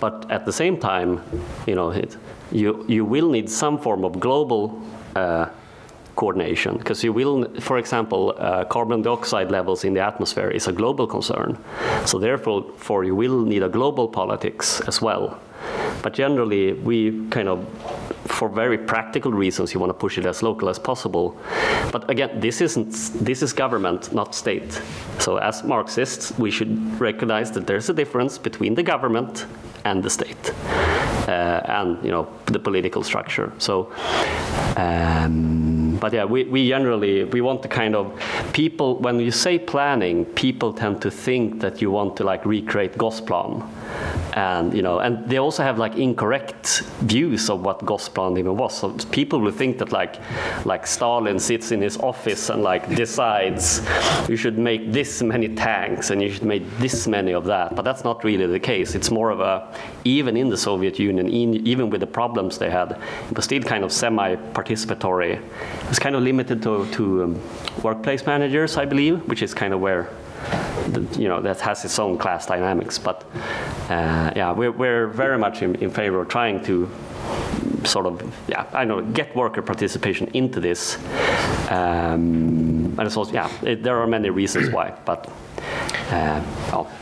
But 0.00 0.30
at 0.30 0.46
the 0.46 0.52
same 0.52 0.78
time, 0.78 1.20
you 1.66 1.74
know, 1.74 1.90
it, 1.90 2.16
you 2.52 2.84
you 2.86 3.04
will 3.04 3.28
need 3.28 3.50
some 3.50 3.76
form 3.76 4.04
of 4.04 4.20
global. 4.20 4.80
Uh, 5.16 5.46
coordination. 6.18 6.76
Because 6.76 7.04
you 7.04 7.12
will 7.12 7.46
for 7.60 7.78
example 7.78 8.34
uh, 8.38 8.64
carbon 8.64 9.02
dioxide 9.02 9.50
levels 9.50 9.84
in 9.84 9.94
the 9.94 10.00
atmosphere 10.00 10.50
is 10.50 10.68
a 10.68 10.72
global 10.72 11.06
concern. 11.06 11.56
So 12.04 12.18
therefore 12.18 12.64
for 12.76 13.04
you 13.04 13.14
will 13.14 13.44
need 13.44 13.62
a 13.62 13.68
global 13.68 14.08
politics 14.08 14.80
as 14.88 15.00
well. 15.00 15.38
But 16.02 16.12
generally 16.14 16.72
we 16.72 17.28
kind 17.30 17.48
of 17.48 17.58
for 18.26 18.48
very 18.48 18.78
practical 18.78 19.32
reasons 19.32 19.72
you 19.74 19.80
want 19.80 19.90
to 19.90 19.98
push 20.06 20.18
it 20.18 20.26
as 20.26 20.42
local 20.42 20.68
as 20.68 20.78
possible. 20.78 21.36
But 21.92 22.10
again 22.10 22.40
this 22.40 22.60
isn't 22.60 22.92
this 23.24 23.42
is 23.42 23.52
government 23.52 24.12
not 24.12 24.34
state. 24.34 24.82
So 25.18 25.36
as 25.36 25.62
marxists 25.62 26.32
we 26.38 26.50
should 26.50 27.00
recognize 27.00 27.52
that 27.52 27.66
there's 27.66 27.90
a 27.90 27.94
difference 27.94 28.38
between 28.38 28.74
the 28.74 28.82
government 28.82 29.46
and 29.84 30.02
the 30.02 30.10
state 30.10 30.52
uh, 31.28 31.60
and 31.78 32.04
you 32.04 32.10
know 32.10 32.26
the 32.46 32.58
political 32.58 33.02
structure. 33.02 33.52
So 33.58 33.92
um, 34.76 35.77
but 35.98 36.12
yeah, 36.12 36.24
we, 36.24 36.44
we 36.44 36.68
generally 36.68 37.24
we 37.24 37.40
want 37.40 37.62
to 37.62 37.68
kind 37.68 37.94
of 37.94 38.12
people 38.52 38.98
when 38.98 39.20
you 39.20 39.30
say 39.30 39.58
planning, 39.58 40.24
people 40.24 40.72
tend 40.72 41.02
to 41.02 41.10
think 41.10 41.60
that 41.60 41.80
you 41.82 41.90
want 41.90 42.16
to 42.16 42.24
like 42.24 42.44
recreate 42.44 42.94
Gosplan, 42.94 43.66
and 44.34 44.74
you 44.74 44.82
know, 44.82 44.98
and 45.00 45.28
they 45.28 45.38
also 45.38 45.62
have 45.62 45.78
like 45.78 45.96
incorrect 45.96 46.82
views 47.00 47.50
of 47.50 47.62
what 47.62 47.80
Gosplan 47.80 48.38
even 48.38 48.56
was. 48.56 48.78
So 48.78 48.92
people 49.10 49.40
will 49.40 49.52
think 49.52 49.78
that 49.78 49.92
like 49.92 50.16
like 50.64 50.86
Stalin 50.86 51.38
sits 51.38 51.72
in 51.72 51.80
his 51.80 51.96
office 51.98 52.50
and 52.50 52.62
like 52.62 52.94
decides 52.94 53.82
you 54.28 54.36
should 54.36 54.58
make 54.58 54.92
this 54.92 55.22
many 55.22 55.48
tanks 55.54 56.10
and 56.10 56.22
you 56.22 56.30
should 56.30 56.44
make 56.44 56.64
this 56.78 57.06
many 57.06 57.32
of 57.32 57.44
that, 57.46 57.74
but 57.74 57.82
that's 57.82 58.04
not 58.04 58.24
really 58.24 58.46
the 58.46 58.60
case. 58.60 58.94
It's 58.94 59.10
more 59.10 59.30
of 59.30 59.40
a 59.40 59.74
even 60.04 60.36
in 60.36 60.48
the 60.48 60.56
Soviet 60.56 60.98
Union, 60.98 61.28
in, 61.28 61.66
even 61.66 61.90
with 61.90 62.00
the 62.00 62.06
problems 62.06 62.58
they 62.58 62.70
had, 62.70 62.92
it 63.30 63.36
was 63.36 63.44
still 63.44 63.62
kind 63.62 63.84
of 63.84 63.92
semi-participatory. 63.92 65.40
It's 65.88 65.98
kind 65.98 66.14
of 66.16 66.22
limited 66.22 66.62
to, 66.62 66.90
to 66.92 67.24
um, 67.24 67.40
workplace 67.82 68.24
managers, 68.26 68.76
I 68.76 68.84
believe, 68.84 69.26
which 69.28 69.42
is 69.42 69.54
kind 69.54 69.74
of 69.74 69.80
where, 69.80 70.10
you 71.18 71.28
know, 71.28 71.40
that 71.40 71.60
has 71.60 71.84
its 71.84 71.98
own 71.98 72.18
class 72.18 72.46
dynamics. 72.46 72.98
But 72.98 73.24
uh, 73.90 74.32
yeah, 74.36 74.52
we're, 74.52 74.72
we're 74.72 75.06
very 75.06 75.38
much 75.38 75.62
in, 75.62 75.74
in 75.76 75.90
favor 75.90 76.20
of 76.20 76.28
trying 76.28 76.64
to 76.64 76.88
sort 77.84 78.06
of, 78.06 78.22
yeah, 78.48 78.66
I 78.72 78.84
know, 78.84 79.02
get 79.02 79.34
worker 79.34 79.62
participation 79.62 80.28
into 80.34 80.60
this. 80.60 80.96
Um, 81.70 82.94
and 82.98 83.00
it's 83.00 83.16
also, 83.16 83.32
yeah, 83.32 83.50
it, 83.62 83.82
there 83.82 83.98
are 83.98 84.06
many 84.06 84.30
reasons 84.30 84.70
why, 84.70 84.94
but. 85.04 85.30
Uh, 86.10 86.40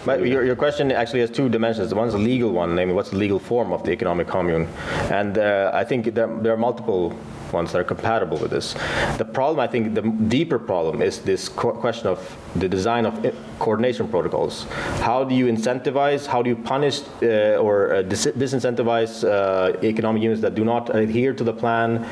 But 0.04 0.26
your, 0.26 0.44
your 0.44 0.56
question 0.56 0.90
actually 0.92 1.20
has 1.20 1.30
two 1.30 1.48
dimensions. 1.48 1.90
The 1.90 1.96
one's 1.96 2.14
a 2.14 2.18
legal 2.18 2.50
one, 2.50 2.74
namely 2.74 2.94
what's 2.94 3.10
the 3.10 3.16
legal 3.16 3.38
form 3.38 3.72
of 3.72 3.82
the 3.82 3.92
economic 3.92 4.26
commune? 4.26 4.68
And 5.10 5.38
uh, 5.38 5.70
I 5.74 5.84
think 5.84 6.14
there, 6.14 6.28
there 6.42 6.52
are 6.52 6.56
multiple 6.56 7.12
ones 7.52 7.72
that 7.72 7.78
are 7.78 7.84
compatible 7.84 8.38
with 8.38 8.50
this. 8.50 8.74
The 9.18 9.24
problem, 9.24 9.60
I 9.60 9.66
think, 9.66 9.94
the 9.94 10.02
deeper 10.02 10.58
problem 10.58 11.02
is 11.02 11.20
this 11.20 11.48
question 11.48 12.06
of 12.08 12.36
the 12.56 12.68
design 12.68 13.06
of 13.06 13.34
coordination 13.58 14.08
protocols. 14.08 14.64
How 15.00 15.24
do 15.24 15.34
you 15.34 15.46
incentivize, 15.46 16.26
how 16.26 16.42
do 16.42 16.50
you 16.50 16.56
punish 16.56 17.02
uh, 17.22 17.56
or 17.56 17.94
uh, 17.94 18.02
dis- 18.02 18.26
disincentivize 18.26 19.24
uh, 19.24 19.78
economic 19.82 20.22
units 20.22 20.40
that 20.42 20.54
do 20.54 20.64
not 20.64 20.94
adhere 20.94 21.32
to 21.32 21.44
the 21.44 21.52
plan? 21.52 22.06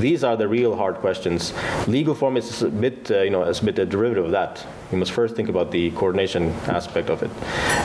These 0.00 0.24
are 0.24 0.36
the 0.36 0.48
real 0.48 0.76
hard 0.76 0.96
questions. 0.96 1.52
Legal 1.86 2.14
form 2.14 2.36
is 2.36 2.62
a 2.62 2.68
bit, 2.68 3.10
you 3.10 3.30
know, 3.30 3.42
is 3.42 3.60
a 3.60 3.64
bit 3.64 3.78
a 3.78 3.86
derivative 3.86 4.26
of 4.26 4.30
that. 4.32 4.66
You 4.92 4.98
must 4.98 5.12
first 5.12 5.36
think 5.36 5.48
about 5.48 5.70
the 5.70 5.90
coordination 5.92 6.50
aspect 6.66 7.10
of 7.10 7.22
it. 7.22 7.30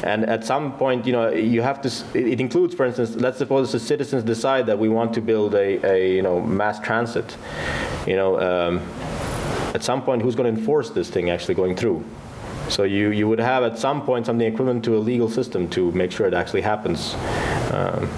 And 0.03 0.25
at 0.25 0.43
some 0.43 0.73
point, 0.77 1.05
you 1.05 1.13
know, 1.13 1.29
you 1.29 1.61
have 1.61 1.81
to, 1.81 1.89
it 2.17 2.39
includes, 2.39 2.73
for 2.73 2.85
instance, 2.85 3.15
let's 3.15 3.37
suppose 3.37 3.71
the 3.71 3.79
citizens 3.79 4.23
decide 4.23 4.65
that 4.65 4.79
we 4.79 4.89
want 4.89 5.13
to 5.13 5.21
build 5.21 5.53
a, 5.53 5.85
a 5.85 6.15
you 6.15 6.21
know, 6.21 6.41
mass 6.41 6.79
transit. 6.79 7.37
You 8.07 8.15
know, 8.15 8.39
um, 8.39 8.79
at 9.75 9.83
some 9.83 10.01
point, 10.01 10.21
who's 10.21 10.35
going 10.35 10.51
to 10.51 10.59
enforce 10.59 10.89
this 10.89 11.09
thing 11.09 11.29
actually 11.29 11.55
going 11.55 11.75
through? 11.75 12.03
So 12.69 12.83
you, 12.83 13.09
you 13.09 13.27
would 13.27 13.39
have 13.39 13.63
at 13.63 13.77
some 13.77 14.03
point 14.03 14.25
something 14.25 14.47
equivalent 14.47 14.83
to 14.85 14.95
a 14.95 14.97
legal 14.97 15.29
system 15.29 15.69
to 15.69 15.91
make 15.91 16.11
sure 16.11 16.25
it 16.25 16.33
actually 16.33 16.61
happens. 16.61 17.13
Um, 17.71 18.09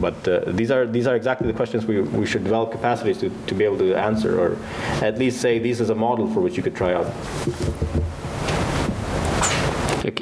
but 0.00 0.26
uh, 0.26 0.40
these 0.46 0.70
are 0.70 0.86
these 0.86 1.06
are 1.06 1.16
exactly 1.16 1.46
the 1.46 1.56
questions 1.56 1.86
we, 1.86 2.00
we 2.00 2.26
should 2.26 2.44
develop 2.44 2.72
capacities 2.72 3.18
to, 3.18 3.30
to 3.46 3.54
be 3.54 3.64
able 3.64 3.78
to 3.78 3.94
answer, 3.94 4.40
or 4.40 4.56
at 5.02 5.18
least 5.18 5.40
say 5.40 5.58
this 5.58 5.80
is 5.80 5.90
a 5.90 5.94
model 5.94 6.26
for 6.32 6.40
which 6.40 6.56
you 6.56 6.62
could 6.62 6.76
try 6.76 6.94
out. 6.94 7.06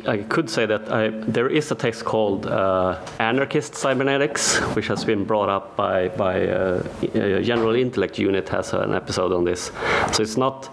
I 0.06 0.18
could 0.28 0.50
say 0.50 0.66
that 0.66 0.90
I, 0.90 1.08
there 1.08 1.48
is 1.48 1.70
a 1.70 1.74
text 1.74 2.04
called 2.04 2.46
uh, 2.46 2.98
Anarchist 3.20 3.74
Cybernetics, 3.74 4.58
which 4.74 4.88
has 4.88 5.04
been 5.04 5.24
brought 5.24 5.48
up 5.48 5.76
by, 5.76 6.08
by 6.08 6.48
uh, 6.48 6.82
General 7.42 7.74
Intellect 7.74 8.18
Unit 8.18 8.48
has 8.48 8.72
an 8.72 8.92
episode 8.92 9.32
on 9.32 9.44
this. 9.44 9.70
So 10.12 10.22
it's 10.22 10.36
not, 10.36 10.68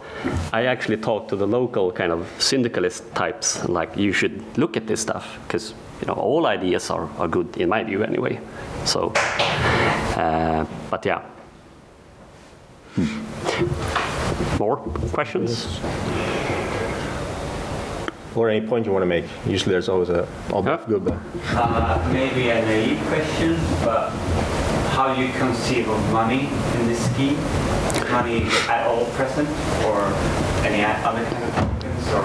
I 0.51 0.65
actually 0.65 0.97
talked 0.97 1.29
to 1.29 1.35
the 1.35 1.45
local 1.45 1.91
kind 1.91 2.11
of 2.11 2.27
syndicalist 2.39 3.13
types, 3.13 3.67
like, 3.69 3.95
you 3.95 4.11
should 4.11 4.41
look 4.57 4.75
at 4.75 4.87
this 4.87 5.01
stuff, 5.01 5.37
because 5.43 5.73
you 6.01 6.07
know, 6.07 6.13
all 6.13 6.45
ideas 6.45 6.89
are, 6.89 7.07
are 7.17 7.27
good 7.27 7.57
in 7.57 7.69
my 7.69 7.83
view 7.83 8.03
anyway. 8.03 8.39
So, 8.85 9.11
uh, 10.15 10.65
but 10.89 11.05
yeah. 11.05 11.21
More 14.59 14.77
questions? 15.13 15.79
Or 18.35 18.49
any 18.49 18.65
point 18.67 18.85
you 18.85 18.91
want 18.91 19.03
to 19.03 19.07
make? 19.07 19.25
Usually 19.45 19.71
there's 19.71 19.87
always 19.89 20.09
a, 20.09 20.27
Yeah. 20.51 20.77
good, 20.87 21.05
but 21.05 21.13
Uh, 21.55 21.97
maybe 22.11 22.49
a 22.49 22.61
naive 22.65 22.99
question, 23.07 23.57
but 23.83 24.09
how 24.91 25.13
do 25.13 25.21
you 25.21 25.31
conceive 25.39 25.87
of 25.89 26.11
money 26.11 26.49
in 26.79 26.87
this 26.87 26.99
scheme? 27.13 27.37
Money 28.11 28.43
at 28.69 28.85
all 28.87 29.05
present, 29.15 29.47
or 29.85 30.03
any 30.65 30.83
other 30.83 31.23
kind 31.23 31.43
of 31.43 31.55
tokens, 31.55 32.07
or 32.13 32.23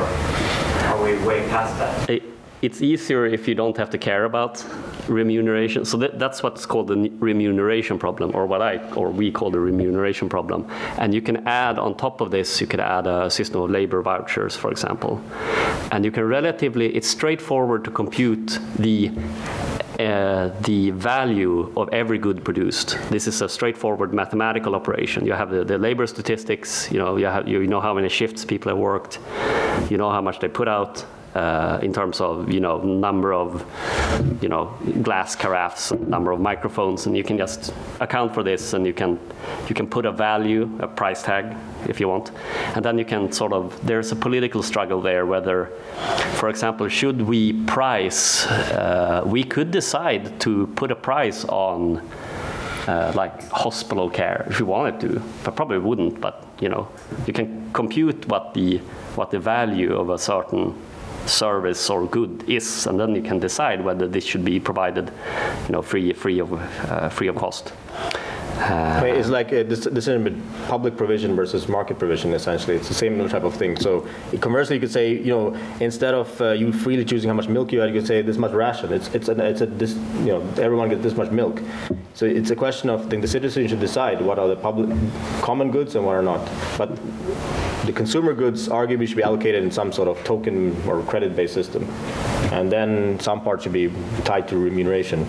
are 0.90 1.02
we 1.02 1.14
way 1.26 1.48
past 1.48 1.78
that? 1.78 2.10
It- 2.10 2.22
It's 2.62 2.82
easier 2.82 3.24
if 3.24 3.48
you 3.48 3.54
don't 3.54 3.76
have 3.78 3.88
to 3.90 3.98
care 3.98 4.24
about 4.26 4.64
remuneration. 5.08 5.84
So 5.86 5.96
that, 5.96 6.18
that's 6.18 6.42
what's 6.42 6.66
called 6.66 6.88
the 6.88 7.10
remuneration 7.18 7.98
problem, 7.98 8.32
or 8.34 8.46
what 8.46 8.60
I 8.60 8.78
or 8.94 9.10
we 9.10 9.32
call 9.32 9.50
the 9.50 9.60
remuneration 9.60 10.28
problem. 10.28 10.66
And 10.98 11.14
you 11.14 11.22
can 11.22 11.46
add 11.46 11.78
on 11.78 11.96
top 11.96 12.20
of 12.20 12.30
this, 12.30 12.60
you 12.60 12.66
could 12.66 12.80
add 12.80 13.06
a 13.06 13.30
system 13.30 13.62
of 13.62 13.70
labor 13.70 14.02
vouchers, 14.02 14.56
for 14.56 14.70
example. 14.70 15.22
And 15.90 16.04
you 16.04 16.10
can 16.10 16.24
relatively, 16.24 16.94
it's 16.94 17.08
straightforward 17.08 17.84
to 17.84 17.90
compute 17.90 18.58
the 18.76 19.10
uh, 19.98 20.48
the 20.62 20.90
value 20.92 21.70
of 21.76 21.86
every 21.92 22.16
good 22.16 22.42
produced. 22.42 22.96
This 23.10 23.26
is 23.26 23.42
a 23.42 23.48
straightforward 23.50 24.14
mathematical 24.14 24.74
operation. 24.74 25.26
You 25.26 25.34
have 25.34 25.50
the, 25.50 25.62
the 25.62 25.76
labor 25.76 26.06
statistics, 26.06 26.90
you 26.90 26.98
know, 26.98 27.16
you, 27.16 27.26
have, 27.26 27.46
you 27.46 27.66
know 27.66 27.82
how 27.82 27.92
many 27.92 28.08
shifts 28.08 28.42
people 28.46 28.70
have 28.70 28.78
worked, 28.78 29.18
you 29.90 29.98
know 29.98 30.10
how 30.10 30.22
much 30.22 30.40
they 30.40 30.48
put 30.48 30.68
out 30.68 31.04
uh, 31.34 31.78
in 31.82 31.92
terms 31.92 32.20
of, 32.20 32.52
you 32.52 32.60
know, 32.60 32.78
number 32.78 33.32
of, 33.32 33.64
you 34.42 34.48
know, 34.48 34.76
glass 35.02 35.36
carafes, 35.36 35.92
number 36.08 36.32
of 36.32 36.40
microphones, 36.40 37.06
and 37.06 37.16
you 37.16 37.22
can 37.22 37.38
just 37.38 37.72
account 38.00 38.34
for 38.34 38.42
this 38.42 38.72
and 38.72 38.86
you 38.86 38.92
can, 38.92 39.18
you 39.68 39.74
can 39.74 39.86
put 39.86 40.06
a 40.06 40.12
value, 40.12 40.68
a 40.80 40.88
price 40.88 41.22
tag, 41.22 41.56
if 41.88 42.00
you 42.00 42.08
want. 42.08 42.32
And 42.74 42.84
then 42.84 42.98
you 42.98 43.04
can 43.04 43.30
sort 43.32 43.52
of, 43.52 43.78
there's 43.86 44.12
a 44.12 44.16
political 44.16 44.62
struggle 44.62 45.00
there 45.00 45.26
whether, 45.26 45.66
for 46.34 46.48
example, 46.48 46.88
should 46.88 47.22
we 47.22 47.52
price, 47.64 48.46
uh, 48.46 49.22
we 49.24 49.44
could 49.44 49.70
decide 49.70 50.40
to 50.40 50.66
put 50.68 50.90
a 50.90 50.96
price 50.96 51.44
on 51.44 52.02
uh, 52.88 53.12
like 53.14 53.48
hospital 53.50 54.10
care 54.10 54.46
if 54.50 54.58
you 54.58 54.66
wanted 54.66 55.00
to, 55.00 55.22
but 55.44 55.54
probably 55.54 55.78
wouldn't. 55.78 56.20
But 56.20 56.46
you 56.60 56.68
know, 56.68 56.88
you 57.26 57.32
can 57.32 57.70
compute 57.72 58.26
what 58.26 58.54
the 58.54 58.78
what 59.14 59.30
the 59.30 59.38
value 59.38 59.94
of 59.96 60.10
a 60.10 60.18
certain 60.18 60.74
service 61.30 61.90
or 61.90 62.06
good 62.06 62.48
is, 62.48 62.86
and 62.86 62.98
then 62.98 63.14
you 63.14 63.22
can 63.22 63.38
decide 63.38 63.84
whether 63.84 64.08
this 64.08 64.24
should 64.24 64.44
be 64.44 64.60
provided, 64.60 65.12
you 65.66 65.72
know, 65.72 65.82
free 65.82 66.12
free 66.12 66.40
of 66.40 66.52
uh, 66.52 67.08
free 67.08 67.28
of 67.28 67.36
cost. 67.36 67.72
I 68.60 69.02
mean, 69.02 69.14
it's 69.14 69.28
like 69.28 69.52
a 69.52 69.64
dec- 69.64 69.92
decision 69.94 70.24
between 70.24 70.42
public 70.66 70.96
provision 70.96 71.34
versus 71.34 71.68
market 71.68 71.98
provision, 71.98 72.32
essentially. 72.34 72.76
It's 72.76 72.88
the 72.88 72.94
same 72.94 73.28
type 73.28 73.44
of 73.44 73.54
thing. 73.54 73.76
So 73.76 74.06
conversely, 74.40 74.76
you 74.76 74.80
could 74.80 74.90
say, 74.90 75.12
you 75.12 75.32
know, 75.34 75.56
instead 75.80 76.14
of 76.14 76.40
uh, 76.40 76.50
you 76.50 76.72
freely 76.72 77.04
choosing 77.04 77.28
how 77.28 77.34
much 77.34 77.48
milk 77.48 77.72
you 77.72 77.82
add, 77.82 77.88
you 77.88 78.00
could 78.00 78.06
say 78.06 78.22
this 78.22 78.36
much 78.36 78.52
ration. 78.52 78.92
It's, 78.92 79.08
it's, 79.14 79.28
an, 79.28 79.40
it's 79.40 79.60
a, 79.60 79.66
this, 79.66 79.94
you 80.18 80.32
know, 80.32 80.40
everyone 80.58 80.88
gets 80.88 81.02
this 81.02 81.16
much 81.16 81.30
milk. 81.30 81.60
So 82.14 82.26
it's 82.26 82.50
a 82.50 82.56
question 82.56 82.90
of, 82.90 83.08
the 83.08 83.26
citizen 83.26 83.66
should 83.66 83.80
decide 83.80 84.20
what 84.20 84.38
are 84.38 84.48
the 84.48 84.56
public, 84.56 84.96
common 85.42 85.70
goods 85.70 85.94
and 85.94 86.04
what 86.04 86.16
are 86.16 86.22
not. 86.22 86.48
But 86.76 86.96
the 87.86 87.92
consumer 87.92 88.34
goods 88.34 88.68
arguably 88.68 89.06
should 89.08 89.16
be 89.16 89.22
allocated 89.22 89.62
in 89.62 89.70
some 89.70 89.90
sort 89.92 90.08
of 90.08 90.22
token 90.24 90.76
or 90.86 91.02
credit-based 91.02 91.54
system. 91.54 91.84
And 92.52 92.70
then 92.70 93.18
some 93.20 93.40
part 93.42 93.62
should 93.62 93.72
be 93.72 93.90
tied 94.24 94.48
to 94.48 94.58
remuneration 94.58 95.26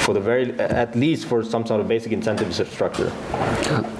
for 0.00 0.14
the 0.14 0.20
very, 0.20 0.58
at 0.58 0.94
least 0.96 1.26
for 1.26 1.44
some 1.44 1.66
sort 1.66 1.80
of 1.80 1.88
basic 1.88 2.12
incentive 2.12 2.52
structure. 2.54 3.12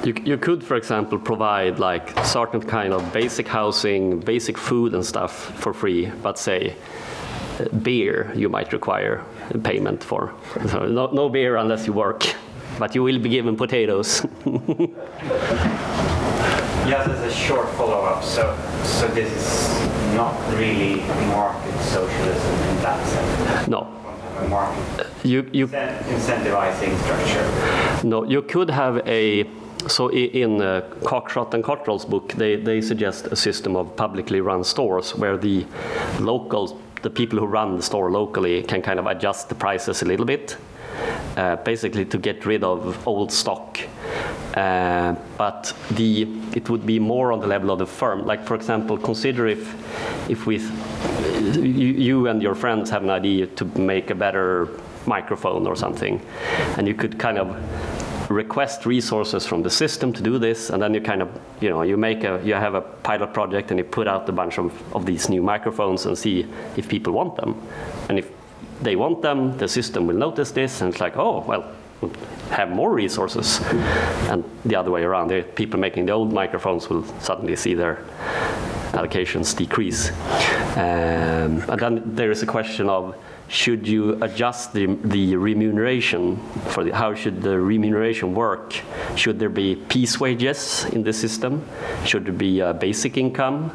You, 0.03 0.15
you 0.25 0.39
could, 0.39 0.65
for 0.65 0.77
example, 0.77 1.19
provide 1.19 1.79
like 1.79 2.19
certain 2.25 2.61
kind 2.61 2.93
of 2.93 3.13
basic 3.13 3.47
housing, 3.47 4.21
basic 4.21 4.57
food 4.57 4.95
and 4.95 5.05
stuff 5.05 5.33
for 5.61 5.73
free, 5.73 6.11
but 6.23 6.39
say 6.39 6.75
uh, 7.61 7.69
beer 7.83 8.33
you 8.35 8.49
might 8.49 8.73
require 8.73 9.23
payment 9.63 10.03
for. 10.03 10.33
So 10.69 10.87
no, 10.87 11.11
no 11.13 11.29
beer 11.29 11.57
unless 11.57 11.87
you 11.87 11.93
work, 11.93 12.25
but 12.79 12.95
you 12.95 13.03
will 13.03 13.19
be 13.19 13.29
given 13.29 13.57
potatoes. 13.57 14.27
Just 16.89 17.09
as 17.09 17.21
a 17.21 17.31
short 17.33 17.69
follow-up, 17.77 18.25
so 18.25 18.57
so 18.85 19.07
this 19.09 19.31
is 19.31 20.15
not 20.17 20.35
really 20.57 21.03
market 21.29 21.79
socialism 21.83 22.55
in 22.71 22.77
that 22.83 23.07
sense. 23.07 23.69
no, 23.69 23.87
a 24.39 24.49
market 24.49 25.10
you, 25.25 25.49
you 25.53 25.67
incentivizing 25.67 26.97
structure. 27.03 28.07
No, 28.07 28.25
you 28.25 28.43
could 28.43 28.71
have 28.71 29.07
a. 29.07 29.47
So 29.89 30.09
in 30.09 30.61
uh, 30.61 30.83
Cockshott 31.03 31.55
and 31.55 31.65
Cottrell's 31.65 32.05
book, 32.05 32.33
they, 32.35 32.57
they 32.57 32.83
suggest 32.83 33.27
a 33.29 33.37
system 33.37 33.77
of 33.77 33.97
publicly 33.97 34.43
run 34.43 34.63
stores 34.63 35.15
where 35.15 35.39
the 35.39 35.65
locals, 36.19 36.75
the 37.01 37.09
people 37.09 37.39
who 37.39 37.47
run 37.47 37.77
the 37.77 37.83
store 37.83 38.11
locally, 38.11 38.63
can 38.63 38.83
kind 38.83 38.99
of 38.99 39.07
adjust 39.07 39.49
the 39.49 39.55
prices 39.55 40.03
a 40.03 40.05
little 40.05 40.27
bit, 40.27 40.59
uh, 41.37 41.57
basically 41.57 42.05
to 42.05 42.19
get 42.19 42.45
rid 42.45 42.63
of 42.63 43.09
old 43.09 43.33
stock. 43.33 43.81
Uh, 44.55 45.15
but 45.39 45.73
the 45.93 46.29
it 46.55 46.69
would 46.69 46.85
be 46.85 46.99
more 46.99 47.33
on 47.33 47.41
the 47.41 47.47
level 47.47 47.71
of 47.71 47.79
the 47.79 47.87
firm. 47.87 48.27
Like 48.27 48.45
for 48.45 48.57
example, 48.57 48.99
consider 48.99 49.47
if 49.47 49.75
if 50.29 50.45
we 50.45 50.59
you, 51.53 51.61
you 51.63 52.27
and 52.27 52.43
your 52.43 52.55
friends 52.55 52.91
have 52.91 53.03
an 53.03 53.11
idea 53.11 53.47
to 53.47 53.65
make 53.79 54.11
a 54.11 54.15
better 54.15 54.69
microphone 55.17 55.67
or 55.67 55.77
something, 55.77 56.15
and 56.77 56.87
you 56.89 56.95
could 56.95 57.19
kind 57.19 57.39
of 57.39 57.49
request 58.31 58.87
resources 58.87 59.45
from 59.45 59.63
the 59.63 59.71
system 59.71 60.13
to 60.13 60.23
do 60.23 60.39
this, 60.39 60.71
and 60.71 60.81
then 60.81 60.95
you 60.95 61.01
kind 61.01 61.23
of, 61.23 61.29
you 61.61 61.69
know, 61.69 61.83
you 61.83 61.97
make 61.97 62.23
a, 62.25 62.41
you 62.45 62.55
have 62.55 62.75
a 62.75 62.81
pilot 62.81 63.33
project 63.35 63.71
and 63.71 63.79
you 63.79 63.85
put 63.85 64.07
out 64.07 64.29
a 64.29 64.33
bunch 64.33 64.59
of, 64.59 64.71
of 64.95 65.05
these 65.05 65.29
new 65.29 65.43
microphones 65.43 66.07
and 66.07 66.17
see 66.17 66.47
if 66.77 66.89
people 66.89 67.13
want 67.13 67.35
them. 67.37 67.55
And 68.09 68.19
if 68.19 68.31
they 68.81 68.97
want 68.97 69.21
them, 69.23 69.59
the 69.59 69.69
system 69.69 70.07
will 70.07 70.17
notice 70.17 70.53
this 70.53 70.81
and 70.81 70.93
it's 70.93 71.01
like, 71.01 71.17
oh, 71.17 71.45
well, 71.47 71.65
have 72.51 72.71
more 72.71 72.93
resources. 72.93 73.61
And 74.31 74.45
the 74.65 74.77
other 74.77 74.91
way 74.91 75.03
around, 75.03 75.29
the 75.29 75.43
people 75.43 75.81
making 75.81 76.07
the 76.07 76.13
old 76.13 76.33
microphones 76.33 76.89
will 76.89 77.05
suddenly 77.21 77.57
see 77.57 77.75
their 77.75 77.97
allocations 78.93 79.57
decrease. 79.57 80.11
Um, 80.77 81.63
and 81.69 81.81
then 81.81 82.15
there 82.15 82.31
is 82.31 82.43
a 82.43 82.47
question 82.47 82.89
of 82.89 83.15
should 83.51 83.87
you 83.87 84.17
adjust 84.23 84.73
the, 84.73 84.87
the 85.03 85.35
remuneration 85.35 86.37
for 86.69 86.85
the, 86.85 86.95
how 86.95 87.13
should 87.15 87.43
the 87.43 87.61
remuneration 87.61 88.33
work? 88.33 88.81
Should 89.17 89.41
there 89.41 89.49
be 89.49 89.75
piece 89.75 90.21
wages 90.21 90.85
in 90.93 91.03
the 91.03 91.13
system? 91.13 91.67
Should 92.07 92.27
there 92.27 92.33
be 92.33 92.61
a 92.61 92.73
basic 92.73 93.17
income? 93.17 93.73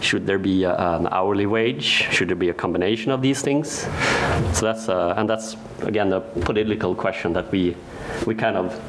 Should 0.00 0.26
there 0.26 0.38
be 0.38 0.64
a, 0.64 0.74
an 0.74 1.08
hourly 1.08 1.44
wage? 1.44 2.08
Should 2.10 2.28
there 2.28 2.36
be 2.36 2.48
a 2.48 2.54
combination 2.54 3.12
of 3.12 3.20
these 3.20 3.42
things? 3.42 3.86
So 4.54 4.64
that's 4.64 4.88
uh, 4.88 5.14
and 5.18 5.28
that's 5.28 5.56
again 5.82 6.12
a 6.12 6.20
political 6.20 6.94
question 6.94 7.34
that 7.34 7.50
we 7.52 7.76
we 8.24 8.34
kind 8.34 8.56
of 8.56 8.80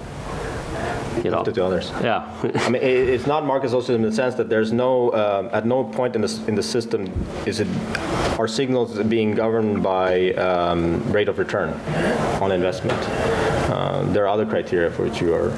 you 1.24 1.32
know 1.32 1.44
to 1.44 1.52
the 1.52 1.64
others. 1.64 1.92
yeah 2.04 2.22
I 2.66 2.70
mean, 2.70 2.82
i- 2.82 3.14
it's 3.16 3.28
not 3.28 3.46
market 3.46 3.70
socialism 3.70 4.04
in 4.04 4.10
the 4.10 4.16
sense 4.16 4.36
that 4.36 4.50
there's 4.50 4.72
no, 4.72 5.12
um, 5.14 5.50
at 5.52 5.66
no 5.66 5.84
point 5.84 6.16
in 6.16 6.22
the, 6.22 6.42
in 6.48 6.56
the 6.56 6.64
system 6.64 7.12
is 7.46 7.60
it, 7.60 7.68
are 8.40 8.48
signals 8.48 8.98
being 9.04 9.36
governed 9.36 9.84
by 9.84 10.32
um, 10.34 11.02
rate 11.12 11.28
of 11.30 11.38
return 11.40 11.70
on 12.42 12.52
investment. 12.52 13.00
Uh, 13.70 14.04
There 14.14 14.24
are 14.26 14.30
other 14.34 14.46
criteria 14.46 14.90
for 14.90 15.04
which 15.04 15.22
you 15.22 15.34
are 15.34 15.50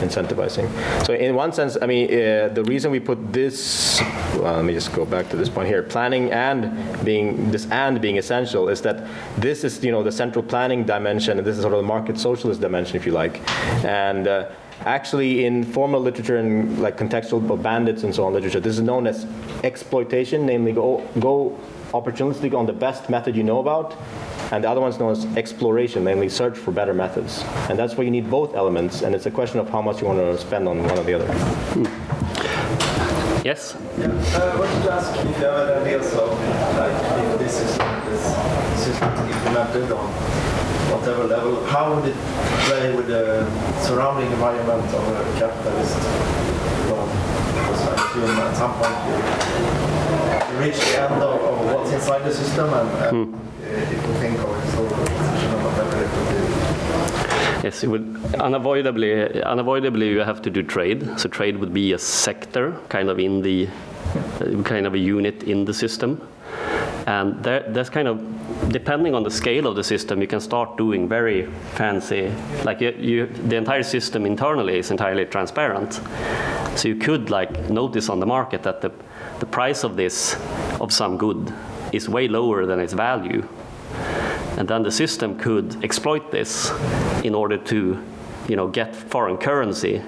incentivizing. 0.00 0.66
So 1.06 1.12
in 1.12 1.34
one 1.34 1.52
sense, 1.52 1.76
I 1.82 1.86
mean, 1.86 2.06
uh, 2.06 2.48
the 2.54 2.62
reason 2.64 2.90
we 2.90 3.00
put 3.00 3.18
this, 3.32 4.00
well, 4.38 4.54
let 4.56 4.64
me 4.64 4.72
just 4.72 4.92
go 4.92 5.04
back 5.04 5.28
to 5.30 5.36
this 5.36 5.48
point 5.48 5.68
here, 5.68 5.82
planning 5.82 6.30
and 6.32 6.60
being, 7.04 7.50
this 7.50 7.66
and 7.70 8.00
being 8.00 8.16
essential 8.18 8.68
is 8.68 8.80
that 8.82 8.96
this 9.38 9.64
is, 9.64 9.82
you 9.84 9.92
know, 9.92 10.02
the 10.02 10.12
central 10.12 10.42
planning 10.42 10.84
dimension, 10.86 11.38
and 11.38 11.46
this 11.46 11.56
is 11.56 11.62
sort 11.62 11.74
of 11.74 11.80
the 11.80 11.86
market 11.96 12.18
socialist 12.18 12.60
dimension, 12.60 12.96
if 12.96 13.04
you 13.06 13.12
like. 13.12 13.40
And 13.84 14.26
uh, 14.28 14.46
Actually, 14.86 15.44
in 15.44 15.62
formal 15.62 16.00
literature 16.00 16.38
and 16.38 16.80
like 16.80 16.96
contextual 16.96 17.62
bandits 17.62 18.02
and 18.02 18.14
so 18.14 18.24
on 18.24 18.32
literature, 18.32 18.60
this 18.60 18.78
is 18.78 18.82
known 18.82 19.06
as 19.06 19.26
exploitation, 19.62 20.46
namely 20.46 20.72
go, 20.72 21.06
go 21.18 21.58
opportunistic 21.92 22.54
on 22.54 22.64
the 22.64 22.72
best 22.72 23.10
method 23.10 23.36
you 23.36 23.42
know 23.42 23.58
about, 23.58 23.94
and 24.52 24.64
the 24.64 24.70
other 24.70 24.80
one's 24.80 24.98
known 24.98 25.12
as 25.12 25.26
exploration, 25.36 26.04
namely 26.04 26.28
search 26.28 26.56
for 26.56 26.72
better 26.72 26.94
methods. 26.94 27.44
And 27.68 27.78
that's 27.78 27.96
where 27.96 28.04
you 28.04 28.10
need 28.10 28.30
both 28.30 28.54
elements, 28.54 29.02
and 29.02 29.14
it's 29.14 29.26
a 29.26 29.30
question 29.30 29.60
of 29.60 29.68
how 29.68 29.82
much 29.82 30.00
you 30.00 30.06
want 30.06 30.18
to 30.18 30.38
spend 30.38 30.66
on 30.66 30.82
one 30.82 30.98
or 30.98 31.04
the 31.04 31.14
other. 31.14 31.32
Hmm. 31.74 33.44
yes 33.44 33.76
Yeah, 33.98 34.06
uh, 34.06 34.52
I 34.52 34.58
wanted 34.58 34.82
to 34.84 34.92
ask 34.92 35.12
if 35.18 35.24
you 35.24 35.44
have 35.44 35.68
any 35.68 35.94
ideas 35.94 36.14
of 36.14 36.30
like 36.78 37.34
if 37.34 37.38
this 37.38 37.56
system, 37.58 37.86
this 38.06 38.22
system 38.84 39.08
implemented 39.28 39.92
on 39.92 40.29
whatever 41.00 41.24
level, 41.24 41.64
how 41.66 41.94
would 41.94 42.04
it 42.04 42.16
play 42.68 42.94
with 42.94 43.06
the 43.06 43.48
surrounding 43.80 44.30
environment 44.32 44.84
of 44.92 45.08
a 45.08 45.38
capitalist 45.38 45.96
world? 46.90 47.08
Because 47.08 47.82
I 47.88 47.94
assume 47.94 48.36
at 48.36 48.54
some 48.54 48.74
point 48.76 48.96
you, 49.08 49.16
you 50.52 50.60
reach 50.60 50.78
the 50.78 51.00
end 51.00 51.22
of, 51.22 51.40
of 51.40 51.74
what's 51.74 51.90
inside 51.92 52.22
the 52.24 52.34
system 52.34 52.72
and, 52.74 52.88
and 53.04 53.26
hmm. 53.26 53.34
uh, 53.34 53.68
if 53.68 54.06
we 54.06 54.14
think 54.14 54.38
of 54.40 54.50
to 54.70 54.82
do? 56.34 56.44
Yes, 57.64 57.82
it 57.82 57.88
would 57.88 58.34
unavoidably, 58.38 59.42
unavoidably 59.42 60.08
you 60.10 60.20
have 60.20 60.42
to 60.42 60.50
do 60.50 60.62
trade. 60.62 61.18
So 61.18 61.28
trade 61.28 61.58
would 61.58 61.72
be 61.72 61.92
a 61.92 61.98
sector, 61.98 62.78
kind 62.88 63.08
of 63.08 63.18
in 63.18 63.42
the, 63.42 63.68
kind 64.64 64.86
of 64.86 64.94
a 64.94 64.98
unit 64.98 65.42
in 65.44 65.64
the 65.64 65.74
system. 65.74 66.26
And 67.06 67.42
there's 67.42 67.90
kind 67.90 68.08
of, 68.08 68.72
depending 68.72 69.14
on 69.14 69.22
the 69.22 69.30
scale 69.30 69.66
of 69.66 69.76
the 69.76 69.84
system, 69.84 70.20
you 70.20 70.26
can 70.26 70.40
start 70.40 70.76
doing 70.76 71.08
very 71.08 71.46
fancy, 71.74 72.32
like 72.64 72.80
you, 72.80 72.90
you, 72.90 73.26
the 73.26 73.56
entire 73.56 73.82
system 73.82 74.26
internally 74.26 74.78
is 74.78 74.90
entirely 74.90 75.24
transparent. 75.24 76.00
So 76.76 76.88
you 76.88 76.96
could 76.96 77.30
like 77.30 77.70
notice 77.70 78.08
on 78.08 78.20
the 78.20 78.26
market 78.26 78.62
that 78.62 78.80
the, 78.80 78.92
the 79.38 79.46
price 79.46 79.82
of 79.82 79.96
this, 79.96 80.36
of 80.80 80.92
some 80.92 81.16
good, 81.16 81.52
is 81.92 82.08
way 82.08 82.28
lower 82.28 82.66
than 82.66 82.78
its 82.80 82.92
value. 82.92 83.46
And 84.56 84.68
then 84.68 84.82
the 84.82 84.92
system 84.92 85.38
could 85.38 85.82
exploit 85.82 86.30
this 86.30 86.70
in 87.24 87.34
order 87.34 87.56
to, 87.56 88.02
you 88.48 88.56
know, 88.56 88.68
get 88.68 88.94
foreign 88.94 89.38
currency 89.38 90.02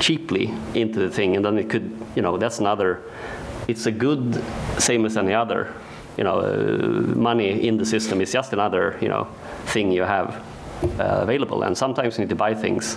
cheaply 0.00 0.52
into 0.74 0.98
the 0.98 1.10
thing. 1.10 1.36
And 1.36 1.44
then 1.44 1.58
it 1.58 1.68
could, 1.68 1.94
you 2.16 2.22
know, 2.22 2.38
that's 2.38 2.58
another, 2.58 3.02
it's 3.68 3.86
a 3.86 3.92
good, 3.92 4.42
same 4.78 5.04
as 5.04 5.16
any 5.16 5.34
other. 5.34 5.74
You 6.18 6.24
know, 6.24 6.40
uh, 6.40 7.16
money 7.16 7.66
in 7.66 7.78
the 7.78 7.86
system 7.86 8.20
is 8.20 8.32
just 8.32 8.52
another, 8.52 8.98
you 9.00 9.08
know, 9.08 9.28
thing 9.66 9.92
you 9.92 10.02
have 10.02 10.44
uh, 10.82 11.22
available. 11.22 11.62
And 11.62 11.78
sometimes 11.78 12.18
you 12.18 12.24
need 12.24 12.30
to 12.30 12.36
buy 12.36 12.54
things. 12.54 12.96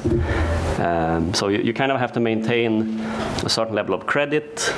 Um, 0.79 1.33
so 1.33 1.47
you, 1.47 1.59
you 1.59 1.73
kind 1.73 1.91
of 1.91 1.99
have 1.99 2.11
to 2.13 2.19
maintain 2.19 2.99
a 3.43 3.49
certain 3.49 3.75
level 3.75 3.93
of 3.93 4.05
credit 4.05 4.73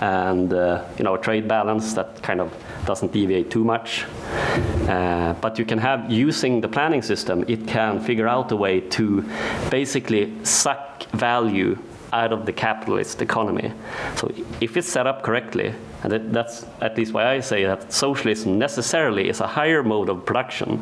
and, 0.00 0.52
uh, 0.52 0.84
you 0.98 1.04
know, 1.04 1.14
a 1.14 1.18
trade 1.18 1.48
balance 1.48 1.94
that 1.94 2.22
kind 2.22 2.40
of 2.40 2.52
doesn't 2.84 3.12
deviate 3.12 3.50
too 3.50 3.64
much. 3.64 4.04
Uh, 4.88 5.32
but 5.40 5.58
you 5.58 5.64
can 5.64 5.78
have, 5.78 6.10
using 6.10 6.60
the 6.60 6.68
planning 6.68 7.02
system, 7.02 7.44
it 7.48 7.66
can 7.66 8.00
figure 8.00 8.28
out 8.28 8.52
a 8.52 8.56
way 8.56 8.80
to 8.80 9.24
basically 9.70 10.32
suck 10.44 11.04
value 11.12 11.78
out 12.12 12.32
of 12.32 12.46
the 12.46 12.52
capitalist 12.52 13.22
economy. 13.22 13.72
So 14.16 14.32
if 14.60 14.76
it's 14.76 14.88
set 14.88 15.06
up 15.06 15.22
correctly, 15.22 15.74
and 16.02 16.12
that, 16.12 16.32
that's 16.32 16.66
at 16.80 16.96
least 16.96 17.12
why 17.12 17.26
I 17.34 17.40
say 17.40 17.64
that 17.64 17.92
socialism 17.92 18.58
necessarily 18.58 19.28
is 19.28 19.40
a 19.40 19.46
higher 19.46 19.82
mode 19.82 20.08
of 20.08 20.24
production. 20.24 20.80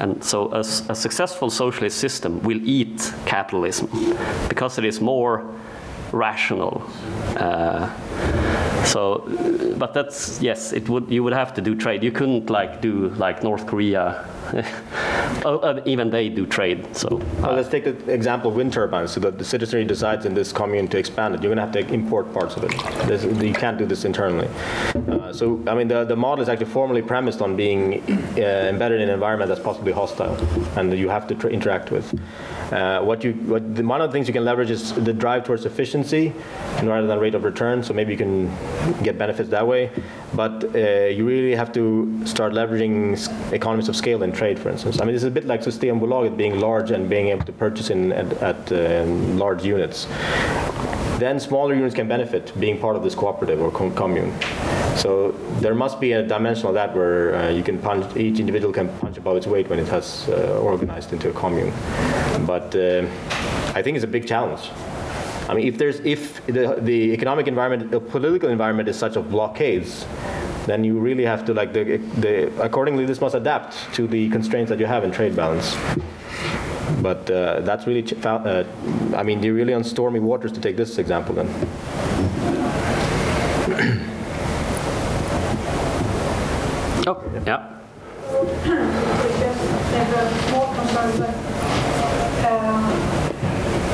And 0.00 0.22
so 0.22 0.52
a 0.52 0.64
successful 0.64 1.50
socialist 1.50 1.98
system 1.98 2.42
will 2.42 2.60
eat 2.66 3.12
capitalism 3.26 3.88
because 4.48 4.78
it 4.78 4.84
is 4.84 5.00
more 5.00 5.44
rational. 6.12 6.82
Uh, 7.36 7.92
so, 8.84 9.24
but 9.76 9.92
that's 9.92 10.40
yes, 10.40 10.72
it 10.72 10.88
would 10.88 11.10
you 11.10 11.22
would 11.22 11.32
have 11.32 11.52
to 11.54 11.60
do 11.60 11.74
trade. 11.74 12.02
You 12.02 12.12
couldn't 12.12 12.48
like 12.48 12.80
do 12.80 13.08
like 13.10 13.42
North 13.42 13.66
Korea. 13.66 14.26
oh, 15.44 15.58
uh, 15.62 15.82
even 15.84 16.10
they 16.10 16.28
do 16.28 16.46
trade. 16.46 16.96
So 16.96 17.16
Well, 17.40 17.54
let's 17.54 17.68
take 17.68 17.84
the 17.84 18.12
example 18.12 18.50
of 18.50 18.56
wind 18.56 18.72
turbines. 18.72 19.12
So 19.12 19.20
that 19.20 19.38
the 19.38 19.44
citizenry 19.44 19.84
decides 19.84 20.26
in 20.26 20.34
this 20.34 20.52
commune 20.52 20.88
to 20.88 20.98
expand 20.98 21.34
it, 21.34 21.42
you're 21.42 21.54
going 21.54 21.68
to 21.68 21.78
have 21.78 21.88
to 21.88 21.94
import 21.94 22.32
parts 22.32 22.56
of 22.56 22.64
it. 22.64 22.70
This, 23.06 23.24
you 23.24 23.52
can't 23.52 23.78
do 23.78 23.86
this 23.86 24.04
internally. 24.04 24.48
Uh, 25.08 25.32
so, 25.32 25.62
I 25.66 25.74
mean, 25.74 25.88
the, 25.88 26.04
the 26.04 26.16
model 26.16 26.42
is 26.42 26.48
actually 26.48 26.66
formally 26.66 27.02
premised 27.02 27.42
on 27.42 27.56
being 27.56 28.02
uh, 28.36 28.70
embedded 28.72 29.00
in 29.00 29.08
an 29.08 29.14
environment 29.14 29.48
that's 29.48 29.60
possibly 29.60 29.92
hostile, 29.92 30.36
and 30.78 30.96
you 30.96 31.08
have 31.08 31.26
to 31.28 31.48
interact 31.48 31.90
with. 31.90 32.18
Uh, 32.72 33.00
what 33.00 33.24
you, 33.24 33.32
what 33.32 33.74
the, 33.74 33.82
one 33.82 34.00
of 34.00 34.10
the 34.10 34.12
things 34.12 34.28
you 34.28 34.34
can 34.34 34.44
leverage 34.44 34.70
is 34.70 34.92
the 34.92 35.12
drive 35.12 35.44
towards 35.44 35.64
efficiency, 35.64 36.32
rather 36.82 37.06
than 37.06 37.18
rate 37.18 37.34
of 37.34 37.44
return. 37.44 37.82
So 37.82 37.94
maybe 37.94 38.12
you 38.12 38.18
can 38.18 38.46
get 39.02 39.18
benefits 39.18 39.48
that 39.50 39.66
way. 39.66 39.90
But 40.34 40.64
uh, 40.74 41.06
you 41.06 41.26
really 41.26 41.54
have 41.54 41.72
to 41.72 42.26
start 42.26 42.52
leveraging 42.52 43.52
economies 43.52 43.88
of 43.88 43.96
scale 43.96 44.22
in 44.22 44.32
trade, 44.38 44.58
for 44.58 44.70
instance. 44.70 45.00
I 45.00 45.04
mean, 45.04 45.14
this 45.14 45.24
is 45.24 45.28
a 45.28 45.36
bit 45.38 45.46
like 45.52 45.60
Systembolaget 45.62 46.36
being 46.36 46.60
large 46.60 46.90
and 46.92 47.08
being 47.08 47.28
able 47.28 47.44
to 47.44 47.52
purchase 47.52 47.90
in 47.90 48.12
at, 48.12 48.32
at 48.50 48.60
uh, 48.72 49.04
large 49.44 49.64
units. 49.64 50.06
Then 51.18 51.40
smaller 51.40 51.74
units 51.74 51.94
can 51.96 52.06
benefit 52.06 52.52
being 52.60 52.78
part 52.78 52.94
of 52.94 53.02
this 53.02 53.14
cooperative 53.16 53.60
or 53.60 53.70
com- 53.72 53.94
commune. 53.94 54.32
So 54.96 55.32
there 55.64 55.74
must 55.74 56.00
be 56.00 56.12
a 56.12 56.22
dimension 56.22 56.66
of 56.68 56.74
that 56.74 56.94
where 56.94 57.34
uh, 57.34 57.50
you 57.50 57.64
can 57.64 57.78
punch, 57.78 58.04
each 58.16 58.38
individual 58.38 58.72
can 58.72 58.88
punch 59.00 59.16
above 59.18 59.36
its 59.36 59.46
weight 59.46 59.68
when 59.68 59.80
it 59.80 59.88
has 59.88 60.28
uh, 60.28 60.60
organized 60.62 61.12
into 61.12 61.28
a 61.30 61.32
commune. 61.32 61.72
But 62.46 62.74
uh, 62.76 63.06
I 63.74 63.82
think 63.82 63.96
it's 63.96 64.04
a 64.04 64.14
big 64.18 64.26
challenge. 64.28 64.70
I 65.48 65.54
mean, 65.54 65.66
if 65.66 65.78
there's 65.78 65.98
if 66.00 66.44
the, 66.46 66.76
the 66.78 67.12
economic 67.12 67.48
environment, 67.48 67.90
the 67.90 68.00
political 68.00 68.50
environment 68.50 68.88
is 68.88 68.96
such 68.96 69.16
of 69.16 69.30
blockades, 69.30 70.06
then 70.68 70.84
you 70.84 70.98
really 70.98 71.24
have 71.24 71.44
to 71.46 71.54
like 71.54 71.72
the, 71.72 71.96
the 72.18 72.62
accordingly 72.62 73.04
this 73.06 73.20
must 73.20 73.34
adapt 73.34 73.76
to 73.94 74.06
the 74.06 74.28
constraints 74.30 74.68
that 74.70 74.78
you 74.78 74.86
have 74.86 75.04
in 75.04 75.10
trade 75.10 75.34
balance. 75.34 75.76
But 77.02 77.30
uh, 77.30 77.60
that's 77.60 77.86
really, 77.86 78.04
uh, 78.24 78.64
I 79.14 79.22
mean, 79.22 79.42
you're 79.42 79.54
really 79.54 79.74
on 79.74 79.84
stormy 79.84 80.20
waters 80.20 80.52
to 80.52 80.60
take 80.60 80.76
this 80.76 80.98
example 80.98 81.34
then. 81.34 81.46
oh 87.06 87.22
yeah. 87.46 87.74
Just 88.28 89.60
have 89.94 90.12
a 90.14 90.48
small 90.48 90.74
concern, 90.74 91.10
but 91.18 91.34
um, 92.50 92.82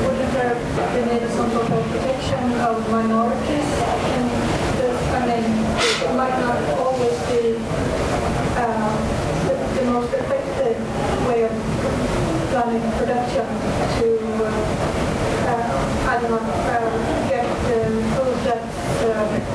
wouldn't 0.05 0.33
there 0.33 0.55
be 0.95 1.01
needed 1.13 1.31
some 1.31 1.51
sort 1.51 1.71
of 1.71 1.87
protection 1.91 2.53
of 2.61 2.91
minorities? 2.91 3.69
in 4.19 4.27
this? 4.79 4.99
I 5.13 5.21
mean, 5.27 5.45
it 6.05 6.15
might 6.17 6.37
not 6.41 6.59
always 6.79 7.19
be 7.31 7.57
um, 8.63 8.95
the 9.47 9.55
the 9.77 9.85
most 9.91 10.13
effective 10.15 10.79
way 11.29 11.45
of 11.45 11.53
planning 12.51 12.87
production 12.99 13.47
to, 13.99 14.09
uh, 14.39 14.51
uh, 15.51 16.11
I 16.11 16.15
don't 16.21 16.31
know, 16.31 16.39
uh, 16.39 17.29
get 17.29 17.47
uh, 17.47 17.91
food 18.15 18.37
that's 18.47 18.79
uh, 19.03 19.55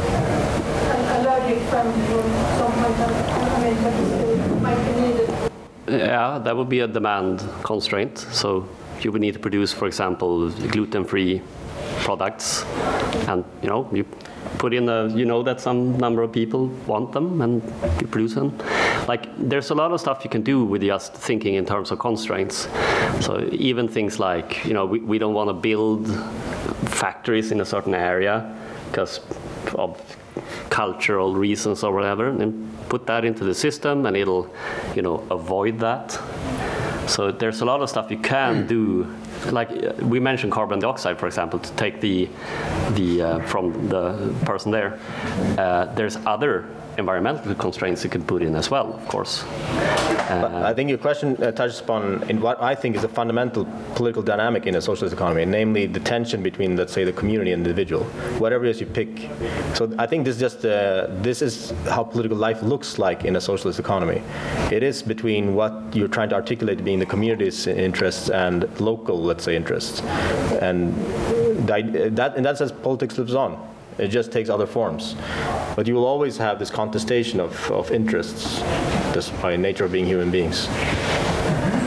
allergic 1.15 1.59
friendly 1.70 2.03
or 2.13 2.24
something 2.57 2.84
like 2.84 2.97
that. 2.97 3.13
I 3.39 3.63
mean, 3.63 3.78
but 3.84 3.95
it 3.95 4.61
might 4.61 4.82
be 4.86 4.91
needed. 5.01 5.30
Yeah, 5.88 6.39
that 6.43 6.49
would 6.60 6.70
be 6.70 6.82
a 6.82 6.88
demand 6.88 7.43
constraint. 7.64 8.20
So 8.32 8.68
you 9.01 9.12
would 9.12 9.22
need 9.22 9.34
to 9.34 9.39
produce, 9.39 9.74
for 9.74 9.88
example, 9.88 10.49
gluten-free 10.51 11.41
products, 11.99 12.66
and 13.28 13.43
you 13.62 13.70
know 13.70 13.89
you 13.91 14.05
put 14.57 14.74
in 14.74 14.89
a 14.89 15.07
you 15.16 15.26
know 15.26 15.41
that 15.43 15.62
some 15.62 15.97
number 15.97 16.22
of 16.22 16.32
people 16.32 16.68
want 16.86 17.12
them, 17.12 17.41
and 17.41 17.64
you 18.01 18.07
produce 18.07 18.36
them. 18.36 18.57
Like 19.07 19.24
there's 19.38 19.72
a 19.72 19.76
lot 19.76 19.91
of 19.91 19.99
stuff 19.99 20.24
you 20.24 20.30
can 20.30 20.43
do 20.43 20.64
with 20.64 20.82
just 20.82 21.14
thinking 21.14 21.55
in 21.55 21.66
terms 21.66 21.91
of 21.91 21.99
constraints. 21.99 22.68
So 23.22 23.47
even 23.51 23.88
things 23.88 24.20
like 24.20 24.66
you 24.66 24.74
know 24.74 24.86
we, 24.86 24.99
we 24.99 25.18
don't 25.18 25.34
want 25.34 25.49
to 25.49 25.53
build 25.53 26.07
factories 26.89 27.51
in 27.51 27.62
a 27.62 27.66
certain 27.66 27.95
area 27.95 28.55
because 28.91 29.22
of 29.76 30.18
cultural 30.70 31.36
reasons 31.36 31.84
or 31.84 31.93
whatever, 31.93 32.28
and 32.28 32.70
put 32.89 33.05
that 33.07 33.26
into 33.26 33.43
the 33.43 33.53
system, 33.53 34.05
and 34.05 34.15
it'll, 34.15 34.53
you 34.95 35.01
know, 35.01 35.26
avoid 35.30 35.80
that. 35.80 36.20
So 37.07 37.32
there's 37.32 37.61
a 37.61 37.65
lot 37.65 37.82
of 37.82 37.89
stuff 37.89 38.11
you 38.11 38.20
can 38.20 38.67
do. 38.67 39.07
Like 39.51 39.70
we 40.01 40.20
mentioned 40.20 40.51
carbon 40.51 40.80
dioxide, 40.80 41.17
for 41.17 41.28
example, 41.28 41.59
to 41.59 41.72
take 41.74 42.01
the 42.01 42.30
the 42.91 43.22
uh, 43.22 43.39
from 43.47 43.89
the 43.89 44.34
person 44.45 44.72
there. 44.72 44.99
Uh, 45.57 45.86
there's 45.95 46.17
other 46.26 46.67
environmental 47.00 47.56
constraints 47.56 48.04
you 48.04 48.10
could 48.10 48.28
put 48.28 48.41
in 48.41 48.56
as 48.56 48.70
well, 48.70 48.93
of 48.93 49.08
course. 49.08 49.43
But 50.30 50.54
I 50.54 50.74
think 50.76 50.89
your 50.89 51.00
question 51.00 51.41
uh, 51.41 51.52
touches 51.52 51.80
upon 51.80 52.30
in 52.30 52.39
what 52.39 52.62
I 52.62 52.76
think 52.76 52.95
is 52.95 53.04
a 53.04 53.08
fundamental 53.08 53.66
political 53.95 54.22
dynamic 54.22 54.68
in 54.68 54.76
a 54.76 54.82
socialist 54.82 55.14
economy, 55.14 55.43
namely 55.45 55.88
the 55.88 56.00
tension 56.00 56.43
between, 56.43 56.78
let's 56.78 56.93
say, 56.93 57.04
the 57.04 57.12
community 57.12 57.52
and 57.52 57.66
the 57.66 57.70
individual, 57.70 58.04
whatever 58.38 58.66
it 58.66 58.70
is 58.70 58.80
you 58.80 58.86
pick. 58.86 59.28
So 59.74 59.91
I 59.97 60.06
think 60.06 60.26
this 60.26 60.36
is 60.36 60.41
just 60.41 60.66
uh, 60.66 61.08
this 61.22 61.41
is 61.41 61.74
how 61.88 62.04
political 62.04 62.38
life 62.38 62.62
looks 62.62 63.00
like 63.00 63.26
in 63.26 63.36
a 63.36 63.41
socialist 63.41 63.80
economy. 63.80 64.22
It 64.72 64.84
is 64.84 65.02
between 65.02 65.56
what 65.56 65.74
you're 65.93 66.08
trying 66.08 66.30
to 66.30 66.36
articulate 66.36 66.84
being 66.84 67.00
the 67.00 67.08
community's 67.08 67.66
interests 67.66 68.30
and 68.30 68.70
local, 68.80 69.20
let's 69.20 69.43
say, 69.43 69.56
interests, 69.56 70.02
and 70.62 70.93
that, 71.68 72.16
that 72.16 72.38
in 72.38 72.43
that 72.43 72.58
sense, 72.60 72.72
politics 72.72 73.18
lives 73.18 73.34
on. 73.34 73.68
It 74.00 74.08
just 74.08 74.32
takes 74.32 74.50
other 74.50 74.66
forms. 74.66 75.16
But 75.76 75.88
you 75.88 75.95
will 75.95 76.06
always 76.06 76.38
have 76.38 76.60
this 76.60 76.70
contestation 76.70 77.39
of, 77.39 77.72
of 77.72 77.91
interests, 77.91 78.60
just 79.14 79.39
by 79.41 79.56
nature 79.56 79.86
of 79.86 79.91
being 79.91 80.06
human 80.06 80.32
beings. 80.32 80.68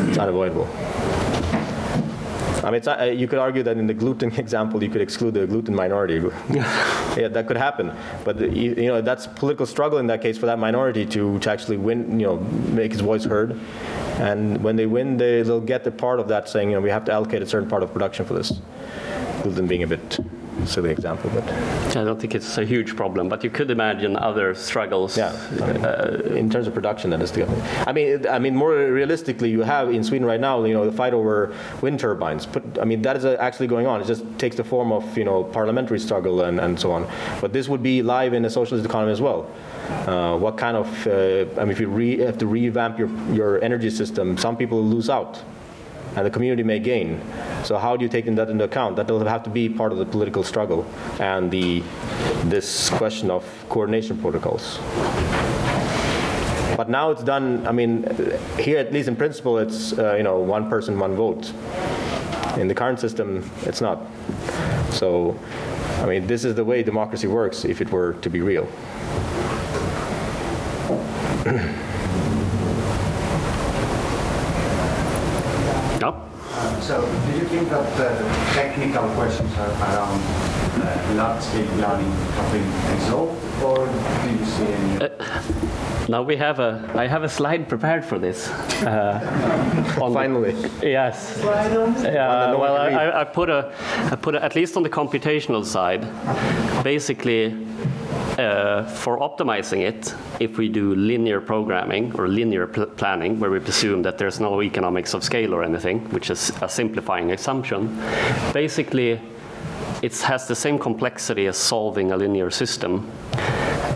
It's 0.08 0.18
unavoidable. 0.18 0.68
I 2.64 2.66
mean, 2.66 2.74
it's, 2.74 2.86
uh, 2.86 3.12
you 3.16 3.26
could 3.26 3.40
argue 3.40 3.64
that 3.64 3.76
in 3.76 3.86
the 3.86 3.94
gluten 3.94 4.32
example, 4.38 4.82
you 4.82 4.88
could 4.88 5.00
exclude 5.00 5.34
the 5.34 5.46
gluten 5.46 5.74
minority. 5.74 6.22
yeah, 6.50 7.28
that 7.28 7.46
could 7.46 7.56
happen. 7.56 7.92
But 8.24 8.38
the, 8.38 8.48
you, 8.48 8.74
you 8.74 8.86
know, 8.88 9.00
that's 9.00 9.26
political 9.26 9.66
struggle 9.66 9.98
in 9.98 10.06
that 10.06 10.22
case 10.22 10.38
for 10.38 10.46
that 10.46 10.58
minority 10.58 11.04
to, 11.06 11.38
to 11.40 11.50
actually 11.50 11.78
win, 11.78 12.20
you 12.20 12.26
know, 12.26 12.36
make 12.36 12.92
his 12.92 13.00
voice 13.00 13.24
heard. 13.24 13.58
And 14.18 14.62
when 14.62 14.76
they 14.76 14.86
win, 14.86 15.16
they, 15.16 15.42
they'll 15.42 15.60
get 15.60 15.82
the 15.82 15.90
part 15.90 16.20
of 16.20 16.28
that 16.28 16.48
saying, 16.48 16.70
you 16.70 16.76
know, 16.76 16.80
we 16.80 16.90
have 16.90 17.04
to 17.06 17.12
allocate 17.12 17.42
a 17.42 17.46
certain 17.46 17.68
part 17.68 17.82
of 17.82 17.92
production 17.92 18.24
for 18.24 18.34
this. 18.34 18.60
Gluten 19.42 19.66
being 19.66 19.82
a 19.82 19.86
bit 19.86 20.20
silly 20.66 20.90
example, 20.90 21.30
but 21.34 21.44
I 21.96 22.04
don't 22.04 22.20
think 22.20 22.34
it's 22.34 22.58
a 22.58 22.64
huge 22.64 22.96
problem, 22.96 23.28
but 23.28 23.42
you 23.44 23.50
could 23.50 23.70
imagine 23.70 24.16
other 24.16 24.54
struggles. 24.54 25.16
yeah. 25.16 25.32
in 26.34 26.50
terms 26.50 26.66
of 26.66 26.74
production, 26.74 27.10
that 27.10 27.22
is 27.22 27.32
the. 27.32 27.46
I 27.86 27.92
mean, 27.92 28.26
I 28.26 28.38
mean, 28.38 28.54
more 28.54 28.74
realistically, 28.74 29.50
you 29.50 29.62
have 29.62 29.90
in 29.90 30.04
Sweden 30.04 30.26
right 30.26 30.40
now, 30.40 30.64
you 30.64 30.74
know, 30.74 30.84
the 30.84 30.96
fight 30.96 31.14
over 31.14 31.54
wind 31.80 32.00
turbines. 32.00 32.46
But 32.46 32.62
I 32.80 32.84
mean, 32.84 33.02
that 33.02 33.16
is 33.16 33.24
uh, 33.24 33.36
actually 33.40 33.66
going 33.66 33.86
on. 33.86 34.00
It 34.00 34.06
just 34.06 34.24
takes 34.38 34.56
the 34.56 34.64
form 34.64 34.92
of 34.92 35.16
you 35.16 35.24
know 35.24 35.44
parliamentary 35.44 35.98
struggle 35.98 36.42
and, 36.42 36.60
and 36.60 36.78
so 36.78 36.92
on. 36.92 37.06
But 37.40 37.52
this 37.52 37.68
would 37.68 37.82
be 37.82 38.02
live 38.02 38.34
in 38.34 38.44
a 38.44 38.50
socialist 38.50 38.86
economy 38.86 39.12
as 39.12 39.20
well. 39.20 39.50
Uh, 40.06 40.36
what 40.38 40.56
kind 40.56 40.76
of? 40.76 41.06
Uh, 41.06 41.60
I 41.60 41.64
mean, 41.64 41.70
if 41.70 41.80
you 41.80 41.88
re, 41.88 42.18
have 42.18 42.38
to 42.38 42.46
revamp 42.46 42.98
your 42.98 43.08
your 43.32 43.62
energy 43.62 43.90
system, 43.90 44.36
some 44.38 44.56
people 44.56 44.82
lose 44.82 45.10
out 45.10 45.42
and 46.16 46.26
the 46.26 46.30
community 46.30 46.62
may 46.62 46.78
gain. 46.78 47.20
So 47.64 47.78
how 47.78 47.96
do 47.96 48.04
you 48.04 48.08
take 48.08 48.26
that 48.26 48.50
into 48.50 48.64
account? 48.64 48.96
That 48.96 49.08
will 49.08 49.24
have 49.24 49.42
to 49.44 49.50
be 49.50 49.68
part 49.68 49.92
of 49.92 49.98
the 49.98 50.06
political 50.06 50.42
struggle 50.42 50.86
and 51.18 51.50
the 51.50 51.82
this 52.44 52.90
question 52.90 53.30
of 53.30 53.44
coordination 53.68 54.18
protocols. 54.18 54.78
But 56.76 56.88
now 56.88 57.10
it's 57.10 57.22
done. 57.22 57.66
I 57.66 57.72
mean, 57.72 58.04
here 58.58 58.78
at 58.78 58.92
least 58.92 59.08
in 59.08 59.16
principle, 59.16 59.58
it's 59.58 59.96
uh, 59.98 60.14
you 60.16 60.22
know 60.22 60.38
one 60.40 60.68
person, 60.68 60.98
one 60.98 61.14
vote. 61.14 61.52
In 62.58 62.68
the 62.68 62.74
current 62.74 63.00
system, 63.00 63.50
it's 63.62 63.80
not. 63.80 63.98
So, 64.90 65.38
I 65.98 66.06
mean, 66.06 66.26
this 66.26 66.44
is 66.44 66.54
the 66.54 66.64
way 66.64 66.82
democracy 66.82 67.26
works 67.26 67.64
if 67.64 67.80
it 67.80 67.90
were 67.90 68.12
to 68.14 68.28
be 68.28 68.42
real. 68.42 68.68
No? 76.02 76.28
So, 76.80 77.00
do 77.26 77.38
you 77.38 77.44
think 77.44 77.70
that 77.70 77.86
uh, 77.92 78.18
the 78.18 78.54
technical 78.54 79.08
questions 79.14 79.50
are 79.56 79.70
around 79.70 80.20
uh, 80.82 81.14
large-scale 81.14 81.66
planning 81.78 82.10
have 82.10 82.52
been 82.52 82.94
resolved, 82.96 83.62
or 83.62 83.86
do 83.86 84.30
you 84.36 84.44
see 84.44 84.64
any? 84.64 85.08
Now 86.08 86.22
we 86.22 86.36
have 86.36 86.58
a, 86.58 86.90
I 86.96 87.06
have 87.06 87.22
a 87.22 87.28
slide 87.28 87.68
prepared 87.68 88.04
for 88.04 88.18
this. 88.18 88.48
Uh, 88.82 89.20
on 90.02 90.10
the- 90.12 90.18
Finally. 90.18 90.54
yes. 90.82 91.38
Yeah, 91.40 92.50
no 92.50 92.58
one 92.58 92.60
well, 92.60 92.76
I. 92.76 92.88
I 92.90 93.20
I 93.20 93.24
put 93.24 93.48
a, 93.48 93.72
I 94.10 94.16
put 94.16 94.34
a, 94.34 94.42
at 94.44 94.56
least 94.56 94.76
on 94.76 94.82
the 94.82 94.90
computational 94.90 95.64
side, 95.64 96.02
basically, 96.82 97.54
uh, 98.38 98.84
for 98.84 99.18
optimizing 99.18 99.80
it, 99.80 100.14
if 100.40 100.58
we 100.58 100.68
do 100.68 100.94
linear 100.94 101.40
programming 101.40 102.14
or 102.14 102.28
linear 102.28 102.66
pl- 102.66 102.86
planning, 102.86 103.38
where 103.38 103.50
we 103.50 103.60
presume 103.60 104.02
that 104.02 104.18
there's 104.18 104.40
no 104.40 104.62
economics 104.62 105.14
of 105.14 105.22
scale 105.22 105.54
or 105.54 105.62
anything, 105.62 106.00
which 106.10 106.30
is 106.30 106.50
a 106.62 106.68
simplifying 106.68 107.30
assumption, 107.32 108.00
basically, 108.52 109.20
it 110.02 110.18
has 110.20 110.48
the 110.48 110.54
same 110.54 110.78
complexity 110.78 111.46
as 111.46 111.56
solving 111.56 112.12
a 112.12 112.16
linear 112.16 112.50
system. 112.50 113.10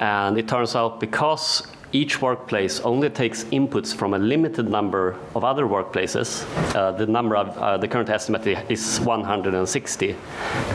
And 0.01 0.39
it 0.39 0.49
turns 0.49 0.77
out 0.77 1.01
because 1.01 1.67
each 1.93 2.21
workplace 2.21 2.81
only 2.81 3.09
takes 3.11 3.45
inputs 3.45 3.95
from 3.95 4.15
a 4.15 4.19
limited 4.19 4.69
number 4.69 5.17
of 5.35 5.45
other 5.45 5.65
workplaces, 5.65 6.45
uh, 6.75 6.93
the 6.93 7.07
number 7.07 7.37
of 7.37 7.57
uh, 7.59 7.77
the 7.77 7.89
current 7.89 8.11
estimate 8.11 8.47
is 8.71 9.01
160 9.01 10.17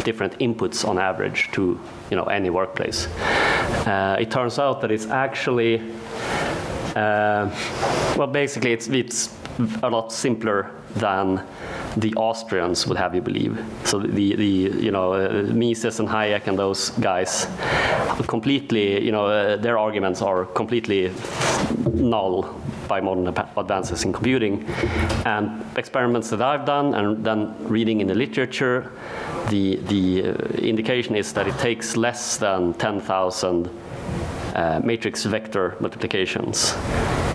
different 0.04 0.40
inputs 0.40 0.88
on 0.88 0.98
average 0.98 1.50
to 1.52 1.80
you 2.10 2.18
know 2.18 2.24
any 2.26 2.50
workplace. 2.50 3.08
Uh, 3.86 4.18
it 4.20 4.32
turns 4.32 4.58
out 4.60 4.82
that 4.82 4.92
it's 4.92 5.08
actually 5.08 5.82
uh, 6.96 7.50
well, 8.18 8.28
basically, 8.28 8.74
it's, 8.74 8.88
it's 8.90 9.34
a 9.84 9.90
lot 9.90 10.12
simpler 10.12 10.72
than 10.96 11.44
the 11.98 12.14
Austrians 12.16 12.88
would 12.88 12.98
have 12.98 13.14
you 13.14 13.22
believe. 13.22 13.64
So 13.84 14.00
the, 14.00 14.36
the 14.36 14.46
you 14.46 14.92
know, 14.92 15.14
uh, 15.14 15.44
Mises 15.54 16.00
and 16.00 16.08
Hayek 16.08 16.48
and 16.48 16.58
those 16.58 16.90
guys 16.92 17.48
completely, 18.28 19.04
you 19.04 19.12
know, 19.12 19.26
uh, 19.26 19.58
their 19.58 19.78
arguments 19.78 20.22
are 20.22 20.46
completely 20.46 21.12
null 21.94 22.62
by 22.88 23.00
modern 23.00 23.28
advances 23.28 24.04
in 24.04 24.14
computing. 24.14 24.66
And 25.26 25.64
experiments 25.78 26.30
that 26.30 26.42
I've 26.42 26.66
done 26.66 26.94
and 26.94 27.24
then 27.24 27.56
reading 27.68 28.02
in 28.02 28.08
the 28.08 28.16
literature, 28.16 28.92
the, 29.50 29.78
the 29.88 30.30
uh, 30.30 30.34
indication 30.58 31.16
is 31.16 31.34
that 31.34 31.48
it 31.48 31.58
takes 31.58 31.98
less 31.98 32.38
than 32.38 32.74
10,000 32.76 33.70
uh, 34.56 34.82
matrix 34.84 35.26
vector 35.26 35.76
multiplications. 35.80 36.76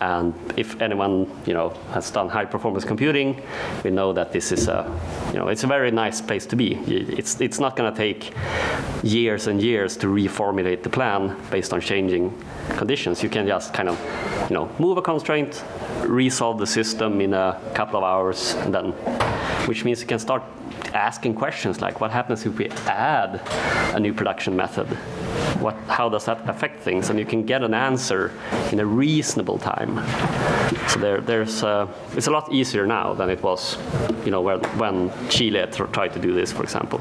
And 0.00 0.34
if 0.56 0.80
anyone, 0.80 1.26
you 1.46 1.54
know, 1.54 1.70
has 1.92 2.10
done 2.10 2.28
high 2.28 2.44
performance 2.44 2.84
computing, 2.84 3.42
we 3.82 3.90
know 3.90 4.12
that 4.12 4.30
this 4.30 4.52
is 4.52 4.68
a, 4.68 4.84
you 5.32 5.38
know, 5.38 5.48
it's 5.48 5.64
a 5.64 5.66
very 5.66 5.90
nice 5.90 6.20
place 6.20 6.44
to 6.46 6.56
be. 6.56 6.74
It's, 6.86 7.40
it's 7.40 7.58
not 7.58 7.76
going 7.76 7.90
to 7.92 7.96
take 7.96 8.34
years 9.02 9.46
and 9.46 9.60
years 9.60 9.96
to 9.98 10.06
reformulate 10.06 10.82
the 10.82 10.90
plan 10.90 11.36
based 11.50 11.72
on 11.72 11.80
changing 11.80 12.36
conditions. 12.76 13.22
You 13.22 13.30
can 13.30 13.46
just 13.46 13.72
kind 13.72 13.88
of, 13.88 13.98
you 14.50 14.54
know, 14.54 14.70
move 14.78 14.98
a 14.98 15.02
constraint, 15.02 15.64
resolve 16.04 16.58
the 16.58 16.66
system 16.66 17.20
in 17.20 17.32
a 17.32 17.58
couple 17.74 17.96
of 17.96 18.04
hours, 18.04 18.54
and 18.54 18.74
then, 18.74 18.92
which 19.66 19.84
means 19.84 20.00
you 20.00 20.06
can 20.06 20.18
start 20.18 20.42
asking 20.92 21.34
questions 21.34 21.80
like, 21.80 22.00
what 22.00 22.10
happens 22.10 22.44
if 22.44 22.58
we 22.58 22.68
add 22.86 23.40
a 23.94 24.00
new 24.00 24.12
production 24.12 24.54
method? 24.54 24.86
What, 25.66 25.74
how 25.88 26.08
does 26.08 26.26
that 26.26 26.48
affect 26.48 26.80
things? 26.84 27.10
And 27.10 27.18
you 27.18 27.24
can 27.24 27.42
get 27.42 27.64
an 27.64 27.74
answer 27.74 28.30
in 28.70 28.78
a 28.78 28.86
reasonable 28.86 29.58
time. 29.58 29.96
So 30.88 31.00
there, 31.00 31.20
there's, 31.20 31.64
uh, 31.64 31.88
it's 32.14 32.28
a 32.28 32.30
lot 32.30 32.52
easier 32.52 32.86
now 32.86 33.14
than 33.14 33.28
it 33.30 33.42
was, 33.42 33.76
you 34.24 34.30
know, 34.30 34.40
when, 34.42 34.60
when 34.78 35.10
Chile 35.28 35.66
tr- 35.72 35.86
tried 35.86 36.12
to 36.12 36.20
do 36.20 36.32
this, 36.32 36.52
for 36.52 36.62
example. 36.62 37.00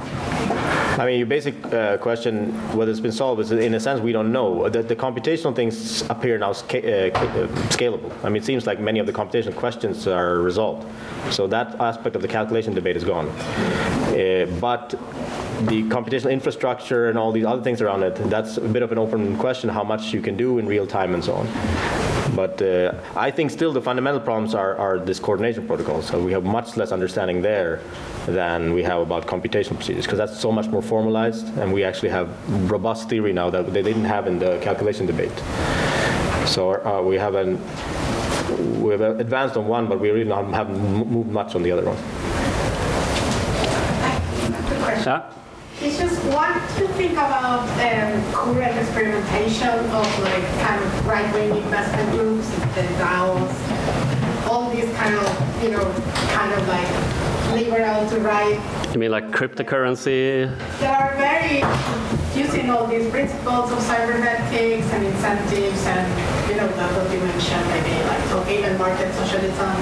I 0.98 1.06
mean, 1.06 1.20
your 1.20 1.28
basic 1.28 1.64
uh, 1.72 1.98
question, 1.98 2.54
whether 2.76 2.90
it's 2.90 3.00
been 3.00 3.12
solved, 3.12 3.40
is 3.40 3.52
in 3.52 3.76
a 3.76 3.80
sense 3.80 4.02
we 4.02 4.12
don't 4.12 4.32
know. 4.32 4.68
The, 4.68 4.82
the 4.82 4.96
computational 4.96 5.56
things 5.56 6.02
appear 6.10 6.40
now 6.40 6.54
sca- 6.54 7.12
uh, 7.12 7.48
scalable. 7.70 8.12
I 8.24 8.30
mean, 8.30 8.42
it 8.42 8.46
seems 8.46 8.66
like 8.66 8.80
many 8.80 8.98
of 8.98 9.06
the 9.06 9.14
computational 9.14 9.56
questions 9.56 10.08
are 10.08 10.40
resolved. 10.40 10.88
So 11.30 11.46
that 11.48 11.80
aspect 11.80 12.16
of 12.16 12.24
the 12.24 12.28
calculation 12.28 12.74
debate 12.74 12.98
is 12.98 13.04
gone. 13.04 13.28
Uh, 13.28 14.48
but 14.60 14.96
the 15.64 15.84
computational 15.84 16.32
infrastructure 16.32 17.10
and 17.10 17.18
all 17.18 17.32
these 17.32 17.46
other 17.46 17.62
things 17.62 17.82
around 17.82 18.04
it, 18.04 18.16
that's 18.30 18.58
a 18.58 18.62
bit 18.62 18.84
of 18.84 18.92
an 18.92 18.98
open 18.98 19.38
question 19.38 19.70
how 19.70 19.84
much 19.84 20.14
you 20.14 20.22
can 20.22 20.36
do 20.36 20.60
in 20.60 20.68
real 20.68 20.86
time 20.86 21.14
and 21.14 21.24
so 21.24 21.34
on. 21.34 21.48
But 22.36 22.62
uh, 22.62 22.94
I 23.16 23.32
think 23.32 23.52
still 23.52 23.72
the 23.72 23.82
fundamental 23.82 24.20
problems 24.20 24.54
are, 24.54 24.76
are 24.76 25.00
this 25.00 25.20
coordination 25.20 25.66
protocol. 25.66 26.02
So 26.02 26.22
we 26.22 26.34
have 26.34 26.44
much 26.44 26.76
less 26.76 26.92
understanding 26.92 27.42
there 27.42 27.82
than 28.26 28.74
we 28.74 28.84
have 28.84 29.02
about 29.02 29.26
computational 29.28 29.76
procedures 29.76 30.06
because 30.06 30.18
that's 30.18 30.38
so 30.38 30.52
much 30.52 30.68
more 30.68 30.82
formalized 30.82 31.48
and 31.58 31.72
we 31.72 31.84
actually 31.84 32.10
have 32.10 32.30
robust 32.70 33.08
theory 33.10 33.32
now 33.32 33.50
that 33.50 33.72
they 33.74 33.82
didn't 33.82 34.06
have 34.06 34.28
in 34.28 34.40
the 34.40 34.60
calculation 34.62 35.06
debate. 35.06 35.38
So 36.46 36.74
uh, 36.84 37.02
we 37.02 37.16
have 37.16 37.36
an 37.36 37.60
we 38.82 38.92
have 38.92 39.02
advanced 39.02 39.58
on 39.58 39.68
one, 39.68 39.88
but 39.88 40.00
we 40.00 40.12
really 40.12 40.30
haven't 40.30 40.78
moved 41.10 41.30
much 41.30 41.56
on 41.56 41.64
the 41.64 41.72
other 41.72 41.84
one. 41.86 41.98
Yeah? 45.06 45.32
It's 45.82 45.98
just 46.00 46.24
what 46.34 46.56
you 46.80 46.88
think 46.96 47.14
about 47.14 47.68
um, 47.70 48.34
current 48.34 48.78
experimentation 48.78 49.68
of 49.68 50.20
like 50.24 50.44
kind 50.62 50.82
of 50.84 51.06
right-wing 51.06 51.58
investment 51.64 52.12
groups, 52.12 52.48
the 52.76 52.82
DAOs, 52.98 54.48
all 54.50 54.70
these 54.72 54.92
kind 54.96 55.16
of, 55.16 55.64
you 55.64 55.72
know, 55.72 55.84
kind 56.30 56.54
of 56.54 56.68
like 56.68 56.88
liberal 57.54 58.10
to 58.10 58.20
right 58.20 58.60
You 58.94 59.00
mean 59.00 59.12
like 59.12 59.30
cryptocurrency? 59.32 60.50
that 60.80 61.02
are 61.02 61.16
very 61.18 61.62
using 62.36 62.70
all 62.70 62.86
these 62.88 63.10
principles 63.10 63.72
of 63.72 63.80
cybernetics 63.82 64.88
and 64.92 65.06
incentives 65.06 65.86
and, 65.86 66.50
you 66.50 66.56
know, 66.56 66.68
that 66.68 66.92
what 66.96 67.12
you 67.12 67.20
mentioned, 67.20 67.66
maybe 67.70 67.96
like 68.06 68.24
so 68.28 68.38
even 68.50 68.78
market 68.78 69.14
socialism. 69.16 69.76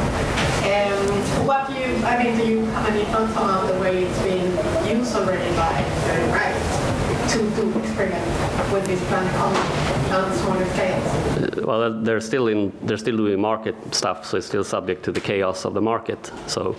Um, 0.69 1.47
what 1.47 1.67
do 1.67 1.73
you, 1.73 1.97
I 2.05 2.23
mean, 2.23 2.37
do 2.37 2.45
you 2.47 2.65
have 2.65 2.89
any 2.89 3.05
thoughts 3.05 3.33
about 3.33 3.67
the 3.67 3.79
way 3.79 4.03
it's 4.03 4.21
been 4.21 4.97
used 4.97 5.15
already 5.15 5.49
by 5.57 5.73
the 6.07 6.15
right 6.31 6.83
to, 7.29 7.39
to 7.55 7.79
experiment 7.79 8.71
with 8.71 8.85
this 8.85 9.03
plan 9.07 9.25
on 10.13 10.33
smaller 10.37 10.65
scales? 10.73 11.65
Well, 11.65 12.01
they're 12.01 12.21
still 12.21 12.47
in. 12.47 12.71
They're 12.83 12.97
still 12.97 13.17
doing 13.17 13.39
market 13.39 13.75
stuff, 13.95 14.25
so 14.25 14.37
it's 14.37 14.47
still 14.47 14.63
subject 14.63 15.03
to 15.05 15.11
the 15.11 15.21
chaos 15.21 15.65
of 15.65 15.73
the 15.73 15.81
market. 15.81 16.31
So, 16.47 16.75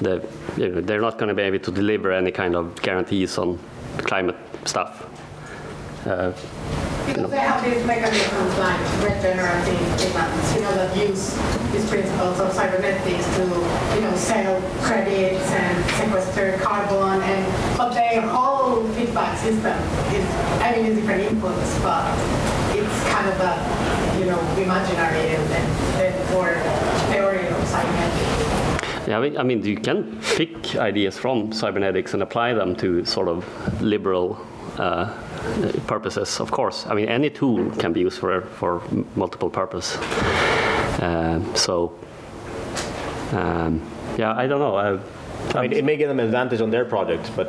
the, 0.00 0.26
you 0.56 0.68
know, 0.68 0.80
they're 0.80 1.00
not 1.00 1.18
going 1.18 1.28
to 1.28 1.34
be 1.34 1.42
able 1.42 1.60
to 1.60 1.70
deliver 1.70 2.10
any 2.12 2.30
kind 2.30 2.56
of 2.56 2.80
guarantees 2.82 3.38
on 3.38 3.58
climate 3.98 4.36
stuff. 4.64 5.06
Uh, 6.06 6.32
Because 7.06 7.30
they 7.30 7.38
have 7.38 7.62
these 7.64 7.84
mechanisms 7.86 8.58
like 8.58 8.80
regenerative 9.04 9.80
payments, 10.00 10.54
you 10.54 10.60
know, 10.62 10.74
that 10.74 10.96
use 10.96 11.36
these 11.72 11.88
principles 11.88 12.40
of 12.40 12.52
cybernetics 12.52 13.24
to, 13.36 13.44
you 13.94 14.00
know, 14.00 14.14
sell 14.16 14.60
credits 14.82 15.50
and 15.52 15.84
sequester 15.96 16.58
carbon 16.62 17.20
and, 17.22 17.76
but 17.76 17.92
their 17.92 18.22
whole 18.22 18.84
feedback 18.96 19.36
system 19.38 19.76
is, 20.16 20.24
I 20.60 20.72
mean, 20.76 20.86
it's 20.86 20.96
different 20.96 21.24
inputs, 21.28 21.72
but 21.82 22.08
it's 22.76 22.98
kind 23.12 23.28
of 23.28 23.36
a, 23.40 23.52
you 24.18 24.26
know, 24.26 24.40
imaginary 24.56 25.36
and 25.36 25.44
then, 25.52 25.66
then 25.96 26.14
or 26.36 26.56
theory 27.12 27.46
of 27.48 27.68
cybernetics. 27.68 28.63
Yeah, 29.06 29.18
I 29.18 29.42
mean, 29.42 29.62
you 29.64 29.76
can 29.76 30.18
pick 30.36 30.76
ideas 30.76 31.18
from 31.18 31.52
cybernetics 31.52 32.14
and 32.14 32.22
apply 32.22 32.54
them 32.54 32.74
to 32.76 33.04
sort 33.04 33.28
of 33.28 33.44
liberal 33.82 34.38
uh, 34.78 35.12
purposes, 35.86 36.40
of 36.40 36.50
course. 36.50 36.86
I 36.86 36.94
mean, 36.94 37.08
any 37.08 37.30
tool 37.30 37.70
can 37.76 37.92
be 37.92 38.00
used 38.00 38.18
for, 38.18 38.42
for 38.42 38.82
multiple 39.14 39.50
purpose. 39.50 39.98
Um 41.00 41.54
so, 41.54 41.92
um, 43.32 43.82
yeah, 44.16 44.32
I 44.36 44.46
don't 44.46 44.60
know. 44.60 44.76
I, 44.76 44.98
I 45.54 45.62
mean, 45.62 45.72
it 45.72 45.84
may 45.84 45.96
give 45.96 46.08
them 46.08 46.18
an 46.18 46.26
advantage 46.26 46.60
on 46.60 46.70
their 46.70 46.84
project, 46.84 47.30
but 47.36 47.48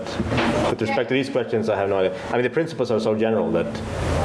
with 0.70 0.82
respect 0.82 1.10
to 1.10 1.14
these 1.16 1.30
questions, 1.30 1.70
I 1.70 1.76
have 1.76 1.90
no 1.90 1.98
idea. 2.00 2.20
I 2.30 2.34
mean, 2.34 2.44
the 2.44 2.50
principles 2.50 2.92
are 2.92 3.00
so 3.00 3.16
general 3.16 3.52
that 3.54 3.66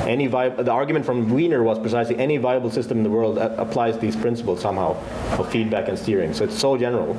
any 0.06 0.26
viable, 0.26 0.64
the 0.64 0.70
argument 0.70 1.04
from 1.06 1.30
Wiener 1.30 1.62
was 1.62 1.78
precisely 1.78 2.16
any 2.18 2.36
viable 2.36 2.70
system 2.70 2.98
in 2.98 3.04
the 3.04 3.10
world 3.10 3.38
a- 3.38 3.58
applies 3.60 3.98
these 3.98 4.16
principles 4.16 4.60
somehow 4.60 4.96
of 5.38 5.50
feedback 5.50 5.88
and 5.88 5.98
steering. 5.98 6.34
So 6.34 6.44
it's 6.44 6.58
so 6.58 6.76
general. 6.76 7.14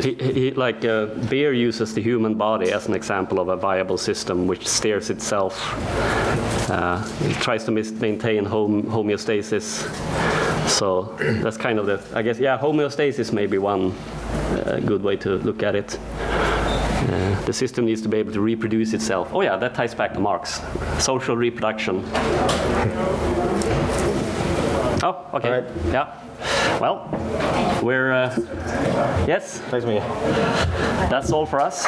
he, 0.00 0.14
he, 0.14 0.50
like 0.52 0.84
uh, 0.84 1.06
Beer 1.28 1.52
uses 1.52 1.94
the 1.94 2.00
human 2.02 2.34
body 2.34 2.72
as 2.72 2.86
an 2.86 2.94
example 2.94 3.38
of 3.40 3.48
a 3.48 3.56
viable 3.56 3.98
system 3.98 4.46
which 4.46 4.66
steers 4.66 5.10
itself. 5.10 5.74
Uh, 6.70 7.02
it 7.22 7.34
tries 7.36 7.64
to 7.64 7.70
mis- 7.70 7.92
maintain 7.92 8.44
home, 8.44 8.82
homeostasis. 8.84 9.88
So 10.68 11.14
that's 11.42 11.56
kind 11.56 11.78
of 11.78 11.86
the, 11.86 12.00
I 12.14 12.22
guess, 12.22 12.38
yeah, 12.38 12.58
homeostasis 12.58 13.32
may 13.32 13.46
be 13.46 13.58
one 13.58 13.94
good 14.84 15.02
way 15.02 15.16
to 15.16 15.36
look 15.36 15.62
at 15.62 15.74
it. 15.74 15.98
Uh, 16.20 17.40
the 17.46 17.52
system 17.52 17.84
needs 17.86 18.02
to 18.02 18.08
be 18.08 18.18
able 18.18 18.32
to 18.32 18.40
reproduce 18.40 18.92
itself. 18.92 19.30
Oh 19.32 19.40
yeah, 19.40 19.56
that 19.56 19.74
ties 19.74 19.94
back 19.94 20.12
to 20.14 20.20
Marx. 20.20 20.60
Social 20.98 21.36
reproduction. 21.36 22.04
Oh, 25.00 25.26
okay. 25.34 25.50
Right. 25.50 25.64
Yeah. 25.86 26.78
Well, 26.80 27.08
we're, 27.82 28.12
uh, 28.12 28.34
yes, 29.26 29.58
Thanks, 29.70 29.86
Mia. 29.86 30.00
that's 31.08 31.32
all 31.32 31.46
for 31.46 31.60
us. 31.60 31.86